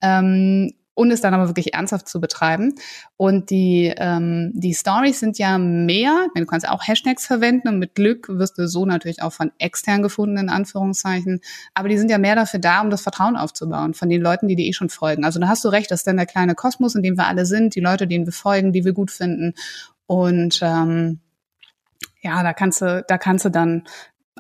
Ähm, 0.03 0.73
und 1.01 1.11
es 1.11 1.23
dann 1.23 1.33
aber 1.33 1.49
wirklich 1.49 1.73
ernsthaft 1.73 2.07
zu 2.07 2.21
betreiben. 2.21 2.75
Und 3.17 3.49
die, 3.49 3.91
ähm, 3.97 4.53
die 4.55 4.75
Stories 4.75 5.19
sind 5.19 5.39
ja 5.39 5.57
mehr, 5.57 6.27
du 6.35 6.45
kannst 6.45 6.69
auch 6.69 6.87
Hashtags 6.87 7.27
verwenden 7.27 7.69
und 7.69 7.79
mit 7.79 7.95
Glück 7.95 8.29
wirst 8.29 8.59
du 8.59 8.69
so 8.69 8.85
natürlich 8.85 9.23
auch 9.23 9.33
von 9.33 9.51
extern 9.57 10.03
gefunden, 10.03 10.37
in 10.37 10.51
Anführungszeichen. 10.51 11.41
Aber 11.73 11.89
die 11.89 11.97
sind 11.97 12.11
ja 12.11 12.19
mehr 12.19 12.35
dafür 12.35 12.61
da, 12.61 12.83
um 12.83 12.91
das 12.91 13.01
Vertrauen 13.01 13.37
aufzubauen 13.37 13.95
von 13.95 14.11
den 14.11 14.21
Leuten, 14.21 14.47
die 14.47 14.57
dir 14.57 14.67
eh 14.67 14.75
schon 14.75 14.91
folgen. 14.91 15.25
Also 15.25 15.41
da 15.41 15.49
hast 15.49 15.65
du 15.65 15.71
recht, 15.71 15.91
das 15.91 16.01
ist 16.01 16.07
dann 16.07 16.19
der 16.19 16.27
kleine 16.27 16.55
Kosmos, 16.55 16.95
in 16.95 17.03
dem 17.03 17.17
wir 17.17 17.27
alle 17.27 17.47
sind, 17.47 17.75
die 17.75 17.81
Leute, 17.81 18.07
denen 18.07 18.27
wir 18.27 18.35
folgen, 18.35 18.75
die 18.75 18.85
wir 18.85 18.93
gut 18.93 19.11
finden. 19.11 19.55
Und 20.07 20.61
ähm, 20.61 21.21
ja, 22.21 22.43
da 22.43 22.53
kannst 22.53 22.83
du, 22.83 23.03
da 23.09 23.17
kannst 23.17 23.47
du 23.47 23.49
dann 23.49 23.85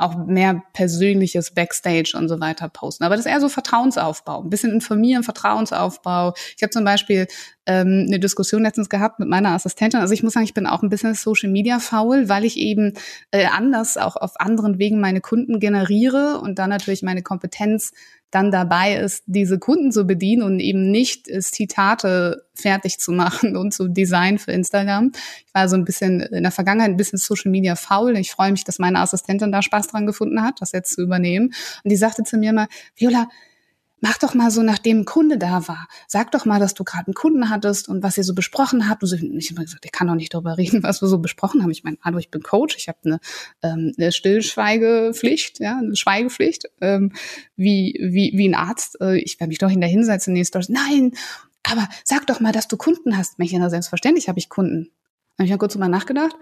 auch 0.00 0.16
mehr 0.16 0.62
persönliches 0.72 1.52
Backstage 1.52 2.14
und 2.16 2.28
so 2.28 2.40
weiter 2.40 2.68
posten. 2.68 3.04
Aber 3.04 3.16
das 3.16 3.26
ist 3.26 3.32
eher 3.32 3.40
so 3.40 3.48
Vertrauensaufbau, 3.48 4.42
ein 4.42 4.50
bisschen 4.50 4.72
informieren, 4.72 5.22
Vertrauensaufbau. 5.22 6.34
Ich 6.56 6.62
habe 6.62 6.70
zum 6.70 6.84
Beispiel 6.84 7.26
ähm, 7.66 8.06
eine 8.08 8.18
Diskussion 8.18 8.62
letztens 8.62 8.88
gehabt 8.88 9.18
mit 9.18 9.28
meiner 9.28 9.50
Assistentin. 9.50 10.00
Also 10.00 10.14
ich 10.14 10.22
muss 10.22 10.32
sagen, 10.32 10.44
ich 10.44 10.54
bin 10.54 10.66
auch 10.66 10.82
ein 10.82 10.88
bisschen 10.88 11.14
Social 11.14 11.50
Media 11.50 11.78
faul, 11.78 12.28
weil 12.28 12.44
ich 12.44 12.56
eben 12.56 12.94
äh, 13.30 13.46
anders 13.46 13.96
auch 13.96 14.16
auf 14.16 14.40
anderen 14.40 14.78
Wegen 14.78 15.00
meine 15.00 15.20
Kunden 15.20 15.60
generiere 15.60 16.40
und 16.40 16.58
dann 16.58 16.70
natürlich 16.70 17.02
meine 17.02 17.22
Kompetenz 17.22 17.92
dann 18.30 18.50
dabei 18.50 18.96
ist, 18.96 19.24
diese 19.26 19.58
Kunden 19.58 19.90
zu 19.92 20.04
bedienen 20.04 20.42
und 20.42 20.60
eben 20.60 20.90
nicht 20.90 21.26
Zitate 21.42 22.44
fertig 22.54 22.98
zu 22.98 23.12
machen 23.12 23.56
und 23.56 23.72
zu 23.72 23.88
designen 23.88 24.38
für 24.38 24.52
Instagram. 24.52 25.12
Ich 25.46 25.54
war 25.54 25.68
so 25.68 25.76
ein 25.76 25.84
bisschen 25.84 26.20
in 26.20 26.42
der 26.42 26.52
Vergangenheit 26.52 26.90
ein 26.90 26.96
bisschen 26.96 27.18
Social 27.18 27.50
Media 27.50 27.74
faul. 27.74 28.16
Ich 28.16 28.30
freue 28.30 28.52
mich, 28.52 28.64
dass 28.64 28.78
meine 28.78 29.00
Assistentin 29.00 29.50
da 29.50 29.62
Spaß 29.62 29.88
dran 29.88 30.06
gefunden 30.06 30.42
hat, 30.42 30.60
das 30.60 30.72
jetzt 30.72 30.94
zu 30.94 31.02
übernehmen. 31.02 31.52
Und 31.82 31.90
die 31.90 31.96
sagte 31.96 32.22
zu 32.22 32.36
mir 32.36 32.52
mal, 32.52 32.68
Viola, 32.96 33.28
mach 34.00 34.18
doch 34.18 34.34
mal 34.34 34.50
so, 34.50 34.62
nachdem 34.62 35.00
ein 35.00 35.04
Kunde 35.04 35.38
da 35.38 35.68
war. 35.68 35.88
Sag 36.06 36.32
doch 36.32 36.44
mal, 36.44 36.58
dass 36.58 36.74
du 36.74 36.84
gerade 36.84 37.06
einen 37.06 37.14
Kunden 37.14 37.50
hattest 37.50 37.88
und 37.88 38.02
was 38.02 38.18
ihr 38.18 38.24
so 38.24 38.34
besprochen 38.34 38.88
habt. 38.88 39.02
Und 39.02 39.12
ich 39.36 39.50
habe 39.50 39.62
gesagt, 39.62 39.84
der 39.84 39.90
kann 39.90 40.06
doch 40.06 40.14
nicht 40.14 40.34
darüber 40.34 40.58
reden, 40.58 40.82
was 40.82 41.02
wir 41.02 41.08
so 41.08 41.18
besprochen 41.18 41.62
haben. 41.62 41.70
Ich 41.70 41.84
meine, 41.84 41.98
hallo, 42.02 42.18
ich 42.18 42.30
bin 42.30 42.42
Coach, 42.42 42.76
ich 42.76 42.88
habe 42.88 42.98
eine, 43.04 43.20
ähm, 43.62 43.92
eine 43.96 44.12
Stillschweigepflicht, 44.12 45.60
ja, 45.60 45.78
eine 45.78 45.96
Schweigepflicht, 45.96 46.64
ähm, 46.80 47.12
wie, 47.56 47.98
wie, 48.00 48.32
wie 48.34 48.48
ein 48.48 48.54
Arzt. 48.54 49.00
Äh, 49.00 49.18
ich 49.18 49.38
werde 49.40 49.48
mich 49.48 49.58
doch 49.58 49.70
hinsetzen 49.70 50.32
in 50.32 50.36
den 50.36 50.44
Stories. 50.44 50.68
Nein, 50.68 51.12
aber 51.62 51.88
sag 52.04 52.26
doch 52.26 52.40
mal, 52.40 52.52
dass 52.52 52.68
du 52.68 52.76
Kunden 52.76 53.16
hast. 53.16 53.38
Mensch, 53.38 53.52
ja, 53.52 53.70
selbstverständlich 53.70 54.28
habe 54.28 54.38
ich 54.38 54.48
Kunden. 54.48 54.90
Habe 55.38 55.44
ich 55.44 55.50
mal 55.50 55.58
kurz 55.58 55.74
drüber 55.74 55.88
nachgedacht. 55.88 56.36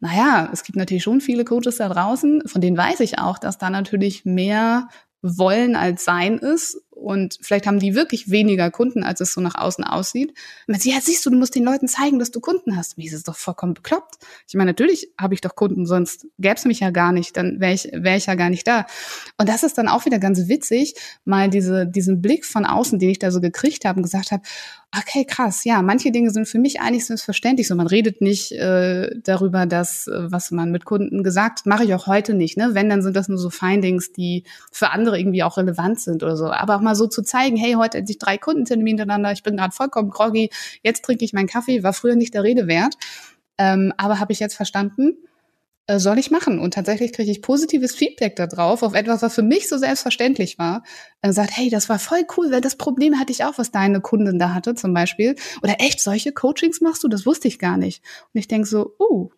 Naja, 0.00 0.50
es 0.52 0.64
gibt 0.64 0.76
natürlich 0.76 1.02
schon 1.02 1.20
viele 1.20 1.44
Coaches 1.44 1.76
da 1.76 1.88
draußen, 1.88 2.46
von 2.46 2.60
denen 2.60 2.76
weiß 2.76 3.00
ich 3.00 3.18
auch, 3.18 3.38
dass 3.38 3.58
da 3.58 3.70
natürlich 3.70 4.24
mehr 4.24 4.88
wollen 5.22 5.76
als 5.76 6.04
sein 6.04 6.38
ist. 6.38 6.83
Und 6.94 7.38
vielleicht 7.40 7.66
haben 7.66 7.80
die 7.80 7.94
wirklich 7.94 8.30
weniger 8.30 8.70
Kunden, 8.70 9.02
als 9.02 9.20
es 9.20 9.32
so 9.32 9.40
nach 9.40 9.56
außen 9.56 9.84
aussieht. 9.84 10.30
Und 10.30 10.68
man 10.68 10.80
sagt, 10.80 10.94
ja, 10.94 11.00
siehst 11.00 11.26
du, 11.26 11.30
du 11.30 11.36
musst 11.36 11.54
den 11.54 11.64
Leuten 11.64 11.88
zeigen, 11.88 12.18
dass 12.18 12.30
du 12.30 12.40
Kunden 12.40 12.76
hast. 12.76 12.96
Mir 12.98 13.06
ist 13.06 13.12
es 13.12 13.24
doch 13.24 13.36
vollkommen 13.36 13.74
bekloppt. 13.74 14.16
Ich 14.48 14.54
meine, 14.54 14.70
natürlich 14.70 15.08
habe 15.20 15.34
ich 15.34 15.40
doch 15.40 15.56
Kunden, 15.56 15.86
sonst 15.86 16.26
gäbe 16.38 16.54
es 16.54 16.64
mich 16.64 16.80
ja 16.80 16.90
gar 16.90 17.12
nicht, 17.12 17.36
dann 17.36 17.60
wäre 17.60 17.74
ich, 17.74 17.90
wär 17.92 18.16
ich 18.16 18.26
ja 18.26 18.36
gar 18.36 18.50
nicht 18.50 18.66
da. 18.66 18.86
Und 19.38 19.48
das 19.48 19.62
ist 19.64 19.76
dann 19.76 19.88
auch 19.88 20.04
wieder 20.04 20.18
ganz 20.18 20.48
witzig, 20.48 20.94
mal 21.24 21.50
diese, 21.50 21.86
diesen 21.86 22.22
Blick 22.22 22.44
von 22.44 22.64
außen, 22.64 22.98
den 22.98 23.10
ich 23.10 23.18
da 23.18 23.30
so 23.30 23.40
gekriegt 23.40 23.84
habe 23.84 23.98
und 23.98 24.02
gesagt 24.04 24.30
habe, 24.30 24.42
okay, 24.96 25.24
krass, 25.24 25.64
ja, 25.64 25.82
manche 25.82 26.12
Dinge 26.12 26.30
sind 26.30 26.46
für 26.46 26.58
mich 26.58 26.80
eigentlich 26.80 27.06
selbstverständlich. 27.06 27.68
So, 27.68 27.74
man 27.74 27.86
redet 27.86 28.20
nicht 28.20 28.52
äh, 28.52 29.10
darüber, 29.22 29.66
dass, 29.66 30.06
äh, 30.06 30.30
was 30.30 30.50
man 30.50 30.70
mit 30.70 30.84
Kunden 30.84 31.22
gesagt 31.22 31.60
hat, 31.60 31.66
mache 31.66 31.84
ich 31.84 31.94
auch 31.94 32.06
heute 32.06 32.34
nicht. 32.34 32.56
Ne? 32.56 32.70
Wenn, 32.72 32.88
dann 32.88 33.02
sind 33.02 33.16
das 33.16 33.28
nur 33.28 33.38
so 33.38 33.50
Findings, 33.50 34.12
die 34.12 34.44
für 34.70 34.90
andere 34.90 35.18
irgendwie 35.18 35.42
auch 35.42 35.56
relevant 35.56 36.00
sind 36.00 36.22
oder 36.22 36.36
so. 36.36 36.46
Aber 36.46 36.78
mal 36.84 36.94
so 36.94 37.06
zu 37.06 37.22
zeigen, 37.22 37.56
hey, 37.56 37.72
heute 37.72 37.98
hatte 37.98 38.10
ich 38.10 38.18
drei 38.18 38.38
Kundentermine 38.38 38.90
hintereinander, 38.90 39.32
ich 39.32 39.42
bin 39.42 39.56
gerade 39.56 39.74
vollkommen 39.74 40.10
groggy, 40.10 40.50
jetzt 40.82 41.04
trinke 41.04 41.24
ich 41.24 41.32
meinen 41.32 41.48
Kaffee, 41.48 41.82
war 41.82 41.92
früher 41.92 42.16
nicht 42.16 42.34
der 42.34 42.44
Rede 42.44 42.66
wert. 42.66 42.94
Ähm, 43.58 43.92
aber 43.96 44.20
habe 44.20 44.32
ich 44.32 44.40
jetzt 44.40 44.54
verstanden, 44.54 45.16
äh, 45.86 45.98
soll 45.98 46.18
ich 46.18 46.30
machen? 46.30 46.58
Und 46.58 46.74
tatsächlich 46.74 47.12
kriege 47.12 47.30
ich 47.30 47.42
positives 47.42 47.94
Feedback 47.94 48.36
darauf, 48.36 48.82
auf 48.82 48.94
etwas, 48.94 49.22
was 49.22 49.34
für 49.34 49.42
mich 49.42 49.68
so 49.68 49.76
selbstverständlich 49.76 50.58
war. 50.58 50.82
Er 51.20 51.32
sagt, 51.32 51.56
hey, 51.56 51.68
das 51.68 51.88
war 51.88 51.98
voll 51.98 52.24
cool, 52.36 52.50
weil 52.50 52.62
das 52.62 52.76
Problem 52.76 53.18
hatte 53.18 53.32
ich 53.32 53.44
auch, 53.44 53.58
was 53.58 53.70
deine 53.70 54.00
Kundin 54.00 54.38
da 54.38 54.54
hatte 54.54 54.74
zum 54.74 54.94
Beispiel. 54.94 55.36
Oder 55.62 55.80
echt, 55.80 56.00
solche 56.00 56.32
Coachings 56.32 56.80
machst 56.80 57.04
du? 57.04 57.08
Das 57.08 57.26
wusste 57.26 57.48
ich 57.48 57.58
gar 57.58 57.76
nicht. 57.76 58.02
Und 58.32 58.38
ich 58.38 58.48
denke 58.48 58.66
so, 58.66 58.94
uh, 58.98 59.28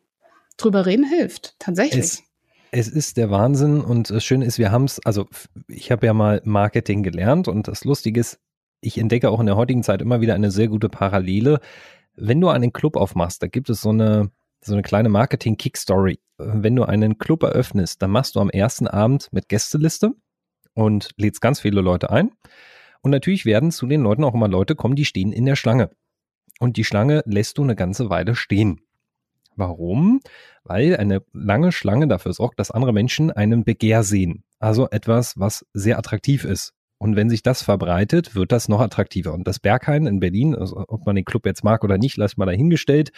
drüber 0.57 0.87
reden 0.87 1.05
hilft, 1.05 1.57
tatsächlich. 1.59 2.05
Es, 2.05 2.23
Es 2.71 2.89
ist 2.89 3.17
der 3.17 3.31
Wahnsinn 3.31 3.81
und 3.81 4.11
das 4.11 4.25
Schöne 4.25 4.45
ist, 4.45 4.59
wir 4.59 4.71
haben 4.71 4.85
es, 4.85 5.01
also 5.05 5.27
ich 5.69 5.91
habe 5.91 6.07
ja 6.07 6.13
mal 6.13 6.43
Marketing 6.45 7.03
gelernt 7.03 7.49
und 7.49 7.69
das 7.69 7.85
Lustige 7.85 8.21
ist, 8.21 8.39
ich 8.81 8.99
entdecke 8.99 9.31
auch 9.31 9.41
in 9.41 9.47
der 9.47 9.57
heutigen 9.57 9.83
Zeit 9.83 10.03
immer 10.03 10.21
wieder 10.21 10.35
eine 10.35 10.51
sehr 10.51 10.69
gute 10.69 10.89
Parallele. 10.89 11.61
Wenn 12.15 12.41
du 12.41 12.49
einen 12.49 12.73
Club 12.73 12.97
aufmachst, 12.97 13.43
da 13.43 13.47
gibt 13.47 13.71
es 13.71 13.81
so 13.81 13.91
eine, 13.91 14.31
so 14.63 14.73
eine 14.73 14.83
kleine 14.83 15.09
Marketing-Kick-Story. 15.09 16.19
Wenn 16.39 16.77
du 16.77 16.85
einen 16.85 17.19
Club 17.19 17.43
eröffnest, 17.43 18.03
dann 18.03 18.11
machst 18.11 18.37
du 18.37 18.41
am 18.41 18.51
ersten 18.51 18.87
Abend 18.87 19.29
mit 19.33 19.49
Gästeliste 19.49 20.13
und 20.75 21.11
lädst 21.17 21.41
ganz 21.41 21.61
viele 21.61 21.81
Leute 21.81 22.11
ein. 22.11 22.31
Und 23.01 23.11
natürlich 23.11 23.45
werden 23.47 23.71
zu 23.71 23.87
den 23.87 24.03
Leuten 24.03 24.25
auch 24.25 24.35
immer 24.35 24.49
Leute 24.49 24.75
kommen, 24.75 24.97
die 24.97 25.05
stehen 25.05 25.33
in 25.33 25.47
der 25.47 25.57
Schlange. 25.57 25.91
Und 26.59 26.77
die 26.77 26.85
Schlange 26.85 27.23
lässt 27.27 27.59
du 27.59 27.63
eine 27.63 27.77
ganze 27.77 28.11
Weile 28.11 28.35
stehen. 28.35 28.81
Warum? 29.57 30.21
Weil 30.65 30.97
eine 30.97 31.23
lange 31.33 31.73
Schlange 31.73 32.09
dafür 32.09 32.33
sorgt, 32.33 32.59
dass 32.61 32.71
andere 32.71 32.93
Menschen 32.93 33.31
einen 33.31 33.65
Begehr 33.65 34.03
sehen. 34.03 34.45
Also 34.59 34.89
etwas, 34.91 35.39
was 35.39 35.67
sehr 35.73 35.99
attraktiv 35.99 36.45
ist. 36.45 36.73
Und 36.99 37.17
wenn 37.17 37.29
sich 37.29 37.43
das 37.43 37.63
verbreitet, 37.63 38.35
wird 38.35 38.53
das 38.53 38.69
noch 38.69 38.81
attraktiver. 38.81 39.35
Und 39.35 39.47
das 39.47 39.59
Berghain 39.59 40.07
in 40.07 40.21
Berlin, 40.21 40.55
also 40.55 40.85
ob 40.89 41.05
man 41.05 41.17
den 41.17 41.25
Club 41.25 41.45
jetzt 41.47 41.65
mag 41.65 41.85
oder 41.85 41.99
nicht, 41.99 42.17
lass 42.17 42.37
mal 42.37 42.47
dahingestellt. 42.47 43.11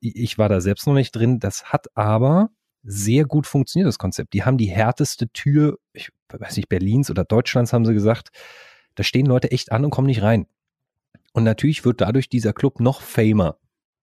Ich 0.00 0.38
war 0.38 0.48
da 0.48 0.60
selbst 0.60 0.86
noch 0.86 0.94
nicht 0.94 1.12
drin. 1.12 1.40
Das 1.40 1.64
hat 1.64 1.86
aber 1.94 2.50
sehr 2.84 3.24
gut 3.24 3.46
funktioniert, 3.46 3.88
das 3.88 3.98
Konzept. 3.98 4.32
Die 4.34 4.44
haben 4.44 4.56
die 4.56 4.70
härteste 4.70 5.28
Tür, 5.30 5.78
ich 5.92 6.10
weiß 6.28 6.56
nicht, 6.56 6.68
Berlins 6.68 7.10
oder 7.10 7.24
Deutschlands 7.24 7.72
haben 7.72 7.84
sie 7.84 7.94
gesagt. 7.94 8.28
Da 8.94 9.02
stehen 9.02 9.26
Leute 9.26 9.50
echt 9.50 9.72
an 9.72 9.84
und 9.84 9.90
kommen 9.90 10.06
nicht 10.06 10.22
rein. 10.22 10.46
Und 11.32 11.44
natürlich 11.44 11.84
wird 11.84 12.00
dadurch 12.00 12.28
dieser 12.28 12.52
Club 12.52 12.80
noch 12.80 13.00
famer. 13.02 13.58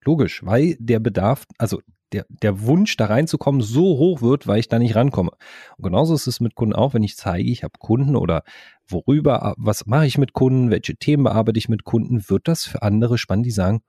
Logisch, 0.06 0.44
weil 0.44 0.76
der 0.78 1.00
Bedarf, 1.00 1.44
also 1.58 1.80
der, 2.12 2.24
der 2.28 2.62
Wunsch, 2.62 2.96
da 2.96 3.06
reinzukommen, 3.06 3.60
so 3.60 3.98
hoch 3.98 4.22
wird, 4.22 4.46
weil 4.46 4.60
ich 4.60 4.68
da 4.68 4.78
nicht 4.78 4.94
rankomme. 4.94 5.32
Und 5.76 5.82
genauso 5.82 6.14
ist 6.14 6.28
es 6.28 6.38
mit 6.38 6.54
Kunden 6.54 6.74
auch, 6.74 6.94
wenn 6.94 7.02
ich 7.02 7.16
zeige, 7.16 7.50
ich 7.50 7.64
habe 7.64 7.74
Kunden 7.78 8.14
oder 8.14 8.44
worüber, 8.86 9.54
was 9.58 9.86
mache 9.86 10.06
ich 10.06 10.16
mit 10.16 10.32
Kunden, 10.32 10.70
welche 10.70 10.96
Themen 10.96 11.24
bearbeite 11.24 11.58
ich 11.58 11.68
mit 11.68 11.82
Kunden, 11.82 12.28
wird 12.30 12.46
das 12.46 12.64
für 12.64 12.82
andere 12.82 13.18
spannend, 13.18 13.46
die 13.46 13.50
sagen, 13.50 13.82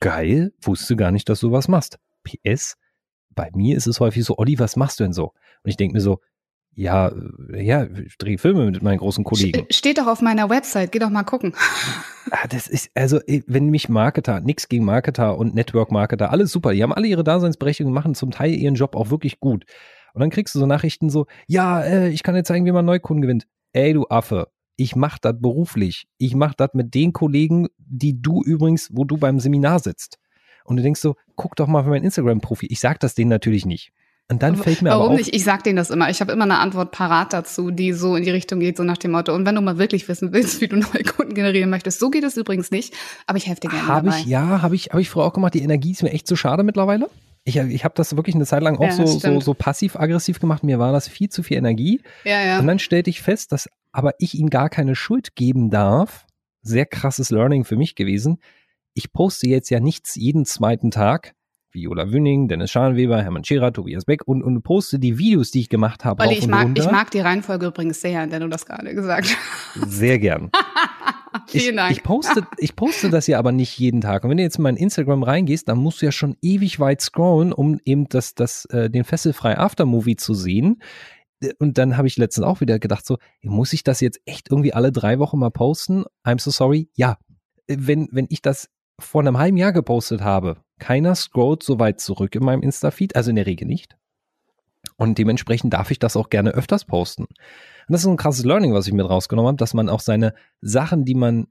geil, 0.00 0.52
wusste 0.60 0.94
gar 0.94 1.10
nicht, 1.10 1.28
dass 1.30 1.40
du 1.40 1.50
was 1.50 1.68
machst. 1.68 1.98
PS, 2.22 2.76
bei 3.34 3.50
mir 3.54 3.78
ist 3.78 3.86
es 3.86 4.00
häufig 4.00 4.24
so, 4.24 4.36
Olli, 4.36 4.58
was 4.58 4.76
machst 4.76 5.00
du 5.00 5.04
denn 5.04 5.14
so? 5.14 5.28
Und 5.62 5.70
ich 5.70 5.78
denke 5.78 5.94
mir 5.94 6.02
so, 6.02 6.20
ja, 6.76 7.10
ja, 7.54 7.84
ich 7.84 8.18
drehe 8.18 8.36
Filme 8.36 8.66
mit 8.66 8.82
meinen 8.82 8.98
großen 8.98 9.24
Kollegen. 9.24 9.66
Steht 9.70 9.96
doch 9.96 10.06
auf 10.06 10.20
meiner 10.20 10.50
Website, 10.50 10.92
geh 10.92 10.98
doch 10.98 11.10
mal 11.10 11.24
gucken. 11.24 11.54
Ah, 12.32 12.48
das 12.48 12.66
ist, 12.66 12.90
also, 12.96 13.20
wenn 13.46 13.68
mich 13.68 13.88
Marketer, 13.88 14.40
nix 14.40 14.68
gegen 14.68 14.84
Marketer 14.84 15.38
und 15.38 15.54
Network-Marketer, 15.54 16.32
alles 16.32 16.50
super, 16.50 16.72
die 16.72 16.82
haben 16.82 16.92
alle 16.92 17.06
ihre 17.06 17.22
Daseinsberechtigung, 17.22 17.92
machen 17.92 18.16
zum 18.16 18.32
Teil 18.32 18.52
ihren 18.52 18.74
Job 18.74 18.96
auch 18.96 19.10
wirklich 19.10 19.38
gut. 19.38 19.64
Und 20.12 20.22
dann 20.22 20.30
kriegst 20.30 20.52
du 20.56 20.58
so 20.58 20.66
Nachrichten 20.66 21.08
so, 21.08 21.26
ja, 21.46 21.82
äh, 21.82 22.08
ich 22.08 22.24
kann 22.24 22.34
dir 22.34 22.42
zeigen, 22.42 22.66
wie 22.66 22.72
man 22.72 22.84
Neukunden 22.84 23.22
gewinnt. 23.22 23.46
Ey, 23.72 23.92
du 23.92 24.08
Affe, 24.08 24.48
ich 24.76 24.96
mach 24.96 25.18
das 25.18 25.34
beruflich. 25.38 26.08
Ich 26.18 26.34
mach 26.34 26.54
das 26.54 26.70
mit 26.72 26.94
den 26.94 27.12
Kollegen, 27.12 27.68
die 27.78 28.20
du 28.20 28.42
übrigens, 28.42 28.90
wo 28.92 29.04
du 29.04 29.18
beim 29.18 29.38
Seminar 29.38 29.78
sitzt. 29.78 30.18
Und 30.64 30.78
du 30.78 30.82
denkst 30.82 31.00
so, 31.00 31.14
guck 31.36 31.54
doch 31.54 31.68
mal 31.68 31.84
für 31.84 31.90
mein 31.90 32.02
Instagram-Profil. 32.02 32.72
Ich 32.72 32.80
sag 32.80 32.98
das 32.98 33.14
denen 33.14 33.30
natürlich 33.30 33.66
nicht. 33.66 33.92
Und 34.28 34.42
dann 34.42 34.56
fällt 34.56 34.82
mir 34.82 34.90
Warum 34.90 35.04
aber 35.04 35.12
auf, 35.12 35.18
nicht? 35.18 35.34
Ich 35.34 35.44
sag 35.44 35.62
denen 35.62 35.76
das 35.76 35.90
immer. 35.90 36.10
Ich 36.10 36.20
habe 36.20 36.32
immer 36.32 36.44
eine 36.44 36.58
Antwort 36.58 36.90
parat 36.90 37.32
dazu, 37.32 37.70
die 37.70 37.92
so 37.92 38.16
in 38.16 38.24
die 38.24 38.30
Richtung 38.30 38.58
geht, 38.58 38.76
so 38.76 38.82
nach 38.82 38.96
dem 38.98 39.12
Motto. 39.12 39.32
Und 39.32 39.46
wenn 39.46 39.54
du 39.54 39.60
mal 39.60 39.78
wirklich 39.78 40.08
wissen 40.08 40.32
willst, 40.32 40.60
wie 40.60 40.68
du 40.68 40.76
neue 40.76 41.04
Kunden 41.04 41.34
generieren 41.34 41.70
möchtest, 41.70 42.00
so 42.00 42.10
geht 42.10 42.24
es 42.24 42.36
übrigens 42.36 42.72
nicht. 42.72 42.92
Aber 43.26 43.38
ich 43.38 43.46
helfe 43.46 43.60
dir 43.60 43.68
gerne 43.70 43.86
Habe 43.86 44.08
ich, 44.08 44.26
ja, 44.26 44.62
habe 44.62 44.74
ich, 44.74 44.88
habe 44.90 45.00
ich 45.00 45.10
früher 45.10 45.24
auch 45.24 45.32
gemacht. 45.32 45.54
Die 45.54 45.62
Energie 45.62 45.92
ist 45.92 46.02
mir 46.02 46.10
echt 46.10 46.26
zu 46.26 46.34
schade 46.34 46.64
mittlerweile. 46.64 47.08
Ich, 47.44 47.56
ich 47.56 47.84
habe 47.84 47.94
das 47.94 48.16
wirklich 48.16 48.34
eine 48.34 48.46
Zeit 48.46 48.62
lang 48.62 48.76
auch 48.78 48.82
Ja, 48.82 48.90
so, 48.90 49.06
so, 49.06 49.40
so 49.40 49.54
passiv-aggressiv 49.54 50.40
gemacht. 50.40 50.64
Mir 50.64 50.80
war 50.80 50.92
das 50.92 51.06
viel 51.06 51.28
zu 51.28 51.44
viel 51.44 51.58
Energie. 51.58 52.00
Ja, 52.24 52.42
ja. 52.42 52.58
Und 52.58 52.66
dann 52.66 52.80
stellte 52.80 53.10
ich 53.10 53.22
fest, 53.22 53.52
dass 53.52 53.68
aber 53.92 54.14
ich 54.18 54.34
ihm 54.34 54.50
gar 54.50 54.68
keine 54.68 54.96
Schuld 54.96 55.36
geben 55.36 55.70
darf. 55.70 56.26
Sehr 56.62 56.84
krasses 56.84 57.30
Learning 57.30 57.64
für 57.64 57.76
mich 57.76 57.94
gewesen. 57.94 58.40
Ich 58.92 59.12
poste 59.12 59.48
jetzt 59.48 59.70
ja 59.70 59.78
nichts 59.78 60.16
jeden 60.16 60.44
zweiten 60.44 60.90
Tag. 60.90 61.35
Viola 61.76 62.10
Wünning, 62.10 62.48
Dennis 62.48 62.72
Scharnweber, 62.72 63.22
Hermann 63.22 63.44
Scherer, 63.44 63.72
Tobias 63.72 64.04
Beck 64.04 64.26
und, 64.26 64.42
und 64.42 64.60
poste 64.62 64.98
die 64.98 65.18
Videos, 65.18 65.52
die 65.52 65.60
ich 65.60 65.68
gemacht 65.68 66.04
habe. 66.04 66.24
Olli, 66.24 66.38
ich 66.38 66.48
mag, 66.48 66.76
ich 66.76 66.90
mag 66.90 67.10
die 67.12 67.20
Reihenfolge 67.20 67.66
übrigens 67.66 68.00
sehr, 68.00 68.26
denn 68.26 68.40
du 68.40 68.48
das 68.48 68.66
gerade 68.66 68.92
gesagt 68.94 69.28
hast. 69.74 69.90
Sehr 69.92 70.18
gern. 70.18 70.50
Ich, 71.52 71.64
Vielen 71.64 71.76
Dank. 71.76 71.92
ich, 71.92 72.02
poste, 72.02 72.46
ich 72.56 72.76
poste 72.76 73.10
das 73.10 73.26
ja 73.26 73.38
aber 73.38 73.52
nicht 73.52 73.78
jeden 73.78 74.00
Tag. 74.00 74.24
Und 74.24 74.30
wenn 74.30 74.38
du 74.38 74.42
jetzt 74.42 74.56
in 74.56 74.62
mein 74.62 74.76
Instagram 74.76 75.22
reingehst, 75.22 75.68
dann 75.68 75.76
musst 75.76 76.00
du 76.00 76.06
ja 76.06 76.12
schon 76.12 76.34
ewig 76.40 76.80
weit 76.80 77.02
scrollen, 77.02 77.52
um 77.52 77.78
eben 77.84 78.08
das, 78.08 78.34
das, 78.34 78.64
äh, 78.66 78.88
den 78.88 79.04
Fesselfrei 79.04 79.58
Aftermovie 79.58 80.16
zu 80.16 80.32
sehen. 80.32 80.80
Äh, 81.40 81.50
Und 81.58 81.76
dann 81.76 81.98
habe 81.98 82.08
ich 82.08 82.16
letztens 82.16 82.46
auch 82.46 82.62
wieder 82.62 82.78
gedacht, 82.78 83.04
so, 83.04 83.18
muss 83.42 83.74
ich 83.74 83.84
das 83.84 84.00
jetzt 84.00 84.18
echt 84.24 84.50
irgendwie 84.50 84.72
alle 84.72 84.92
drei 84.92 85.18
Wochen 85.18 85.38
mal 85.38 85.50
posten? 85.50 86.04
I'm 86.24 86.40
so 86.40 86.50
sorry. 86.50 86.88
Ja. 86.94 87.18
Äh, 87.66 87.76
Wenn, 87.80 88.08
wenn 88.12 88.26
ich 88.30 88.40
das 88.40 88.70
vor 88.98 89.20
einem 89.20 89.36
halben 89.36 89.58
Jahr 89.58 89.72
gepostet 89.74 90.22
habe, 90.22 90.56
keiner 90.78 91.14
scrollt 91.14 91.62
so 91.62 91.78
weit 91.78 92.00
zurück 92.00 92.34
in 92.34 92.44
meinem 92.44 92.62
Insta-Feed, 92.62 93.16
also 93.16 93.30
in 93.30 93.36
der 93.36 93.46
Regel 93.46 93.66
nicht. 93.66 93.96
Und 94.96 95.18
dementsprechend 95.18 95.74
darf 95.74 95.90
ich 95.90 95.98
das 95.98 96.16
auch 96.16 96.30
gerne 96.30 96.50
öfters 96.50 96.84
posten. 96.84 97.24
Und 97.24 97.92
das 97.92 98.02
ist 98.02 98.06
ein 98.06 98.16
krasses 98.16 98.44
Learning, 98.44 98.72
was 98.72 98.86
ich 98.86 98.92
mit 98.92 99.08
rausgenommen 99.08 99.48
habe, 99.48 99.56
dass 99.58 99.74
man 99.74 99.88
auch 99.88 100.00
seine 100.00 100.34
Sachen, 100.60 101.04
die 101.04 101.14
man 101.14 101.48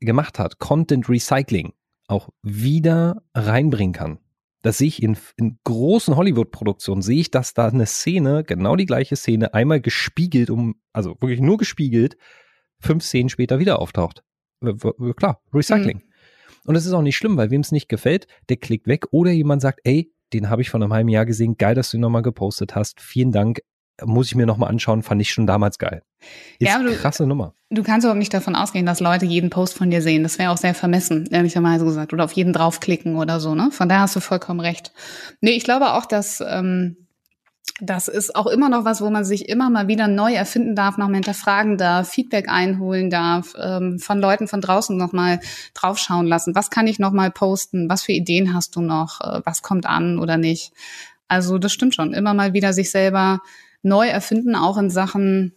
gemacht 0.00 0.38
hat, 0.38 0.58
Content 0.58 1.08
Recycling, 1.08 1.72
auch 2.06 2.28
wieder 2.42 3.22
reinbringen 3.34 3.92
kann. 3.92 4.18
Das 4.62 4.78
sehe 4.78 4.88
ich 4.88 5.02
in, 5.02 5.16
in 5.36 5.58
großen 5.64 6.16
Hollywood-Produktionen, 6.16 7.02
sehe 7.02 7.20
ich, 7.20 7.30
dass 7.30 7.52
da 7.52 7.68
eine 7.68 7.86
Szene, 7.86 8.44
genau 8.44 8.76
die 8.76 8.86
gleiche 8.86 9.16
Szene, 9.16 9.52
einmal 9.52 9.80
gespiegelt, 9.80 10.48
um, 10.48 10.76
also 10.92 11.10
wirklich 11.20 11.40
nur 11.40 11.58
gespiegelt, 11.58 12.16
fünf 12.80 13.04
Szenen 13.04 13.28
später 13.28 13.58
wieder 13.58 13.78
auftaucht. 13.78 14.22
Klar, 15.16 15.42
Recycling. 15.52 16.02
Und 16.66 16.76
es 16.76 16.86
ist 16.86 16.92
auch 16.92 17.02
nicht 17.02 17.16
schlimm, 17.16 17.36
weil 17.36 17.50
wem 17.50 17.60
es 17.60 17.72
nicht 17.72 17.88
gefällt, 17.88 18.26
der 18.48 18.56
klickt 18.56 18.86
weg 18.86 19.06
oder 19.10 19.30
jemand 19.30 19.62
sagt, 19.62 19.80
ey, 19.84 20.10
den 20.32 20.50
habe 20.50 20.62
ich 20.62 20.70
vor 20.70 20.80
einem 20.80 20.92
halben 20.92 21.08
Jahr 21.08 21.26
gesehen, 21.26 21.56
geil, 21.56 21.74
dass 21.74 21.90
du 21.90 21.98
ihn 21.98 22.00
nochmal 22.00 22.22
gepostet 22.22 22.74
hast, 22.74 23.00
vielen 23.00 23.30
Dank, 23.32 23.60
muss 24.02 24.26
ich 24.26 24.34
mir 24.34 24.46
nochmal 24.46 24.70
anschauen, 24.70 25.02
fand 25.02 25.20
ich 25.20 25.30
schon 25.30 25.46
damals 25.46 25.78
geil. 25.78 26.02
Ist 26.58 26.68
Ja, 26.68 26.82
du- 26.82 26.94
krasse 26.96 27.26
Nummer. 27.26 27.54
Du 27.70 27.82
kannst 27.82 28.04
überhaupt 28.04 28.18
nicht 28.18 28.34
davon 28.34 28.56
ausgehen, 28.56 28.86
dass 28.86 29.00
Leute 29.00 29.24
jeden 29.26 29.50
Post 29.50 29.74
von 29.76 29.90
dir 29.90 30.00
sehen. 30.02 30.22
Das 30.22 30.38
wäre 30.38 30.50
auch 30.50 30.56
sehr 30.56 30.74
vermessen, 30.74 31.26
ehrlicherweise 31.30 31.84
gesagt. 31.84 32.12
Oder 32.12 32.24
auf 32.24 32.32
jeden 32.32 32.52
draufklicken 32.52 33.16
oder 33.16 33.38
so, 33.40 33.54
ne? 33.54 33.70
Von 33.72 33.88
daher 33.88 34.02
hast 34.02 34.16
du 34.16 34.20
vollkommen 34.20 34.60
recht. 34.60 34.92
Nee, 35.40 35.52
ich 35.52 35.64
glaube 35.64 35.92
auch, 35.92 36.06
dass 36.06 36.42
ähm, 36.46 37.03
das 37.80 38.08
ist 38.08 38.36
auch 38.36 38.46
immer 38.46 38.68
noch 38.68 38.84
was, 38.84 39.00
wo 39.00 39.10
man 39.10 39.24
sich 39.24 39.48
immer 39.48 39.68
mal 39.68 39.88
wieder 39.88 40.06
neu 40.06 40.32
erfinden 40.32 40.76
darf, 40.76 40.96
nochmal 40.96 41.16
hinterfragen 41.16 41.76
darf, 41.76 42.08
Feedback 42.08 42.48
einholen 42.48 43.10
darf, 43.10 43.54
ähm, 43.60 43.98
von 43.98 44.20
Leuten 44.20 44.46
von 44.46 44.60
draußen 44.60 44.96
nochmal 44.96 45.40
draufschauen 45.74 46.26
lassen. 46.26 46.54
Was 46.54 46.70
kann 46.70 46.86
ich 46.86 46.98
nochmal 46.98 47.30
posten? 47.30 47.88
Was 47.88 48.04
für 48.04 48.12
Ideen 48.12 48.54
hast 48.54 48.76
du 48.76 48.80
noch? 48.80 49.20
Äh, 49.20 49.40
Was 49.44 49.62
kommt 49.62 49.86
an 49.86 50.18
oder 50.18 50.36
nicht? 50.36 50.72
Also 51.26 51.58
das 51.58 51.72
stimmt 51.72 51.94
schon. 51.94 52.12
Immer 52.14 52.34
mal 52.34 52.52
wieder 52.52 52.72
sich 52.72 52.90
selber 52.90 53.40
neu 53.82 54.06
erfinden, 54.06 54.54
auch 54.54 54.78
in 54.78 54.90
Sachen 54.90 55.54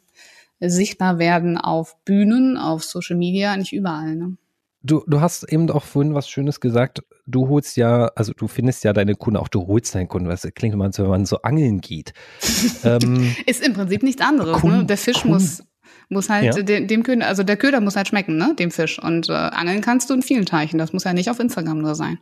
sichtbar 0.59 1.19
werden 1.19 1.57
auf 1.57 1.97
Bühnen, 2.03 2.57
auf 2.57 2.83
Social 2.83 3.15
Media, 3.15 3.55
nicht 3.57 3.73
überall. 3.73 4.15
Ne? 4.15 4.37
Du, 4.83 5.03
du 5.07 5.19
hast 5.21 5.43
eben 5.51 5.69
auch 5.71 5.83
vorhin 5.83 6.13
was 6.13 6.29
Schönes 6.29 6.59
gesagt. 6.59 7.01
Du 7.25 7.49
holst 7.49 7.75
ja, 7.77 8.05
also 8.15 8.31
du 8.33 8.47
findest 8.47 8.83
ja 8.83 8.93
deine 8.93 9.15
Kunden, 9.15 9.37
auch 9.37 9.47
du 9.49 9.67
holst 9.67 9.95
deine 9.95 10.07
Kunden. 10.07 10.29
Das 10.29 10.47
klingt 10.55 10.73
immer 10.73 10.91
so, 10.93 11.03
wenn 11.03 11.09
man 11.09 11.25
so 11.25 11.41
angeln 11.41 11.81
geht. 11.81 12.13
ähm, 12.83 13.35
Ist 13.45 13.65
im 13.65 13.73
Prinzip 13.73 14.03
nichts 14.03 14.21
anderes. 14.21 14.59
Kunden- 14.59 14.77
ne? 14.79 14.85
Der 14.85 14.97
Fisch 14.97 15.21
Kunden- 15.21 15.33
muss 15.35 15.63
muss 16.09 16.29
halt 16.29 16.43
Ja. 16.55 16.61
dem, 16.63 16.87
dem 16.87 17.03
Köder, 17.03 17.27
also 17.27 17.43
der 17.43 17.57
Köder 17.57 17.81
muss 17.81 17.97
halt 17.97 18.07
schmecken, 18.07 18.37
ne, 18.37 18.55
dem 18.57 18.71
Fisch. 18.71 18.97
Und 19.01 19.27
äh, 19.29 19.33
angeln 19.33 19.81
kannst 19.81 20.09
du 20.09 20.13
in 20.13 20.21
vielen 20.21 20.45
Teichen. 20.45 20.77
Das 20.77 20.93
muss 20.93 21.03
ja 21.03 21.11
nicht 21.13 21.29
auf 21.29 21.39
Instagram 21.39 21.79
nur 21.79 21.95
sein. 21.95 22.17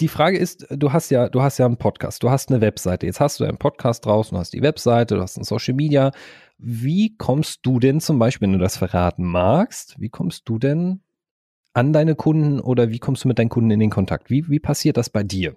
die 0.00 0.08
Frage 0.08 0.38
ist, 0.38 0.66
du 0.70 0.92
hast 0.92 1.10
ja, 1.10 1.28
du 1.28 1.40
hast 1.42 1.58
ja 1.58 1.66
einen 1.66 1.76
Podcast, 1.76 2.22
du 2.24 2.30
hast 2.30 2.50
eine 2.50 2.60
Webseite. 2.60 3.06
Jetzt 3.06 3.20
hast 3.20 3.38
du 3.38 3.44
einen 3.44 3.58
Podcast 3.58 4.06
draußen, 4.06 4.34
du 4.34 4.40
hast 4.40 4.52
die 4.54 4.62
Webseite, 4.62 5.14
du 5.16 5.20
hast 5.20 5.36
ein 5.36 5.44
Social 5.44 5.74
Media. 5.74 6.10
Wie 6.58 7.16
kommst 7.16 7.60
du 7.62 7.78
denn 7.78 8.00
zum 8.00 8.18
Beispiel, 8.18 8.46
wenn 8.48 8.52
du 8.54 8.58
das 8.58 8.76
verraten 8.76 9.24
magst, 9.24 9.94
wie 9.98 10.08
kommst 10.08 10.48
du 10.48 10.58
denn 10.58 11.00
an 11.78 11.92
deine 11.92 12.16
Kunden 12.16 12.58
oder 12.58 12.90
wie 12.90 12.98
kommst 12.98 13.22
du 13.22 13.28
mit 13.28 13.38
deinen 13.38 13.50
Kunden 13.50 13.70
in 13.70 13.78
den 13.78 13.90
Kontakt? 13.90 14.30
Wie, 14.30 14.48
wie 14.48 14.58
passiert 14.58 14.96
das 14.96 15.10
bei 15.10 15.22
dir? 15.22 15.54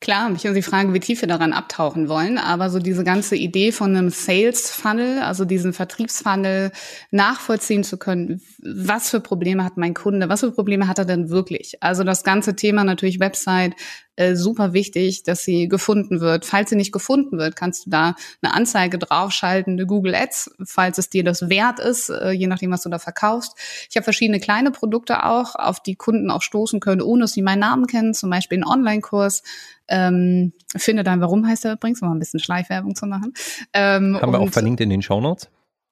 Klar, 0.00 0.28
mich 0.28 0.44
also 0.44 0.54
die 0.54 0.60
Frage, 0.60 0.92
wie 0.92 1.00
tief 1.00 1.22
wir 1.22 1.28
daran 1.28 1.54
abtauchen 1.54 2.10
wollen, 2.10 2.36
aber 2.36 2.68
so 2.68 2.78
diese 2.78 3.04
ganze 3.04 3.36
Idee 3.36 3.72
von 3.72 3.96
einem 3.96 4.10
Sales 4.10 4.70
Funnel, 4.70 5.20
also 5.20 5.46
diesen 5.46 5.72
Vertriebsfunnel 5.72 6.72
nachvollziehen 7.10 7.84
zu 7.84 7.96
können, 7.96 8.42
was 8.58 9.08
für 9.08 9.20
Probleme 9.20 9.64
hat 9.64 9.78
mein 9.78 9.94
Kunde, 9.94 10.28
was 10.28 10.40
für 10.40 10.50
Probleme 10.50 10.86
hat 10.88 10.98
er 10.98 11.06
denn 11.06 11.30
wirklich? 11.30 11.82
Also 11.82 12.04
das 12.04 12.22
ganze 12.22 12.54
Thema 12.54 12.84
natürlich 12.84 13.18
Website, 13.18 13.76
äh, 14.16 14.34
super 14.36 14.72
wichtig, 14.72 15.24
dass 15.24 15.42
sie 15.42 15.68
gefunden 15.68 16.20
wird. 16.20 16.44
Falls 16.44 16.70
sie 16.70 16.76
nicht 16.76 16.92
gefunden 16.92 17.38
wird, 17.38 17.56
kannst 17.56 17.86
du 17.86 17.90
da 17.90 18.14
eine 18.42 18.54
Anzeige 18.54 18.98
draufschalten, 18.98 19.74
eine 19.74 19.86
Google 19.86 20.14
Ads, 20.14 20.54
falls 20.64 20.98
es 20.98 21.10
dir 21.10 21.24
das 21.24 21.48
wert 21.48 21.80
ist, 21.80 22.10
äh, 22.10 22.30
je 22.30 22.46
nachdem, 22.46 22.70
was 22.70 22.82
du 22.82 22.88
da 22.88 22.98
verkaufst. 22.98 23.56
Ich 23.90 23.96
habe 23.96 24.04
verschiedene 24.04 24.40
kleine 24.40 24.70
Produkte 24.70 25.24
auch, 25.24 25.54
auf 25.56 25.82
die 25.82 25.96
Kunden 25.96 26.30
auch 26.30 26.42
stoßen 26.42 26.80
können, 26.80 27.02
ohne 27.02 27.22
dass 27.22 27.32
sie 27.32 27.42
meinen 27.42 27.60
Namen 27.60 27.86
kennen, 27.86 28.14
zum 28.14 28.30
Beispiel 28.30 28.56
einen 28.56 28.66
Online-Kurs. 28.66 29.42
Ähm, 29.88 30.52
finde 30.76 31.04
dein 31.04 31.20
Warum 31.20 31.46
heißt 31.46 31.64
er 31.64 31.72
übrigens, 31.72 32.00
um 32.00 32.08
mal 32.08 32.14
ein 32.14 32.20
bisschen 32.20 32.40
Schleichwerbung 32.40 32.94
zu 32.94 33.06
machen. 33.06 33.34
Ähm, 33.72 34.18
Haben 34.20 34.32
wir 34.32 34.40
auch 34.40 34.50
verlinkt 34.50 34.80
in 34.80 34.90
den 34.90 35.02
Show 35.02 35.20
Notes? 35.20 35.48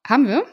Haben 0.07 0.27
wir? 0.27 0.43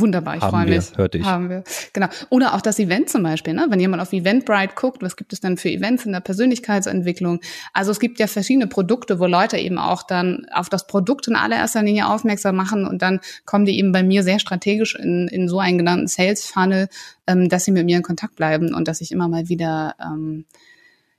Wunderbar, 0.00 0.36
ich 0.36 0.44
freue 0.44 0.66
mich. 0.66 0.96
Hörte 0.96 1.18
ich. 1.18 1.24
Haben 1.24 1.48
wir. 1.48 1.64
Genau. 1.92 2.08
Oder 2.30 2.54
auch 2.54 2.60
das 2.60 2.78
Event 2.78 3.08
zum 3.08 3.22
Beispiel, 3.22 3.54
ne? 3.54 3.66
Wenn 3.68 3.80
jemand 3.80 4.02
auf 4.02 4.12
Eventbrite 4.12 4.74
guckt, 4.74 5.02
was 5.02 5.16
gibt 5.16 5.32
es 5.32 5.40
dann 5.40 5.56
für 5.56 5.70
Events 5.70 6.06
in 6.06 6.12
der 6.12 6.20
Persönlichkeitsentwicklung? 6.20 7.40
Also 7.72 7.90
es 7.90 8.00
gibt 8.00 8.18
ja 8.18 8.26
verschiedene 8.26 8.66
Produkte, 8.66 9.18
wo 9.20 9.26
Leute 9.26 9.56
eben 9.58 9.78
auch 9.78 10.02
dann 10.02 10.46
auf 10.52 10.68
das 10.68 10.86
Produkt 10.86 11.28
in 11.28 11.36
allererster 11.36 11.82
Linie 11.82 12.08
aufmerksam 12.08 12.56
machen 12.56 12.86
und 12.86 13.02
dann 13.02 13.20
kommen 13.44 13.64
die 13.64 13.78
eben 13.78 13.92
bei 13.92 14.02
mir 14.02 14.22
sehr 14.22 14.38
strategisch 14.38 14.94
in, 14.94 15.28
in 15.28 15.48
so 15.48 15.58
einen 15.58 15.78
genannten 15.78 16.06
Sales 16.06 16.44
Funnel, 16.44 16.88
ähm, 17.26 17.48
dass 17.48 17.64
sie 17.64 17.72
mit 17.72 17.84
mir 17.84 17.96
in 17.96 18.02
Kontakt 18.02 18.36
bleiben 18.36 18.74
und 18.74 18.88
dass 18.88 19.00
ich 19.00 19.12
immer 19.12 19.28
mal 19.28 19.48
wieder 19.48 19.94
ähm, 20.00 20.44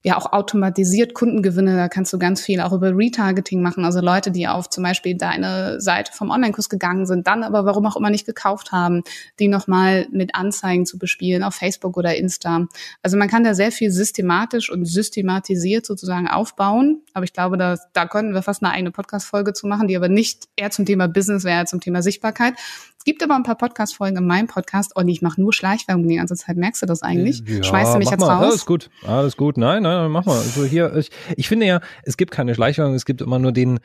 ja 0.06 0.18
auch 0.18 0.32
automatisiert 0.34 1.16
Kundengewinne. 1.16 1.76
Da 1.76 1.89
kannst 1.89 2.14
du 2.14 2.20
ganz 2.20 2.39
viel 2.39 2.62
auch 2.62 2.72
über 2.72 2.95
Retargeting 2.95 3.64
machen. 3.64 3.84
Also 3.84 4.01
Leute, 4.01 4.30
die 4.30 4.47
auf 4.47 4.70
zum 4.70 4.84
Beispiel 4.84 5.18
deine 5.18 5.82
Seite 5.82 6.12
vom 6.14 6.30
Online-Kurs 6.30 6.70
gegangen 6.70 7.08
sind, 7.08 7.26
dann 7.26 7.41
aber 7.41 7.66
warum 7.66 7.88
auch 7.88 7.95
immer 7.95 8.12
nicht 8.12 8.28
gekauft 8.28 8.72
haben, 8.72 9.01
die 9.39 9.47
nochmal 9.47 10.06
mit 10.12 10.36
Anzeigen 10.36 10.86
zu 10.86 10.99
bespielen 10.99 11.41
auf 11.41 11.56
Facebook 11.56 11.97
oder 11.97 12.16
Insta. 12.16 12.68
Also 13.01 13.18
man 13.18 13.28
kann 13.28 13.43
da 13.43 13.56
sehr 13.56 13.72
viel 13.72 13.89
systematisch 13.89 14.72
und 14.72 14.86
systematisiert 14.86 15.88
sozusagen 15.88 16.28
aufbauen. 16.28 17.01
Aber 17.16 17.24
ich 17.24 17.34
glaube, 17.34 17.58
da, 17.58 17.76
da 17.93 18.06
könnten 18.06 18.36
wir 18.36 18.43
fast 18.43 18.62
eine 18.62 18.74
eigene 18.74 18.91
Podcast-Folge 18.91 19.53
zu 19.53 19.66
machen, 19.66 19.88
die 19.88 19.97
aber 19.97 20.08
nicht 20.08 20.43
eher 20.56 20.70
zum 20.70 20.86
Thema 20.86 21.08
Business 21.08 21.45
wäre, 21.45 21.66
zum 21.66 21.82
Thema 21.82 22.03
Sichtbarkeit. 22.03 22.53
Es 23.08 23.12
gibt 23.12 23.22
aber 23.22 23.36
ein 23.36 23.43
paar 23.43 23.53
Podcast-Folgen 23.56 24.18
in 24.18 24.26
meinem 24.26 24.47
Podcast. 24.47 24.95
und 24.95 25.08
ich 25.08 25.22
mache 25.22 25.39
nur 25.39 25.53
Schleichwerbung 25.53 26.08
die 26.08 26.16
ganze 26.16 26.34
Zeit. 26.34 26.58
Merkst 26.58 26.82
du 26.82 26.88
das 26.88 27.03
eigentlich? 27.03 27.43
Ja, 27.45 27.64
Schmeißt 27.64 27.93
du 27.93 27.99
mich 27.99 28.10
jetzt 28.10 28.20
mal. 28.20 28.34
raus? 28.34 28.43
Alles 28.45 28.66
gut, 28.66 28.89
alles 29.06 29.38
gut. 29.38 29.58
Nein, 29.58 29.84
nein, 29.84 30.10
mach 30.10 30.26
mal. 30.26 30.39
Also 30.39 30.66
hier, 30.66 30.91
ich, 30.95 31.12
ich 31.38 31.47
finde 31.47 31.68
ja, 31.68 31.82
es 32.01 32.18
gibt 32.18 32.32
keine 32.32 32.56
Schleichwerbung, 32.56 32.95
es 32.95 33.06
gibt 33.06 33.22
immer 33.22 33.38
nur 33.38 33.51
den, 33.51 33.80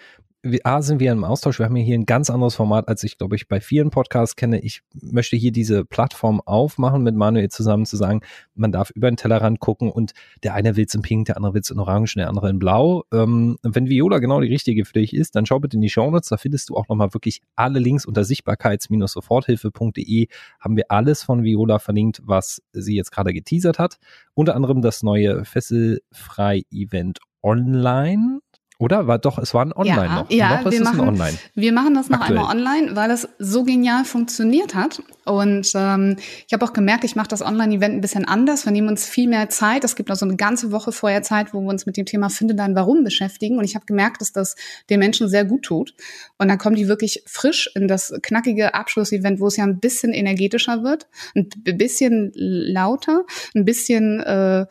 A, 0.64 0.80
sind 0.80 1.00
wir 1.00 1.12
im 1.12 1.22
Austausch. 1.22 1.58
Wir 1.58 1.66
haben 1.66 1.76
hier 1.76 1.98
ein 1.98 2.06
ganz 2.06 2.30
anderes 2.30 2.54
Format, 2.54 2.88
als 2.88 3.04
ich, 3.04 3.18
glaube 3.18 3.36
ich, 3.36 3.46
bei 3.46 3.60
vielen 3.60 3.90
Podcasts 3.90 4.36
kenne. 4.36 4.58
Ich 4.60 4.80
möchte 4.94 5.36
hier 5.36 5.52
diese 5.52 5.84
Plattform 5.84 6.40
aufmachen, 6.40 7.02
mit 7.02 7.14
Manuel 7.14 7.50
zusammen 7.50 7.84
zu 7.84 7.98
sagen, 7.98 8.22
man 8.54 8.72
darf 8.72 8.88
über 8.88 9.10
den 9.10 9.18
Tellerrand 9.18 9.60
gucken 9.60 9.90
und 9.90 10.12
der 10.42 10.54
eine 10.54 10.76
will 10.76 10.86
es 10.86 10.94
in 10.94 11.02
Pink, 11.02 11.26
der 11.26 11.36
andere 11.36 11.52
will 11.52 11.60
es 11.60 11.68
in 11.68 11.78
Orange, 11.78 12.14
der 12.14 12.30
andere 12.30 12.48
in 12.48 12.58
Blau. 12.58 13.04
Ähm, 13.12 13.58
wenn 13.62 13.90
Viola 13.90 14.18
genau 14.18 14.40
die 14.40 14.48
richtige 14.48 14.86
für 14.86 14.94
dich 14.94 15.14
ist, 15.14 15.36
dann 15.36 15.44
schau 15.44 15.60
bitte 15.60 15.76
in 15.76 15.82
die 15.82 15.90
Show 15.90 16.10
Notes. 16.10 16.30
Da 16.30 16.38
findest 16.38 16.70
du 16.70 16.76
auch 16.76 16.88
nochmal 16.88 17.12
wirklich 17.12 17.42
alle 17.54 17.78
Links 17.78 18.06
unter 18.06 18.24
sichtbarkeits-soforthilfe.de 18.24 20.28
haben 20.58 20.76
wir 20.76 20.84
alles 20.88 21.22
von 21.22 21.44
Viola 21.44 21.78
verlinkt, 21.78 22.22
was 22.24 22.62
sie 22.72 22.96
jetzt 22.96 23.12
gerade 23.12 23.34
geteasert 23.34 23.78
hat. 23.78 23.98
Unter 24.32 24.56
anderem 24.56 24.80
das 24.80 25.02
neue 25.02 25.44
Fesselfrei-Event 25.44 27.18
online 27.42 28.40
oder? 28.80 29.06
War 29.06 29.18
doch, 29.18 29.38
es 29.38 29.52
war 29.52 29.62
ein 29.62 29.74
Online 29.74 30.06
ja, 30.06 30.14
noch. 30.14 30.30
Ja, 30.30 30.62
noch 30.62 30.72
wir 30.72 30.82
machen, 30.82 31.00
Online. 31.00 31.38
Wir 31.54 31.72
machen 31.72 31.94
das 31.94 32.08
noch 32.08 32.20
Aktuell. 32.20 32.38
einmal 32.38 32.56
online, 32.56 32.96
weil 32.96 33.10
es 33.10 33.28
so 33.38 33.62
genial 33.62 34.06
funktioniert 34.06 34.74
hat. 34.74 35.02
Und 35.26 35.70
ähm, 35.74 36.16
ich 36.46 36.52
habe 36.54 36.64
auch 36.64 36.72
gemerkt, 36.72 37.04
ich 37.04 37.14
mache 37.14 37.28
das 37.28 37.42
Online-Event 37.42 37.94
ein 37.94 38.00
bisschen 38.00 38.24
anders. 38.24 38.64
Wir 38.64 38.72
nehmen 38.72 38.88
uns 38.88 39.06
viel 39.06 39.28
mehr 39.28 39.50
Zeit. 39.50 39.84
Es 39.84 39.96
gibt 39.96 40.08
noch 40.08 40.16
so 40.16 40.24
eine 40.24 40.36
ganze 40.36 40.72
Woche 40.72 40.92
vorher 40.92 41.22
Zeit, 41.22 41.52
wo 41.52 41.60
wir 41.60 41.68
uns 41.68 41.84
mit 41.84 41.98
dem 41.98 42.06
Thema 42.06 42.30
Finde 42.30 42.54
dein 42.54 42.74
Warum 42.74 43.04
beschäftigen. 43.04 43.58
Und 43.58 43.64
ich 43.64 43.74
habe 43.74 43.84
gemerkt, 43.84 44.22
dass 44.22 44.32
das 44.32 44.56
den 44.88 44.98
Menschen 44.98 45.28
sehr 45.28 45.44
gut 45.44 45.62
tut. 45.62 45.94
Und 46.38 46.48
dann 46.48 46.56
kommen 46.56 46.76
die 46.76 46.88
wirklich 46.88 47.22
frisch 47.26 47.70
in 47.74 47.86
das 47.86 48.14
knackige 48.22 48.72
Abschlussevent, 48.72 49.40
wo 49.40 49.48
es 49.48 49.58
ja 49.58 49.64
ein 49.64 49.78
bisschen 49.78 50.14
energetischer 50.14 50.82
wird, 50.82 51.06
ein 51.36 51.50
bisschen 51.76 52.32
lauter, 52.34 53.24
ein 53.54 53.66
bisschen 53.66 54.20
äh, 54.20 54.64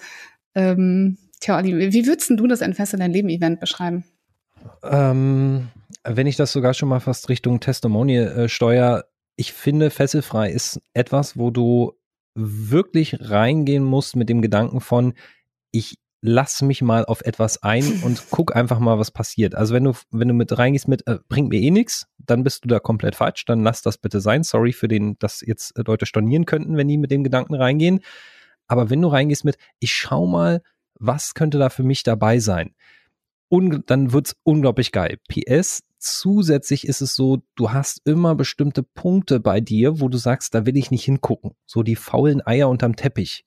ähm, 0.56 1.18
Tja, 1.40 1.58
Olli, 1.58 1.94
wie 1.94 2.06
würdest 2.06 2.30
du 2.32 2.48
das 2.48 2.62
Entfessel 2.62 3.00
dein 3.00 3.14
Leben-Event 3.14 3.60
beschreiben? 3.60 4.04
Ähm, 4.84 5.70
wenn 6.04 6.28
ich 6.28 6.36
das 6.36 6.52
sogar 6.52 6.74
schon 6.74 6.90
mal 6.90 7.00
fast 7.00 7.30
Richtung 7.30 7.60
Testimonial 7.60 8.28
äh, 8.38 8.50
steuere, 8.50 9.06
ich 9.36 9.54
finde, 9.54 9.90
fesselfrei 9.90 10.52
ist 10.52 10.82
etwas, 10.94 11.38
wo 11.38 11.50
du 11.50 11.94
wirklich 12.36 13.18
reingehen 13.30 13.84
musst 13.84 14.18
mit 14.18 14.28
dem 14.28 14.42
Gedanken 14.42 14.82
von, 14.82 15.14
ich 15.72 15.96
lass 16.22 16.62
mich 16.62 16.82
mal 16.82 17.06
auf 17.06 17.22
etwas 17.22 17.64
ein 17.64 17.86
und 18.04 18.26
guck 18.32 18.54
einfach 18.54 18.80
mal, 18.80 19.00
was 19.00 19.12
passiert. 19.12 19.56
Also 19.56 19.74
wenn 19.74 19.86
du, 19.86 19.94
wenn 20.12 20.28
du 20.28 20.34
mit 20.34 20.58
reingehst 20.58 20.90
mit, 20.90 21.08
äh, 21.08 21.20
bringt 21.30 21.50
mir 21.50 21.62
eh 21.62 21.72
nichts, 21.72 22.08
dann 22.18 22.44
bist 22.44 22.66
du 22.66 22.68
da 22.68 22.80
komplett 22.80 23.16
falsch, 23.16 23.46
dann 23.46 23.64
lass 23.64 23.82
das 23.82 23.98
bitte 23.98 24.20
sein. 24.20 24.44
Sorry 24.44 24.74
für 24.74 24.90
den, 24.90 25.18
dass 25.20 25.40
jetzt 25.40 25.74
Leute 25.78 26.06
stornieren 26.06 26.46
könnten, 26.46 26.76
wenn 26.76 26.90
die 26.90 26.98
mit 26.98 27.12
dem 27.12 27.24
Gedanken 27.24 27.56
reingehen. 27.56 28.02
Aber 28.68 28.90
wenn 28.90 29.02
du 29.02 29.08
reingehst 29.08 29.46
mit, 29.46 29.58
ich 29.80 29.94
schau 29.94 30.28
mal, 30.28 30.62
was 31.00 31.34
könnte 31.34 31.58
da 31.58 31.70
für 31.70 31.84
mich 31.84 32.04
dabei 32.04 32.40
sein? 32.40 32.76
Und 33.50 33.90
dann 33.90 34.14
wird's 34.14 34.36
unglaublich 34.44 34.92
geil. 34.92 35.18
PS, 35.28 35.82
zusätzlich 35.98 36.88
ist 36.88 37.02
es 37.02 37.16
so, 37.16 37.40
du 37.56 37.72
hast 37.72 38.02
immer 38.06 38.36
bestimmte 38.36 38.84
Punkte 38.84 39.40
bei 39.40 39.60
dir, 39.60 40.00
wo 40.00 40.08
du 40.08 40.18
sagst, 40.18 40.54
da 40.54 40.66
will 40.66 40.78
ich 40.78 40.92
nicht 40.92 41.04
hingucken. 41.04 41.52
So 41.66 41.82
die 41.82 41.96
faulen 41.96 42.46
Eier 42.46 42.70
unterm 42.70 42.96
Teppich. 42.96 43.46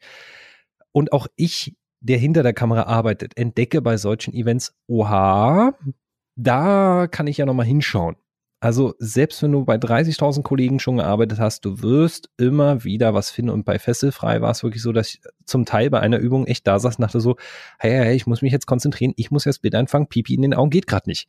Und 0.90 1.12
auch 1.12 1.28
ich, 1.36 1.76
der 2.00 2.18
hinter 2.18 2.42
der 2.42 2.52
Kamera 2.52 2.82
arbeitet, 2.84 3.36
entdecke 3.36 3.80
bei 3.80 3.96
solchen 3.96 4.34
Events, 4.34 4.74
oha, 4.88 5.74
da 6.34 7.06
kann 7.06 7.28
ich 7.28 7.38
ja 7.38 7.46
nochmal 7.46 7.66
hinschauen. 7.66 8.16
Also 8.62 8.94
selbst 8.98 9.42
wenn 9.42 9.50
du 9.50 9.64
bei 9.64 9.74
30.000 9.74 10.42
Kollegen 10.42 10.78
schon 10.78 10.98
gearbeitet 10.98 11.40
hast, 11.40 11.64
du 11.64 11.82
wirst 11.82 12.30
immer 12.38 12.84
wieder 12.84 13.12
was 13.12 13.30
finden. 13.30 13.50
Und 13.50 13.64
bei 13.64 13.80
Fesselfrei 13.80 14.40
war 14.40 14.52
es 14.52 14.62
wirklich 14.62 14.82
so, 14.82 14.92
dass 14.92 15.08
ich 15.08 15.20
zum 15.44 15.64
Teil 15.64 15.90
bei 15.90 16.00
einer 16.00 16.18
Übung 16.18 16.46
echt 16.46 16.66
da 16.66 16.78
saß 16.78 16.96
und 16.96 17.02
dachte 17.02 17.20
so, 17.20 17.36
hey, 17.78 17.92
hey, 17.92 18.14
ich 18.14 18.26
muss 18.26 18.42
mich 18.42 18.52
jetzt 18.52 18.66
konzentrieren, 18.66 19.12
ich 19.16 19.30
muss 19.30 19.44
jetzt 19.44 19.62
Bild 19.62 19.74
einfangen, 19.74 20.06
Pipi 20.06 20.34
in 20.34 20.42
den 20.42 20.54
Augen 20.54 20.70
geht 20.70 20.86
gerade 20.86 21.08
nicht. 21.08 21.28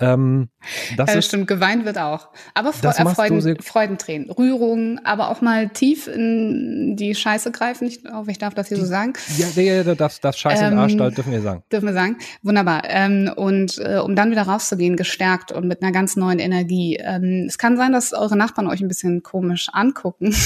Ähm, 0.00 0.48
das 0.96 1.10
ja, 1.10 1.18
ist, 1.18 1.26
stimmt, 1.26 1.46
geweint 1.46 1.84
wird 1.84 1.96
auch. 1.98 2.30
Aber 2.54 2.72
Fre 2.72 2.88
äh, 2.88 3.14
Freuden, 3.14 3.62
Freudentränen, 3.62 4.30
Rührungen, 4.30 5.00
aber 5.04 5.30
auch 5.30 5.40
mal 5.40 5.68
tief 5.68 6.08
in 6.08 6.96
die 6.96 7.14
Scheiße 7.14 7.52
greifen. 7.52 7.86
Ich 7.86 8.00
hoffe, 8.12 8.30
ich 8.32 8.38
darf 8.38 8.54
das 8.54 8.68
hier 8.68 8.78
die, 8.78 8.82
so 8.82 8.88
sagen. 8.88 9.12
Ja, 9.38 9.46
ja, 9.54 9.82
ja 9.82 9.94
das, 9.94 10.20
das 10.20 10.38
Scheiße 10.38 10.64
ähm, 10.64 10.72
und 10.72 10.78
Arsch, 10.78 11.14
dürfen 11.14 11.32
wir 11.32 11.40
sagen. 11.40 11.62
Dürfen 11.70 11.86
wir 11.86 11.94
sagen. 11.94 12.16
Wunderbar. 12.42 12.82
Ähm, 12.88 13.30
und 13.36 13.78
äh, 13.78 13.98
um 13.98 14.16
dann 14.16 14.32
wieder 14.32 14.42
rauszugehen, 14.42 14.96
gestärkt 14.96 15.52
und 15.52 15.68
mit 15.68 15.82
einer 15.82 15.92
ganz 15.92 16.16
neuen 16.16 16.40
Energie. 16.40 16.98
Ähm, 17.00 17.46
es 17.46 17.58
kann 17.58 17.76
sein, 17.76 17.92
dass 17.92 18.12
eure 18.12 18.36
Nachbarn 18.36 18.66
euch 18.66 18.80
ein 18.80 18.88
bisschen 18.88 19.22
komisch 19.22 19.68
angucken. 19.72 20.34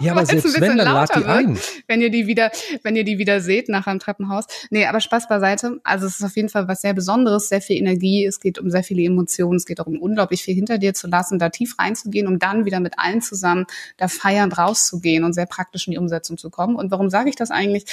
Ja, 0.00 0.12
aber 0.12 0.26
selbst 0.26 0.60
wenn, 0.60 0.76
dann 0.76 0.86
lad 0.86 1.14
die 1.16 1.24
ein. 1.24 1.58
Wenn 1.86 2.00
ihr 2.00 2.10
die 2.10 2.26
wieder, 2.26 2.50
wenn 2.82 2.96
ihr 2.96 3.04
die 3.04 3.18
wieder 3.18 3.40
seht 3.40 3.68
nach 3.68 3.86
einem 3.86 3.98
Treppenhaus. 3.98 4.46
Nee, 4.70 4.86
aber 4.86 5.00
Spaß 5.00 5.28
beiseite. 5.28 5.80
Also 5.84 6.06
es 6.06 6.18
ist 6.18 6.24
auf 6.24 6.36
jeden 6.36 6.48
Fall 6.48 6.68
was 6.68 6.80
sehr 6.80 6.94
Besonderes, 6.94 7.48
sehr 7.48 7.60
viel 7.60 7.76
Energie. 7.76 8.24
Es 8.24 8.40
geht 8.40 8.58
um 8.58 8.70
sehr 8.70 8.84
viele 8.84 9.02
Emotionen. 9.02 9.56
Es 9.56 9.66
geht 9.66 9.78
darum, 9.78 9.98
unglaublich 10.00 10.42
viel 10.42 10.54
hinter 10.54 10.78
dir 10.78 10.94
zu 10.94 11.06
lassen, 11.06 11.38
da 11.38 11.48
tief 11.48 11.78
reinzugehen, 11.78 12.26
um 12.26 12.38
dann 12.38 12.64
wieder 12.64 12.80
mit 12.80 12.98
allen 12.98 13.22
zusammen 13.22 13.66
da 13.96 14.08
feiernd 14.08 14.56
rauszugehen 14.58 15.24
und 15.24 15.32
sehr 15.32 15.46
praktisch 15.46 15.86
in 15.86 15.92
die 15.92 15.98
Umsetzung 15.98 16.38
zu 16.38 16.50
kommen. 16.50 16.76
Und 16.76 16.90
warum 16.90 17.10
sage 17.10 17.28
ich 17.28 17.36
das 17.36 17.50
eigentlich? 17.50 17.84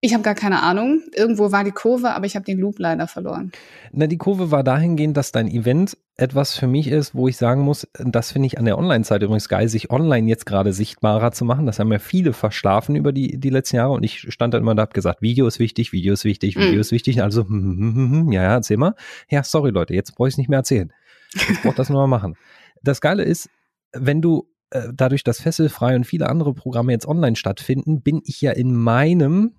Ich 0.00 0.12
habe 0.12 0.22
gar 0.22 0.34
keine 0.34 0.62
Ahnung. 0.62 1.02
Irgendwo 1.14 1.52
war 1.52 1.64
die 1.64 1.72
Kurve, 1.72 2.10
aber 2.10 2.26
ich 2.26 2.36
habe 2.36 2.44
den 2.44 2.58
Loop 2.58 2.78
leider 2.78 3.08
verloren. 3.08 3.50
Na, 3.92 4.06
die 4.06 4.18
Kurve 4.18 4.50
war 4.50 4.62
dahingehend, 4.62 5.16
dass 5.16 5.32
dein 5.32 5.48
Event 5.48 5.96
etwas 6.16 6.54
für 6.54 6.66
mich 6.66 6.88
ist, 6.88 7.14
wo 7.14 7.28
ich 7.28 7.36
sagen 7.36 7.62
muss, 7.62 7.88
das 7.94 8.32
finde 8.32 8.46
ich 8.46 8.58
an 8.58 8.66
der 8.66 8.78
Online-Zeit 8.78 9.22
übrigens 9.22 9.48
geil, 9.48 9.68
sich 9.68 9.90
online 9.90 10.28
jetzt 10.28 10.44
gerade 10.44 10.72
sichtbarer 10.72 11.32
zu 11.32 11.44
machen. 11.44 11.66
Das 11.66 11.78
haben 11.78 11.90
ja 11.90 11.98
viele 11.98 12.34
verschlafen 12.34 12.94
über 12.94 13.12
die, 13.12 13.38
die 13.38 13.50
letzten 13.50 13.76
Jahre 13.76 13.92
und 13.92 14.02
ich 14.02 14.32
stand 14.32 14.54
da 14.54 14.58
immer 14.58 14.74
da, 14.74 14.82
habe 14.82 14.92
gesagt, 14.92 15.22
Video 15.22 15.46
ist 15.46 15.58
wichtig, 15.58 15.92
Video 15.92 16.12
ist 16.12 16.24
wichtig, 16.24 16.56
Video 16.56 16.76
mm. 16.76 16.80
ist 16.80 16.92
wichtig. 16.92 17.22
Also, 17.22 17.44
hm, 17.44 17.48
hm, 17.48 17.94
hm, 17.94 18.10
hm, 18.10 18.32
ja, 18.32 18.42
ja, 18.42 18.54
erzähl 18.54 18.76
mal. 18.76 18.94
Ja, 19.30 19.42
sorry 19.42 19.70
Leute, 19.70 19.94
jetzt 19.94 20.14
brauche 20.14 20.28
ich 20.28 20.34
es 20.34 20.38
nicht 20.38 20.48
mehr 20.48 20.58
erzählen. 20.58 20.92
Ich 21.34 21.62
brauche 21.62 21.74
das 21.74 21.88
nur 21.88 22.00
mal 22.00 22.06
machen. 22.06 22.36
Das 22.82 23.00
Geile 23.00 23.24
ist, 23.24 23.48
wenn 23.92 24.20
du 24.22 24.48
äh, 24.70 24.88
dadurch, 24.94 25.24
dass 25.24 25.40
Fesselfrei 25.40 25.96
und 25.96 26.04
viele 26.04 26.28
andere 26.28 26.54
Programme 26.54 26.92
jetzt 26.92 27.06
online 27.06 27.36
stattfinden, 27.36 28.02
bin 28.02 28.20
ich 28.24 28.40
ja 28.40 28.52
in 28.52 28.74
meinem 28.74 29.54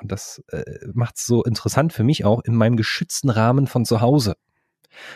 und 0.00 0.10
das 0.10 0.42
äh, 0.48 0.62
macht 0.92 1.16
es 1.16 1.26
so 1.26 1.42
interessant 1.44 1.92
für 1.92 2.04
mich 2.04 2.24
auch, 2.24 2.42
in 2.44 2.54
meinem 2.54 2.76
geschützten 2.76 3.30
Rahmen 3.30 3.66
von 3.66 3.84
zu 3.84 4.00
Hause. 4.00 4.36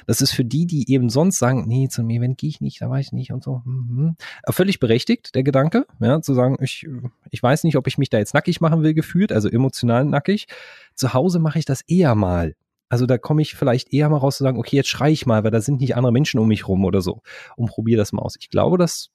Das 0.06 0.20
ist 0.20 0.32
für 0.32 0.44
die, 0.44 0.66
die 0.66 0.90
eben 0.92 1.10
sonst 1.10 1.38
sagen, 1.38 1.64
nee, 1.66 1.88
zum 1.88 2.08
Event 2.10 2.38
gehe 2.38 2.48
ich 2.48 2.60
nicht, 2.60 2.80
da 2.80 2.88
weiß 2.88 3.06
ich 3.06 3.12
nicht 3.12 3.32
und 3.32 3.42
so. 3.42 3.62
Mhm. 3.64 4.16
Völlig 4.48 4.78
berechtigt, 4.78 5.34
der 5.34 5.42
Gedanke, 5.42 5.86
ja, 6.00 6.20
zu 6.20 6.34
sagen, 6.34 6.56
ich, 6.60 6.86
ich 7.30 7.42
weiß 7.42 7.64
nicht, 7.64 7.76
ob 7.76 7.86
ich 7.86 7.98
mich 7.98 8.10
da 8.10 8.18
jetzt 8.18 8.34
nackig 8.34 8.60
machen 8.60 8.82
will, 8.82 8.94
gefühlt, 8.94 9.32
also 9.32 9.48
emotional 9.48 10.04
nackig. 10.04 10.46
Zu 10.94 11.12
Hause 11.12 11.38
mache 11.38 11.58
ich 11.58 11.64
das 11.64 11.82
eher 11.82 12.14
mal. 12.14 12.54
Also 12.88 13.06
da 13.06 13.18
komme 13.18 13.42
ich 13.42 13.54
vielleicht 13.54 13.92
eher 13.92 14.08
mal 14.08 14.18
raus 14.18 14.36
zu 14.36 14.44
sagen, 14.44 14.58
okay, 14.58 14.76
jetzt 14.76 14.88
schrei 14.88 15.10
ich 15.10 15.26
mal, 15.26 15.42
weil 15.42 15.50
da 15.50 15.60
sind 15.60 15.80
nicht 15.80 15.96
andere 15.96 16.12
Menschen 16.12 16.38
um 16.38 16.48
mich 16.48 16.68
rum 16.68 16.84
oder 16.84 17.00
so 17.00 17.22
und 17.56 17.68
probiere 17.68 17.98
das 17.98 18.12
mal 18.12 18.22
aus. 18.22 18.36
Ich 18.38 18.50
glaube, 18.50 18.78
das 18.78 19.10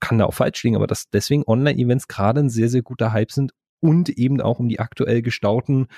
kann 0.00 0.18
da 0.18 0.26
auch 0.26 0.34
falsch 0.34 0.62
liegen, 0.62 0.76
aber 0.76 0.86
dass 0.86 1.10
deswegen 1.10 1.44
Online-Events 1.46 2.08
gerade 2.08 2.40
ein 2.40 2.50
sehr, 2.50 2.68
sehr 2.68 2.82
guter 2.82 3.12
Hype 3.12 3.32
sind 3.32 3.52
und 3.80 4.08
eben 4.10 4.40
auch 4.40 4.58
um 4.58 4.68
die 4.68 4.80
aktuell 4.80 5.22
gestauten 5.22 5.88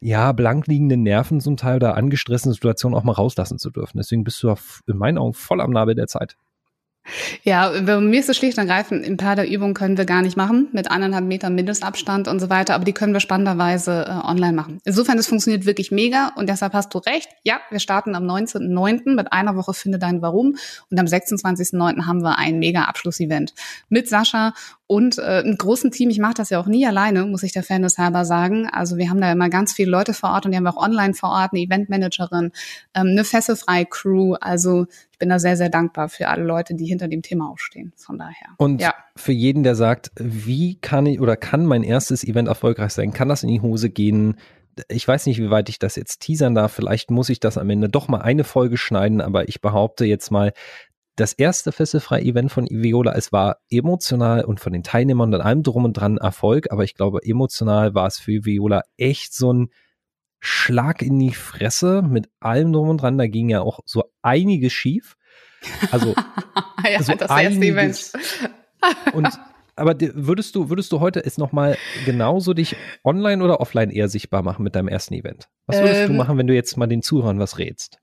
ja, 0.00 0.32
blank 0.32 0.66
liegenden 0.66 1.02
Nerven 1.02 1.40
zum 1.40 1.56
Teil 1.56 1.76
oder 1.76 1.96
angestressten 1.96 2.52
Situationen 2.52 2.96
auch 2.96 3.04
mal 3.04 3.12
rauslassen 3.12 3.58
zu 3.58 3.70
dürfen. 3.70 3.98
Deswegen 3.98 4.24
bist 4.24 4.42
du 4.42 4.54
in 4.86 4.96
meinen 4.96 5.18
Augen 5.18 5.34
voll 5.34 5.60
am 5.60 5.72
Nabel 5.72 5.94
der 5.94 6.06
Zeit. 6.06 6.36
Ja, 7.42 7.72
bei 7.80 7.98
mir 8.00 8.20
ist 8.20 8.28
es 8.28 8.36
schlicht 8.36 8.58
und 8.58 8.68
ergreifend, 8.68 9.04
ein 9.06 9.16
paar 9.16 9.36
der 9.36 9.48
Übungen 9.48 9.74
können 9.74 9.96
wir 9.96 10.04
gar 10.04 10.22
nicht 10.22 10.36
machen, 10.36 10.68
mit 10.72 10.90
eineinhalb 10.90 11.24
Metern 11.24 11.54
Mindestabstand 11.54 12.28
und 12.28 12.38
so 12.38 12.50
weiter, 12.50 12.74
aber 12.74 12.84
die 12.84 12.92
können 12.92 13.12
wir 13.12 13.20
spannenderweise 13.20 14.04
äh, 14.06 14.26
online 14.26 14.52
machen. 14.52 14.78
Insofern, 14.84 15.18
es 15.18 15.26
funktioniert 15.26 15.64
wirklich 15.64 15.90
mega 15.90 16.32
und 16.36 16.48
deshalb 16.48 16.74
hast 16.74 16.92
du 16.92 16.98
recht. 16.98 17.28
Ja, 17.44 17.60
wir 17.70 17.80
starten 17.80 18.14
am 18.14 18.24
19.09. 18.24 19.14
mit 19.14 19.32
einer 19.32 19.56
Woche 19.56 19.72
Finde 19.72 19.98
dein 19.98 20.20
Warum 20.20 20.56
und 20.90 21.00
am 21.00 21.06
26.09. 21.06 22.06
haben 22.06 22.22
wir 22.22 22.38
ein 22.38 22.58
mega 22.58 22.82
Abschlussevent 22.82 23.54
mit 23.88 24.08
Sascha 24.08 24.52
und 24.88 25.18
äh, 25.18 25.22
einem 25.22 25.56
großen 25.56 25.90
Team. 25.90 26.08
Ich 26.08 26.18
mache 26.18 26.34
das 26.34 26.50
ja 26.50 26.58
auch 26.58 26.66
nie 26.66 26.84
alleine, 26.86 27.26
muss 27.26 27.42
ich 27.42 27.52
der 27.52 27.62
Fairness 27.62 27.98
halber 27.98 28.24
sagen. 28.24 28.68
Also 28.72 28.96
wir 28.96 29.10
haben 29.10 29.20
da 29.20 29.30
immer 29.30 29.50
ganz 29.50 29.74
viele 29.74 29.90
Leute 29.90 30.14
vor 30.14 30.30
Ort 30.30 30.46
und 30.46 30.52
die 30.52 30.56
haben 30.56 30.64
wir 30.64 30.76
auch 30.76 30.82
online 30.82 31.12
vor 31.12 31.28
Ort, 31.28 31.52
eine 31.52 31.60
Eventmanagerin, 31.60 32.52
ähm, 32.94 33.08
eine 33.08 33.22
fesselfreie 33.22 33.84
Crew. 33.84 34.34
Also 34.40 34.86
ich 35.12 35.18
bin 35.18 35.28
da 35.28 35.38
sehr, 35.38 35.58
sehr 35.58 35.68
dankbar 35.68 36.08
für 36.08 36.28
alle 36.28 36.42
Leute, 36.42 36.74
die 36.74 36.86
hinter 36.86 37.06
dem 37.06 37.20
Thema 37.20 37.50
aufstehen. 37.50 37.92
Von 37.96 38.16
daher. 38.16 38.48
Und 38.56 38.80
ja. 38.80 38.94
für 39.14 39.32
jeden, 39.32 39.62
der 39.62 39.74
sagt, 39.74 40.10
wie 40.16 40.76
kann 40.76 41.04
ich 41.04 41.20
oder 41.20 41.36
kann 41.36 41.66
mein 41.66 41.82
erstes 41.82 42.24
Event 42.24 42.48
erfolgreich 42.48 42.92
sein? 42.92 43.12
Kann 43.12 43.28
das 43.28 43.42
in 43.42 43.50
die 43.50 43.60
Hose 43.60 43.90
gehen? 43.90 44.36
ich 44.88 45.06
weiß 45.06 45.26
nicht, 45.26 45.38
wie 45.38 45.50
weit 45.50 45.68
ich 45.68 45.78
das 45.78 45.96
jetzt 45.96 46.20
teasern 46.20 46.54
darf. 46.54 46.72
Vielleicht 46.72 47.10
muss 47.10 47.28
ich 47.28 47.40
das 47.40 47.58
am 47.58 47.68
Ende 47.68 47.88
doch 47.88 48.06
mal 48.06 48.20
eine 48.20 48.44
Folge 48.44 48.76
schneiden, 48.76 49.20
aber 49.20 49.48
ich 49.48 49.60
behaupte 49.60 50.04
jetzt 50.04 50.30
mal, 50.30 50.52
das 51.18 51.32
erste 51.32 51.72
fesselfreie 51.72 52.22
Event 52.22 52.52
von 52.52 52.68
Viola, 52.70 53.12
es 53.14 53.32
war 53.32 53.58
emotional 53.70 54.44
und 54.44 54.60
von 54.60 54.72
den 54.72 54.84
Teilnehmern 54.84 55.34
und 55.34 55.40
allem 55.40 55.62
drum 55.62 55.84
und 55.84 55.94
dran 55.94 56.16
Erfolg, 56.16 56.70
aber 56.70 56.84
ich 56.84 56.94
glaube, 56.94 57.20
emotional 57.24 57.94
war 57.94 58.06
es 58.06 58.18
für 58.18 58.44
Viola 58.44 58.82
echt 58.96 59.34
so 59.34 59.52
ein 59.52 59.70
Schlag 60.40 61.02
in 61.02 61.18
die 61.18 61.34
Fresse 61.34 62.02
mit 62.02 62.28
allem 62.38 62.72
drum 62.72 62.90
und 62.90 63.02
dran. 63.02 63.18
Da 63.18 63.26
ging 63.26 63.48
ja 63.48 63.60
auch 63.60 63.80
so 63.84 64.04
einiges 64.22 64.72
schief. 64.72 65.16
Also 65.90 66.14
ja, 66.88 67.02
so 67.02 67.14
das 67.14 67.28
erste 67.28 67.64
Event. 67.64 68.12
und 69.12 69.28
aber 69.74 69.96
würdest 70.00 70.54
du, 70.54 70.70
würdest 70.70 70.92
du 70.92 71.00
heute 71.00 71.24
es 71.24 71.38
nochmal 71.38 71.76
genauso 72.04 72.54
dich 72.54 72.76
online 73.04 73.42
oder 73.42 73.60
offline 73.60 73.90
eher 73.90 74.08
sichtbar 74.08 74.42
machen 74.42 74.62
mit 74.62 74.76
deinem 74.76 74.88
ersten 74.88 75.14
Event? 75.14 75.48
Was 75.66 75.80
würdest 75.80 76.02
ähm, 76.02 76.08
du 76.08 76.14
machen, 76.14 76.38
wenn 76.38 76.46
du 76.46 76.54
jetzt 76.54 76.76
mal 76.76 76.86
den 76.86 77.02
Zuhörern 77.02 77.38
was 77.40 77.58
rätst? 77.58 77.98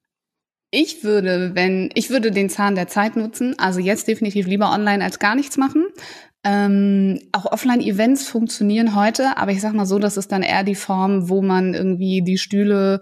Ich 0.78 1.06
würde, 1.06 1.52
wenn, 1.54 1.90
ich 1.94 2.10
würde 2.10 2.32
den 2.32 2.50
Zahn 2.50 2.76
der 2.76 2.90
Zeit 2.90 3.16
nutzen, 3.16 3.58
also 3.58 3.80
jetzt 3.80 4.10
definitiv 4.10 4.46
lieber 4.46 4.74
online 4.74 5.02
als 5.02 5.20
gar 5.20 5.34
nichts 5.34 5.56
machen. 5.56 5.86
Ähm, 6.44 7.22
auch 7.32 7.46
Offline-Events 7.46 8.28
funktionieren 8.28 8.94
heute, 8.94 9.38
aber 9.38 9.52
ich 9.52 9.62
sag 9.62 9.72
mal 9.72 9.86
so, 9.86 10.00
das 10.00 10.18
ist 10.18 10.34
dann 10.34 10.44
eher 10.44 10.66
die 10.66 10.76
Form, 10.76 11.30
wo 11.30 11.42
man 11.42 11.74
irgendwie 11.74 12.24
die 12.24 12.38
Stühle 12.38 13.00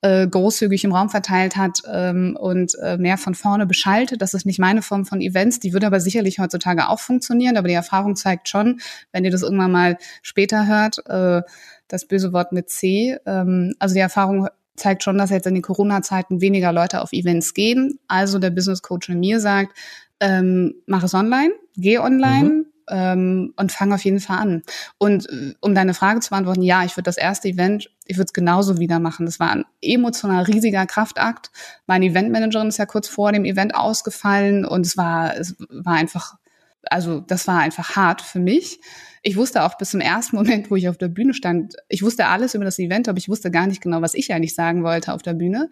äh, 0.00 0.26
großzügig 0.26 0.82
im 0.82 0.90
Raum 0.90 1.10
verteilt 1.10 1.54
hat 1.54 1.82
ähm, 1.88 2.36
und 2.36 2.72
äh, 2.82 2.98
mehr 2.98 3.18
von 3.18 3.36
vorne 3.36 3.66
beschaltet. 3.66 4.20
Das 4.20 4.34
ist 4.34 4.44
nicht 4.44 4.58
meine 4.58 4.82
Form 4.82 5.04
von 5.04 5.20
Events. 5.20 5.60
Die 5.60 5.72
würde 5.72 5.86
aber 5.86 6.00
sicherlich 6.00 6.40
heutzutage 6.40 6.88
auch 6.88 6.98
funktionieren. 6.98 7.56
Aber 7.56 7.68
die 7.68 7.74
Erfahrung 7.74 8.16
zeigt 8.16 8.48
schon, 8.48 8.80
wenn 9.12 9.24
ihr 9.24 9.30
das 9.30 9.42
irgendwann 9.42 9.70
mal 9.70 9.96
später 10.22 10.66
hört, 10.66 10.98
äh, 11.06 11.42
das 11.86 12.04
böse 12.08 12.32
Wort 12.32 12.50
mit 12.50 12.68
C. 12.68 13.16
Ähm, 13.26 13.74
also 13.78 13.94
die 13.94 14.00
Erfahrung 14.00 14.48
zeigt 14.76 15.02
schon, 15.02 15.18
dass 15.18 15.30
jetzt 15.30 15.46
in 15.46 15.54
den 15.54 15.62
Corona-Zeiten 15.62 16.40
weniger 16.40 16.72
Leute 16.72 17.02
auf 17.02 17.12
Events 17.12 17.54
gehen. 17.54 17.98
Also 18.08 18.38
der 18.38 18.50
Business 18.50 18.82
Coach 18.82 19.08
in 19.08 19.20
mir 19.20 19.40
sagt, 19.40 19.76
ähm, 20.20 20.74
mach 20.86 21.02
es 21.02 21.14
online, 21.14 21.52
geh 21.76 21.98
online, 21.98 22.48
mhm. 22.48 22.66
ähm, 22.88 23.54
und 23.56 23.72
fang 23.72 23.92
auf 23.92 24.04
jeden 24.04 24.20
Fall 24.20 24.38
an. 24.38 24.62
Und 24.98 25.28
äh, 25.28 25.54
um 25.60 25.74
deine 25.74 25.94
Frage 25.94 26.20
zu 26.20 26.30
beantworten, 26.30 26.62
ja, 26.62 26.84
ich 26.84 26.96
würde 26.96 27.04
das 27.04 27.18
erste 27.18 27.48
Event, 27.48 27.90
ich 28.06 28.16
würde 28.16 28.26
es 28.26 28.32
genauso 28.32 28.78
wieder 28.78 28.98
machen. 28.98 29.26
Das 29.26 29.40
war 29.40 29.50
ein 29.50 29.64
emotional 29.80 30.44
riesiger 30.44 30.86
Kraftakt. 30.86 31.50
Meine 31.86 32.06
Eventmanagerin 32.06 32.68
ist 32.68 32.78
ja 32.78 32.86
kurz 32.86 33.08
vor 33.08 33.32
dem 33.32 33.44
Event 33.44 33.74
ausgefallen 33.74 34.64
und 34.64 34.86
es 34.86 34.96
war, 34.96 35.36
es 35.36 35.56
war 35.68 35.94
einfach, 35.94 36.36
also 36.84 37.20
das 37.20 37.46
war 37.46 37.60
einfach 37.60 37.96
hart 37.96 38.22
für 38.22 38.40
mich 38.40 38.80
ich 39.22 39.36
wusste 39.36 39.62
auch 39.62 39.78
bis 39.78 39.90
zum 39.90 40.00
ersten 40.00 40.36
Moment, 40.36 40.70
wo 40.70 40.76
ich 40.76 40.88
auf 40.88 40.98
der 40.98 41.08
Bühne 41.08 41.32
stand, 41.32 41.76
ich 41.88 42.02
wusste 42.02 42.26
alles 42.26 42.54
über 42.54 42.64
das 42.64 42.78
Event, 42.78 43.08
aber 43.08 43.18
ich 43.18 43.28
wusste 43.28 43.50
gar 43.50 43.66
nicht 43.66 43.80
genau, 43.80 44.02
was 44.02 44.14
ich 44.14 44.32
eigentlich 44.32 44.54
sagen 44.54 44.82
wollte 44.82 45.12
auf 45.14 45.22
der 45.22 45.34
Bühne. 45.34 45.70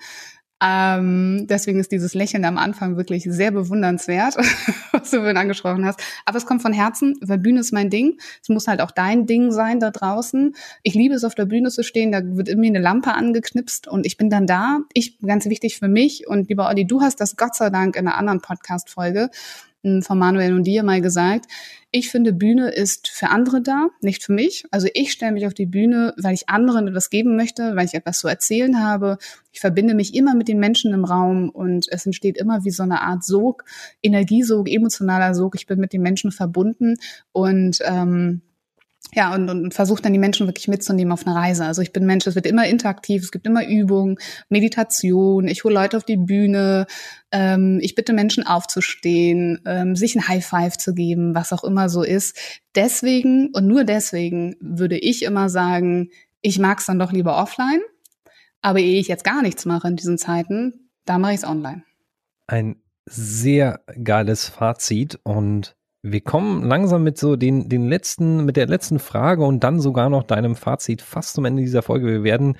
Ähm, 0.62 1.46
deswegen 1.48 1.80
ist 1.80 1.90
dieses 1.90 2.12
Lächeln 2.12 2.44
am 2.44 2.58
Anfang 2.58 2.98
wirklich 2.98 3.24
sehr 3.24 3.50
bewundernswert, 3.50 4.36
was 4.92 5.10
du 5.10 5.16
vorhin 5.16 5.38
angesprochen 5.38 5.86
hast. 5.86 6.00
Aber 6.26 6.36
es 6.36 6.44
kommt 6.44 6.60
von 6.60 6.74
Herzen, 6.74 7.18
weil 7.22 7.38
Bühne 7.38 7.60
ist 7.60 7.72
mein 7.72 7.88
Ding. 7.88 8.18
Es 8.42 8.50
muss 8.50 8.68
halt 8.68 8.82
auch 8.82 8.90
dein 8.90 9.26
Ding 9.26 9.52
sein 9.52 9.80
da 9.80 9.90
draußen. 9.90 10.54
Ich 10.82 10.94
liebe 10.94 11.14
es, 11.14 11.24
auf 11.24 11.34
der 11.34 11.46
Bühne 11.46 11.70
zu 11.70 11.82
stehen. 11.82 12.12
Da 12.12 12.20
wird 12.22 12.48
irgendwie 12.48 12.68
eine 12.68 12.78
Lampe 12.78 13.14
angeknipst 13.14 13.88
und 13.88 14.04
ich 14.04 14.18
bin 14.18 14.28
dann 14.28 14.46
da. 14.46 14.80
Ich, 14.92 15.18
ganz 15.20 15.46
wichtig 15.46 15.78
für 15.78 15.88
mich. 15.88 16.28
Und 16.28 16.50
lieber 16.50 16.68
Olli, 16.68 16.86
du 16.86 17.00
hast 17.00 17.22
das 17.22 17.36
Gott 17.36 17.54
sei 17.54 17.70
Dank 17.70 17.96
in 17.96 18.06
einer 18.06 18.18
anderen 18.18 18.42
Podcast-Folge 18.42 19.30
von 20.02 20.18
Manuel 20.18 20.54
und 20.54 20.64
dir 20.64 20.82
mal 20.82 21.00
gesagt. 21.00 21.46
Ich 21.90 22.08
finde, 22.08 22.32
Bühne 22.32 22.70
ist 22.70 23.08
für 23.08 23.30
andere 23.30 23.62
da, 23.62 23.88
nicht 24.00 24.22
für 24.22 24.32
mich. 24.32 24.64
Also 24.70 24.88
ich 24.94 25.10
stelle 25.10 25.32
mich 25.32 25.46
auf 25.46 25.54
die 25.54 25.66
Bühne, 25.66 26.14
weil 26.16 26.34
ich 26.34 26.48
anderen 26.48 26.86
etwas 26.88 27.10
geben 27.10 27.34
möchte, 27.34 27.74
weil 27.74 27.86
ich 27.86 27.94
etwas 27.94 28.20
zu 28.20 28.28
erzählen 28.28 28.82
habe. 28.82 29.18
Ich 29.52 29.60
verbinde 29.60 29.94
mich 29.94 30.14
immer 30.14 30.34
mit 30.34 30.48
den 30.48 30.60
Menschen 30.60 30.92
im 30.92 31.04
Raum 31.04 31.48
und 31.48 31.86
es 31.90 32.06
entsteht 32.06 32.36
immer 32.36 32.64
wie 32.64 32.70
so 32.70 32.82
eine 32.82 33.02
Art 33.02 33.24
Sog, 33.24 33.64
Energiesog, 34.02 34.68
emotionaler 34.68 35.34
Sog. 35.34 35.56
Ich 35.56 35.66
bin 35.66 35.80
mit 35.80 35.92
den 35.92 36.02
Menschen 36.02 36.30
verbunden 36.30 36.96
und 37.32 37.78
ähm, 37.84 38.42
ja, 39.12 39.34
und, 39.34 39.48
und 39.48 39.74
versuche 39.74 40.02
dann 40.02 40.12
die 40.12 40.18
Menschen 40.18 40.46
wirklich 40.46 40.68
mitzunehmen 40.68 41.12
auf 41.12 41.26
eine 41.26 41.34
Reise. 41.34 41.64
Also 41.64 41.82
ich 41.82 41.92
bin 41.92 42.06
Mensch, 42.06 42.26
es 42.26 42.36
wird 42.36 42.46
immer 42.46 42.66
interaktiv, 42.66 43.22
es 43.22 43.32
gibt 43.32 43.46
immer 43.46 43.66
Übungen, 43.66 44.18
Meditation, 44.48 45.48
ich 45.48 45.64
hole 45.64 45.74
Leute 45.74 45.96
auf 45.96 46.04
die 46.04 46.16
Bühne, 46.16 46.86
ähm, 47.32 47.78
ich 47.82 47.94
bitte 47.94 48.12
Menschen 48.12 48.46
aufzustehen, 48.46 49.60
ähm, 49.66 49.96
sich 49.96 50.14
ein 50.14 50.28
High 50.28 50.46
Five 50.46 50.78
zu 50.78 50.94
geben, 50.94 51.34
was 51.34 51.52
auch 51.52 51.64
immer 51.64 51.88
so 51.88 52.02
ist. 52.02 52.38
Deswegen 52.76 53.50
und 53.52 53.66
nur 53.66 53.84
deswegen 53.84 54.56
würde 54.60 54.98
ich 54.98 55.24
immer 55.24 55.48
sagen, 55.48 56.10
ich 56.40 56.58
mag 56.58 56.78
es 56.78 56.86
dann 56.86 56.98
doch 56.98 57.12
lieber 57.12 57.36
offline, 57.36 57.80
aber 58.62 58.78
ehe 58.78 59.00
ich 59.00 59.08
jetzt 59.08 59.24
gar 59.24 59.42
nichts 59.42 59.64
mache 59.64 59.88
in 59.88 59.96
diesen 59.96 60.18
Zeiten, 60.18 60.90
da 61.04 61.18
mache 61.18 61.32
ich 61.32 61.38
es 61.38 61.44
online. 61.44 61.82
Ein 62.46 62.76
sehr 63.06 63.80
geiles 64.02 64.48
Fazit 64.48 65.18
und 65.24 65.74
wir 66.02 66.20
kommen 66.22 66.64
langsam 66.66 67.02
mit 67.02 67.18
so 67.18 67.36
den, 67.36 67.68
den 67.68 67.88
letzten, 67.88 68.44
mit 68.44 68.56
der 68.56 68.66
letzten 68.66 68.98
Frage 68.98 69.44
und 69.44 69.62
dann 69.62 69.80
sogar 69.80 70.08
noch 70.08 70.22
deinem 70.22 70.56
Fazit 70.56 71.02
fast 71.02 71.34
zum 71.34 71.44
Ende 71.44 71.62
dieser 71.62 71.82
Folge. 71.82 72.06
Wir 72.06 72.22
werden 72.22 72.56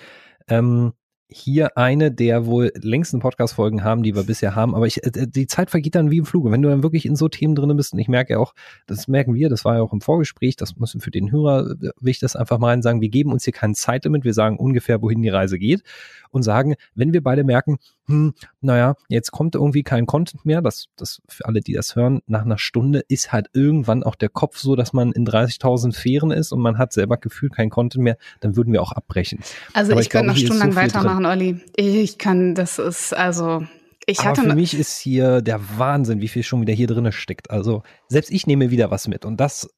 ähm, 0.48 0.92
hier 1.32 1.76
eine 1.76 2.10
der 2.10 2.46
wohl 2.46 2.72
längsten 2.74 3.20
Podcast-Folgen 3.20 3.84
haben, 3.84 4.02
die 4.02 4.14
wir 4.14 4.24
bisher 4.24 4.54
haben. 4.54 4.74
Aber 4.74 4.86
ich, 4.86 5.04
äh, 5.04 5.26
die 5.26 5.46
Zeit 5.46 5.70
vergeht 5.70 5.94
dann 5.94 6.10
wie 6.10 6.18
im 6.18 6.26
Fluge. 6.26 6.50
Wenn 6.50 6.62
du 6.62 6.68
dann 6.68 6.82
wirklich 6.82 7.06
in 7.06 7.16
so 7.16 7.28
Themen 7.28 7.54
drin 7.54 7.74
bist, 7.76 7.92
und 7.92 7.98
ich 7.98 8.08
merke 8.08 8.38
auch, 8.38 8.52
das 8.86 9.08
merken 9.08 9.34
wir, 9.34 9.48
das 9.48 9.64
war 9.64 9.76
ja 9.76 9.82
auch 9.82 9.92
im 9.92 10.00
Vorgespräch, 10.00 10.56
das 10.56 10.76
müssen 10.76 11.00
für 11.00 11.10
den 11.10 11.30
Hörer, 11.30 11.70
äh, 11.70 11.90
will 12.00 12.10
ich 12.10 12.18
das 12.18 12.36
einfach 12.36 12.58
mal 12.58 12.82
sagen, 12.82 13.00
wir 13.00 13.08
geben 13.08 13.32
uns 13.32 13.44
hier 13.44 13.52
kein 13.52 13.74
Zeitlimit, 13.74 14.24
wir 14.24 14.34
sagen 14.34 14.58
ungefähr, 14.58 15.02
wohin 15.02 15.22
die 15.22 15.28
Reise 15.28 15.58
geht 15.58 15.82
und 16.30 16.42
sagen, 16.42 16.74
wenn 16.94 17.12
wir 17.12 17.22
beide 17.22 17.44
merken, 17.44 17.78
hm, 18.10 18.34
naja, 18.60 18.94
jetzt 19.08 19.30
kommt 19.30 19.54
irgendwie 19.54 19.82
kein 19.82 20.06
Content 20.06 20.44
mehr, 20.44 20.62
das, 20.62 20.86
das 20.96 21.22
für 21.28 21.46
alle, 21.46 21.60
die 21.60 21.72
das 21.72 21.96
hören, 21.96 22.20
nach 22.26 22.42
einer 22.42 22.58
Stunde 22.58 23.04
ist 23.08 23.32
halt 23.32 23.48
irgendwann 23.52 24.02
auch 24.02 24.14
der 24.14 24.28
Kopf 24.28 24.58
so, 24.58 24.76
dass 24.76 24.92
man 24.92 25.12
in 25.12 25.26
30.000 25.26 25.94
Fähren 25.94 26.30
ist 26.30 26.52
und 26.52 26.60
man 26.60 26.78
hat 26.78 26.92
selber 26.92 27.16
gefühlt 27.16 27.54
kein 27.54 27.70
Content 27.70 28.04
mehr, 28.04 28.16
dann 28.40 28.56
würden 28.56 28.72
wir 28.72 28.82
auch 28.82 28.92
abbrechen. 28.92 29.40
Also 29.72 29.92
Aber 29.92 30.00
ich, 30.00 30.06
ich 30.06 30.10
könnte 30.10 30.28
noch 30.28 30.36
stundenlang 30.36 30.72
so 30.72 30.76
weitermachen, 30.76 31.26
Olli. 31.26 31.60
Ich 31.76 32.18
kann, 32.18 32.54
das 32.54 32.78
ist, 32.78 33.14
also, 33.14 33.64
ich 34.06 34.20
Aber 34.20 34.30
hatte 34.30 34.42
für 34.42 34.54
mich 34.54 34.74
ist 34.74 34.98
hier 34.98 35.42
der 35.42 35.60
Wahnsinn, 35.78 36.20
wie 36.20 36.28
viel 36.28 36.42
schon 36.42 36.60
wieder 36.60 36.72
hier 36.72 36.86
drin 36.86 37.10
steckt. 37.12 37.50
Also 37.50 37.82
selbst 38.08 38.30
ich 38.30 38.46
nehme 38.46 38.70
wieder 38.70 38.90
was 38.90 39.06
mit 39.08 39.24
und 39.24 39.38
das 39.38 39.68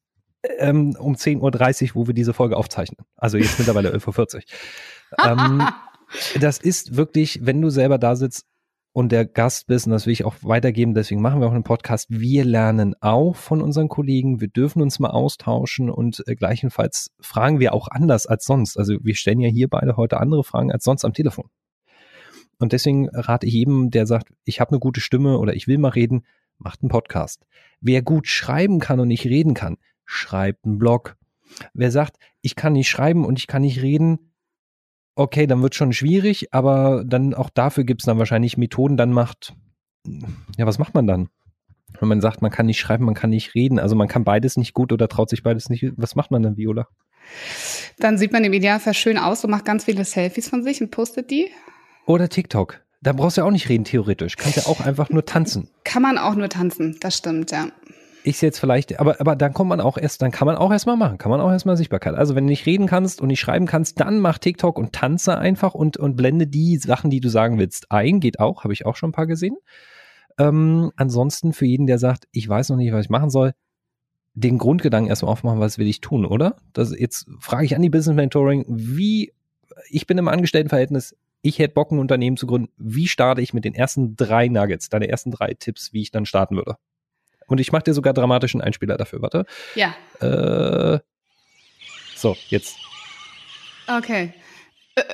ähm, 0.57 0.95
um 0.99 1.15
10.30 1.15 1.89
Uhr, 1.89 1.95
wo 1.95 2.07
wir 2.07 2.13
diese 2.13 2.33
Folge 2.33 2.57
aufzeichnen. 2.57 3.05
Also 3.15 3.37
jetzt 3.37 3.59
mittlerweile 3.59 3.89
11.40 3.95 4.35
Uhr. 4.35 4.41
ähm, 5.25 5.67
das 6.39 6.57
ist 6.57 6.95
wirklich, 6.95 7.39
wenn 7.43 7.61
du 7.61 7.69
selber 7.69 7.97
da 7.97 8.15
sitzt 8.15 8.45
und 8.93 9.11
der 9.11 9.25
Gast 9.25 9.67
bist, 9.67 9.87
und 9.87 9.91
das 9.91 10.05
will 10.05 10.13
ich 10.13 10.25
auch 10.25 10.35
weitergeben, 10.41 10.93
deswegen 10.93 11.21
machen 11.21 11.41
wir 11.41 11.47
auch 11.47 11.53
einen 11.53 11.63
Podcast, 11.63 12.07
wir 12.09 12.45
lernen 12.45 12.95
auch 13.01 13.35
von 13.35 13.61
unseren 13.61 13.89
Kollegen, 13.89 14.39
wir 14.39 14.47
dürfen 14.47 14.81
uns 14.81 14.99
mal 14.99 15.09
austauschen 15.09 15.89
und 15.89 16.23
äh, 16.27 16.35
gleichenfalls 16.35 17.11
fragen 17.19 17.59
wir 17.59 17.73
auch 17.73 17.87
anders 17.89 18.27
als 18.27 18.45
sonst. 18.45 18.77
Also 18.77 18.97
wir 19.01 19.15
stellen 19.15 19.39
ja 19.39 19.49
hier 19.49 19.67
beide 19.67 19.97
heute 19.97 20.19
andere 20.19 20.43
Fragen 20.43 20.71
als 20.71 20.83
sonst 20.83 21.05
am 21.05 21.13
Telefon. 21.13 21.49
Und 22.59 22.71
deswegen 22.71 23.09
rate 23.09 23.47
ich 23.47 23.53
jedem, 23.53 23.89
der 23.89 24.05
sagt, 24.05 24.31
ich 24.45 24.61
habe 24.61 24.71
eine 24.71 24.79
gute 24.79 25.01
Stimme 25.01 25.39
oder 25.39 25.55
ich 25.55 25.67
will 25.67 25.79
mal 25.79 25.89
reden, 25.89 26.25
macht 26.59 26.81
einen 26.81 26.89
Podcast. 26.89 27.45
Wer 27.81 28.01
gut 28.03 28.27
schreiben 28.27 28.79
kann 28.79 28.99
und 28.99 29.07
nicht 29.07 29.25
reden 29.25 29.53
kann, 29.53 29.77
schreibt 30.05 30.65
einen 30.65 30.77
Blog. 30.77 31.17
Wer 31.73 31.91
sagt, 31.91 32.17
ich 32.41 32.55
kann 32.55 32.73
nicht 32.73 32.89
schreiben 32.89 33.25
und 33.25 33.39
ich 33.39 33.47
kann 33.47 33.63
nicht 33.63 33.81
reden, 33.81 34.32
okay, 35.15 35.47
dann 35.47 35.61
wird 35.61 35.75
schon 35.75 35.93
schwierig, 35.93 36.53
aber 36.53 37.03
dann 37.05 37.33
auch 37.33 37.49
dafür 37.49 37.83
gibt 37.83 38.01
es 38.01 38.05
dann 38.05 38.19
wahrscheinlich 38.19 38.57
Methoden, 38.57 38.97
dann 38.97 39.11
macht, 39.11 39.53
ja, 40.57 40.65
was 40.65 40.79
macht 40.79 40.93
man 40.93 41.07
dann? 41.07 41.29
Wenn 41.99 42.09
man 42.09 42.21
sagt, 42.21 42.41
man 42.41 42.51
kann 42.51 42.65
nicht 42.65 42.79
schreiben, 42.79 43.05
man 43.05 43.13
kann 43.13 43.29
nicht 43.29 43.53
reden, 43.53 43.79
also 43.79 43.95
man 43.95 44.07
kann 44.07 44.23
beides 44.23 44.57
nicht 44.57 44.73
gut 44.73 44.91
oder 44.91 45.07
traut 45.07 45.29
sich 45.29 45.43
beides 45.43 45.69
nicht, 45.69 45.85
was 45.95 46.15
macht 46.15 46.31
man 46.31 46.41
dann, 46.41 46.57
Viola? 46.57 46.87
Dann 47.99 48.17
sieht 48.17 48.33
man 48.33 48.43
im 48.43 48.53
Idealfall 48.53 48.93
schön 48.93 49.17
aus 49.17 49.43
und 49.43 49.51
macht 49.51 49.65
ganz 49.65 49.85
viele 49.85 50.03
Selfies 50.03 50.49
von 50.49 50.63
sich 50.63 50.81
und 50.81 50.91
postet 50.91 51.29
die. 51.31 51.49
Oder 52.05 52.27
TikTok. 52.27 52.81
Da 53.01 53.13
brauchst 53.13 53.37
du 53.37 53.41
ja 53.41 53.47
auch 53.47 53.51
nicht 53.51 53.69
reden, 53.69 53.83
theoretisch. 53.83 54.37
Kannst 54.37 54.57
ja 54.57 54.65
auch 54.65 54.81
einfach 54.81 55.09
nur 55.09 55.25
tanzen. 55.25 55.69
Kann 55.83 56.01
man 56.01 56.17
auch 56.17 56.35
nur 56.35 56.49
tanzen, 56.49 56.97
das 57.01 57.17
stimmt, 57.17 57.51
ja. 57.51 57.67
Ich 58.25 58.41
jetzt 58.41 58.59
vielleicht, 58.59 58.99
aber, 59.01 59.19
aber 59.19 59.35
dann 59.35 59.53
kommt 59.53 59.69
man 59.69 59.81
auch 59.81 59.97
erst, 59.97 60.21
dann 60.21 60.31
kann 60.31 60.45
man 60.45 60.55
auch 60.55 60.71
erstmal 60.71 60.95
machen, 60.95 61.17
kann 61.17 61.29
man 61.29 61.41
auch 61.41 61.51
erstmal 61.51 61.75
Sichtbarkeit. 61.75 62.15
Also 62.15 62.35
wenn 62.35 62.45
du 62.45 62.51
nicht 62.51 62.65
reden 62.65 62.87
kannst 62.87 63.19
und 63.19 63.27
nicht 63.27 63.41
schreiben 63.41 63.65
kannst, 63.65 63.99
dann 63.99 64.19
mach 64.19 64.37
TikTok 64.37 64.77
und 64.79 64.93
tanze 64.93 65.37
einfach 65.37 65.73
und, 65.73 65.97
und 65.97 66.15
blende 66.15 66.47
die 66.47 66.77
Sachen, 66.77 67.09
die 67.09 67.19
du 67.19 67.27
sagen 67.27 67.59
willst, 67.59 67.91
ein. 67.91 68.21
Geht 68.21 68.39
auch, 68.39 68.63
habe 68.63 68.71
ich 68.71 68.85
auch 68.85 68.95
schon 68.95 69.09
ein 69.09 69.13
paar 69.13 69.27
gesehen. 69.27 69.57
Ähm, 70.37 70.91
ansonsten 70.95 71.51
für 71.51 71.65
jeden, 71.65 71.85
der 71.85 71.99
sagt, 71.99 72.27
ich 72.31 72.47
weiß 72.47 72.69
noch 72.69 72.77
nicht, 72.77 72.93
was 72.93 73.05
ich 73.05 73.09
machen 73.09 73.29
soll, 73.29 73.53
den 74.35 74.57
Grundgedanken 74.57 75.09
erstmal 75.09 75.31
aufmachen, 75.31 75.59
was 75.59 75.77
will 75.77 75.87
ich 75.87 75.99
tun, 75.99 76.25
oder? 76.25 76.55
Das, 76.71 76.97
jetzt 76.97 77.27
frage 77.39 77.65
ich 77.65 77.75
an 77.75 77.81
die 77.81 77.89
Business 77.89 78.15
Mentoring, 78.15 78.65
wie, 78.67 79.33
ich 79.89 80.07
bin 80.07 80.17
im 80.17 80.29
Angestelltenverhältnis, 80.29 81.15
ich 81.41 81.59
hätte 81.59 81.73
Bock, 81.73 81.91
ein 81.91 81.99
Unternehmen 81.99 82.37
zu 82.37 82.47
gründen. 82.47 82.69
Wie 82.77 83.07
starte 83.07 83.41
ich 83.41 83.53
mit 83.53 83.65
den 83.65 83.75
ersten 83.75 84.15
drei 84.15 84.47
Nuggets, 84.47 84.87
deine 84.87 85.09
ersten 85.09 85.29
drei 85.29 85.53
Tipps, 85.53 85.91
wie 85.91 86.01
ich 86.01 86.09
dann 86.09 86.25
starten 86.25 86.55
würde? 86.55 86.77
Und 87.53 87.59
ich 87.59 87.71
mache 87.71 87.83
dir 87.83 87.93
sogar 87.93 88.13
dramatischen 88.13 88.61
Einspieler 88.61 88.97
dafür, 88.97 89.21
warte. 89.21 89.45
Ja. 89.75 89.93
Äh, 90.21 90.99
so, 92.15 92.35
jetzt. 92.49 92.77
Okay. 93.85 94.33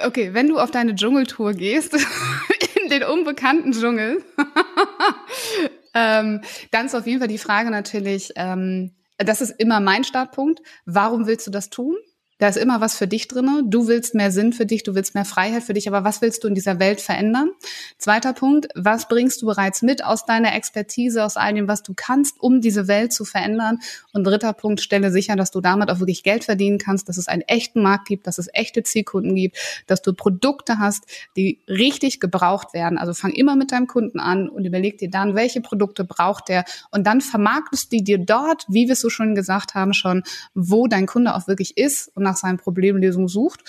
Okay, 0.06 0.34
wenn 0.34 0.48
du 0.48 0.58
auf 0.58 0.72
deine 0.72 0.96
Dschungeltour 0.96 1.52
gehst, 1.52 1.96
in 2.82 2.90
den 2.90 3.04
unbekannten 3.04 3.74
Dschungel, 3.74 4.24
ähm, 5.94 6.40
dann 6.72 6.86
ist 6.86 6.96
auf 6.96 7.06
jeden 7.06 7.20
Fall 7.20 7.28
die 7.28 7.38
Frage 7.38 7.72
natürlich, 7.72 8.32
ähm, 8.38 8.96
das 9.18 9.42
ist 9.42 9.60
immer 9.60 9.82
mein 9.82 10.06
Startpunkt. 10.06 10.62
Warum 10.86 11.28
willst 11.28 11.46
du 11.46 11.52
das 11.52 11.70
tun? 11.70 11.98
Da 12.40 12.48
ist 12.48 12.58
immer 12.58 12.80
was 12.80 12.96
für 12.96 13.06
dich 13.06 13.28
drinne. 13.28 13.64
Du 13.66 13.88
willst 13.88 14.16
mehr 14.16 14.32
Sinn 14.32 14.54
für 14.54 14.66
dich, 14.66 14.84
du 14.84 14.96
willst 14.96 15.14
mehr 15.14 15.26
Freiheit 15.26 15.62
für 15.62 15.74
dich, 15.74 15.90
aber 15.90 16.06
was 16.06 16.22
willst 16.22 16.44
du 16.44 16.48
in 16.48 16.56
dieser 16.56 16.80
Welt 16.80 17.02
verändern? 17.02 17.52
Zweiter 17.98 18.32
Punkt, 18.32 18.70
was 18.76 19.10
bringst 19.10 19.42
du 19.42 19.46
bereits 19.46 19.82
mit 19.82 20.06
aus 20.06 20.26
deiner 20.26 20.56
Expertise, 20.56 21.26
aus 21.26 21.36
all 21.36 21.54
dem, 21.54 21.68
was 21.68 21.84
du 21.84 21.94
kannst, 21.94 22.40
um 22.40 22.62
diese 22.62 22.88
Welt 22.88 23.12
zu 23.12 23.26
verändern? 23.26 23.80
Und 24.14 24.24
dritter 24.24 24.54
Punkt, 24.54 24.80
stelle 24.80 25.12
sicher, 25.12 25.36
dass 25.36 25.52
du 25.52 25.60
damit 25.60 25.92
auch 25.92 26.00
wirklich 26.00 26.24
Geld 26.24 26.46
verdienen 26.46 26.78
kannst, 26.78 27.10
dass 27.10 27.18
es 27.18 27.28
einen 27.28 27.42
echten 27.42 27.82
Markt 27.82 28.08
gibt, 28.08 28.26
dass 28.26 28.38
es 28.38 28.48
echte 28.54 28.84
Zielkunden 28.84 29.36
gibt, 29.36 29.58
dass 29.88 30.02
du 30.02 30.14
Produkte 30.14 30.80
hast, 30.80 31.04
die 31.36 31.60
richtig 31.68 32.22
gebraucht 32.22 32.74
werden. 32.74 32.98
Also 32.98 33.14
fang 33.14 33.32
immer 33.32 33.58
mit 33.58 33.74
deinem 33.74 33.88
Kunden 33.88 34.22
an 34.22 34.48
und 34.48 34.64
überleg 34.64 34.98
dir 34.98 35.10
dann, 35.10 35.36
welche 35.36 35.60
Produkte 35.60 36.06
braucht 36.06 36.48
der 36.48 36.64
und 36.92 37.06
dann 37.06 37.20
vermarktest 37.20 37.92
du 37.92 38.02
dir 38.02 38.18
dort, 38.18 38.66
wie 38.70 38.86
wir 38.86 38.94
es 38.94 39.02
so 39.02 39.10
schon 39.10 39.36
gesagt 39.36 39.76
haben, 39.76 39.94
schon, 39.94 40.24
wo 40.54 40.88
dein 40.88 41.06
Kunde 41.06 41.36
auch 41.36 41.46
wirklich 41.50 41.76
ist 41.76 42.16
und 42.16 42.29
nach 42.30 42.38
seinen 42.38 42.58
Problemlösungen 42.58 43.28
sucht. 43.28 43.64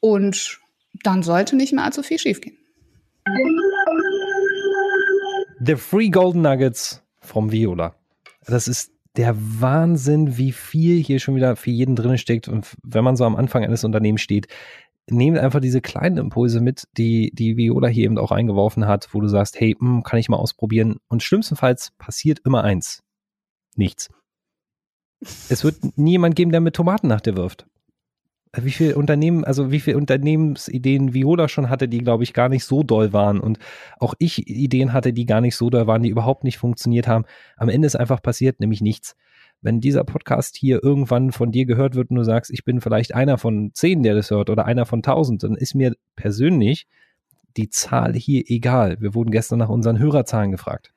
Und 0.00 0.60
dann 1.02 1.22
sollte 1.22 1.56
nicht 1.56 1.72
mehr 1.72 1.84
allzu 1.84 2.02
viel 2.02 2.18
schiefgehen. 2.18 2.56
The 5.60 5.76
Free 5.76 6.10
Golden 6.10 6.42
Nuggets 6.42 7.02
vom 7.20 7.50
Viola. 7.50 7.94
Das 8.46 8.68
ist 8.68 8.92
der 9.16 9.34
Wahnsinn, 9.36 10.36
wie 10.36 10.52
viel 10.52 11.02
hier 11.02 11.18
schon 11.18 11.34
wieder 11.34 11.56
für 11.56 11.70
jeden 11.70 11.96
drin 11.96 12.18
steckt. 12.18 12.48
Und 12.48 12.76
wenn 12.82 13.02
man 13.02 13.16
so 13.16 13.24
am 13.24 13.34
Anfang 13.34 13.64
eines 13.64 13.82
Unternehmens 13.82 14.20
steht, 14.20 14.46
nehmt 15.08 15.38
einfach 15.38 15.60
diese 15.60 15.80
kleinen 15.80 16.18
Impulse 16.18 16.60
mit, 16.60 16.86
die 16.96 17.30
die 17.32 17.56
Viola 17.56 17.88
hier 17.88 18.04
eben 18.04 18.18
auch 18.18 18.32
eingeworfen 18.32 18.86
hat, 18.86 19.08
wo 19.12 19.20
du 19.20 19.28
sagst, 19.28 19.58
hey, 19.58 19.74
mh, 19.78 19.96
hm, 19.96 20.02
kann 20.02 20.18
ich 20.18 20.28
mal 20.28 20.36
ausprobieren. 20.36 20.98
Und 21.08 21.22
schlimmstenfalls 21.22 21.92
passiert 21.98 22.40
immer 22.44 22.62
eins. 22.62 23.02
Nichts. 23.74 24.10
Es 25.48 25.64
wird 25.64 25.96
niemand 25.96 26.36
geben, 26.36 26.52
der 26.52 26.60
mit 26.60 26.76
Tomaten 26.76 27.08
nach 27.08 27.20
dir 27.20 27.36
wirft 27.36 27.66
wie 28.64 28.70
viele 28.70 28.96
Unternehmen, 28.96 29.44
also 29.44 29.70
wie 29.70 29.80
viele 29.80 29.96
Unternehmensideen 29.96 31.14
Viola 31.14 31.48
schon 31.48 31.68
hatte, 31.68 31.88
die 31.88 31.98
glaube 31.98 32.24
ich 32.24 32.32
gar 32.32 32.48
nicht 32.48 32.64
so 32.64 32.82
doll 32.82 33.12
waren 33.12 33.40
und 33.40 33.58
auch 33.98 34.14
ich 34.18 34.48
Ideen 34.48 34.92
hatte, 34.92 35.12
die 35.12 35.26
gar 35.26 35.40
nicht 35.40 35.56
so 35.56 35.70
doll 35.70 35.86
waren, 35.86 36.02
die 36.02 36.08
überhaupt 36.08 36.44
nicht 36.44 36.58
funktioniert 36.58 37.06
haben. 37.08 37.24
Am 37.56 37.68
Ende 37.68 37.86
ist 37.86 37.96
einfach 37.96 38.22
passiert, 38.22 38.60
nämlich 38.60 38.80
nichts. 38.80 39.16
Wenn 39.62 39.80
dieser 39.80 40.04
Podcast 40.04 40.56
hier 40.56 40.82
irgendwann 40.82 41.32
von 41.32 41.50
dir 41.50 41.66
gehört 41.66 41.94
wird 41.94 42.10
und 42.10 42.16
du 42.16 42.22
sagst, 42.22 42.50
ich 42.50 42.64
bin 42.64 42.80
vielleicht 42.80 43.14
einer 43.14 43.38
von 43.38 43.70
zehn, 43.72 44.02
der 44.02 44.14
das 44.14 44.30
hört 44.30 44.50
oder 44.50 44.66
einer 44.66 44.86
von 44.86 45.02
tausend, 45.02 45.42
dann 45.42 45.54
ist 45.54 45.74
mir 45.74 45.94
persönlich 46.14 46.86
die 47.56 47.70
Zahl 47.70 48.14
hier 48.14 48.44
egal. 48.46 49.00
Wir 49.00 49.14
wurden 49.14 49.30
gestern 49.30 49.58
nach 49.58 49.70
unseren 49.70 49.98
Hörerzahlen 49.98 50.50
gefragt. 50.50 50.92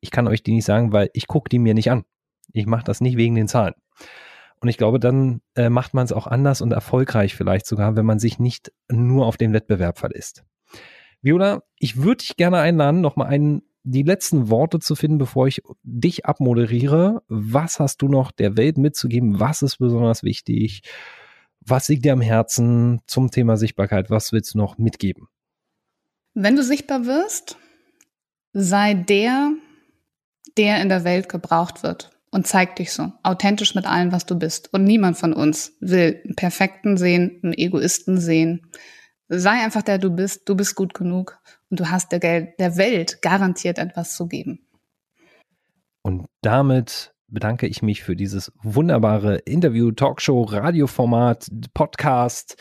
Ich 0.00 0.10
kann 0.10 0.28
euch 0.28 0.42
die 0.42 0.52
nicht 0.52 0.64
sagen, 0.64 0.92
weil 0.92 1.10
ich 1.12 1.26
gucke 1.26 1.50
die 1.50 1.58
mir 1.58 1.74
nicht 1.74 1.90
an. 1.90 2.04
Ich 2.52 2.66
mache 2.66 2.84
das 2.84 3.00
nicht 3.00 3.16
wegen 3.16 3.34
den 3.34 3.48
Zahlen. 3.48 3.74
Und 4.60 4.68
ich 4.68 4.76
glaube, 4.76 5.00
dann 5.00 5.40
äh, 5.54 5.70
macht 5.70 5.94
man 5.94 6.04
es 6.04 6.12
auch 6.12 6.26
anders 6.26 6.60
und 6.60 6.72
erfolgreich 6.72 7.34
vielleicht 7.34 7.66
sogar, 7.66 7.96
wenn 7.96 8.04
man 8.04 8.18
sich 8.18 8.38
nicht 8.38 8.72
nur 8.90 9.26
auf 9.26 9.38
den 9.38 9.54
Wettbewerb 9.54 9.98
verlässt. 9.98 10.44
Viola, 11.22 11.62
ich 11.78 12.02
würde 12.02 12.18
dich 12.18 12.36
gerne 12.36 12.58
einladen, 12.58 13.00
nochmal 13.00 13.60
die 13.82 14.02
letzten 14.02 14.50
Worte 14.50 14.78
zu 14.78 14.94
finden, 14.94 15.18
bevor 15.18 15.46
ich 15.46 15.62
dich 15.82 16.26
abmoderiere. 16.26 17.22
Was 17.28 17.80
hast 17.80 18.02
du 18.02 18.08
noch 18.08 18.30
der 18.32 18.58
Welt 18.58 18.76
mitzugeben? 18.76 19.40
Was 19.40 19.62
ist 19.62 19.78
besonders 19.78 20.22
wichtig? 20.22 20.82
Was 21.60 21.88
liegt 21.88 22.04
dir 22.04 22.12
am 22.12 22.20
Herzen 22.20 23.00
zum 23.06 23.30
Thema 23.30 23.56
Sichtbarkeit? 23.56 24.10
Was 24.10 24.32
willst 24.32 24.54
du 24.54 24.58
noch 24.58 24.76
mitgeben? 24.76 25.28
Wenn 26.34 26.56
du 26.56 26.62
sichtbar 26.62 27.06
wirst, 27.06 27.56
sei 28.52 28.94
der, 28.94 29.52
der 30.56 30.82
in 30.82 30.88
der 30.90 31.04
Welt 31.04 31.28
gebraucht 31.28 31.82
wird 31.82 32.10
und 32.30 32.46
zeig 32.46 32.76
dich 32.76 32.92
so, 32.92 33.12
authentisch 33.22 33.74
mit 33.74 33.86
allem, 33.86 34.12
was 34.12 34.26
du 34.26 34.38
bist. 34.38 34.72
Und 34.72 34.84
niemand 34.84 35.16
von 35.16 35.32
uns 35.32 35.76
will 35.80 36.20
einen 36.24 36.36
Perfekten 36.36 36.96
sehen, 36.96 37.40
einen 37.42 37.54
Egoisten 37.54 38.20
sehen. 38.20 38.70
Sei 39.28 39.50
einfach 39.50 39.82
der 39.82 39.98
du 39.98 40.10
bist, 40.10 40.48
du 40.48 40.56
bist 40.56 40.74
gut 40.74 40.94
genug 40.94 41.38
und 41.70 41.80
du 41.80 41.90
hast 41.90 42.12
der, 42.12 42.18
der 42.18 42.76
Welt 42.76 43.22
garantiert 43.22 43.78
etwas 43.78 44.16
zu 44.16 44.26
geben. 44.26 44.66
Und 46.02 46.26
damit 46.40 47.14
bedanke 47.28 47.66
ich 47.66 47.82
mich 47.82 48.02
für 48.02 48.16
dieses 48.16 48.52
wunderbare 48.62 49.36
Interview, 49.38 49.92
Talkshow, 49.92 50.42
Radioformat, 50.42 51.48
Podcast, 51.74 52.56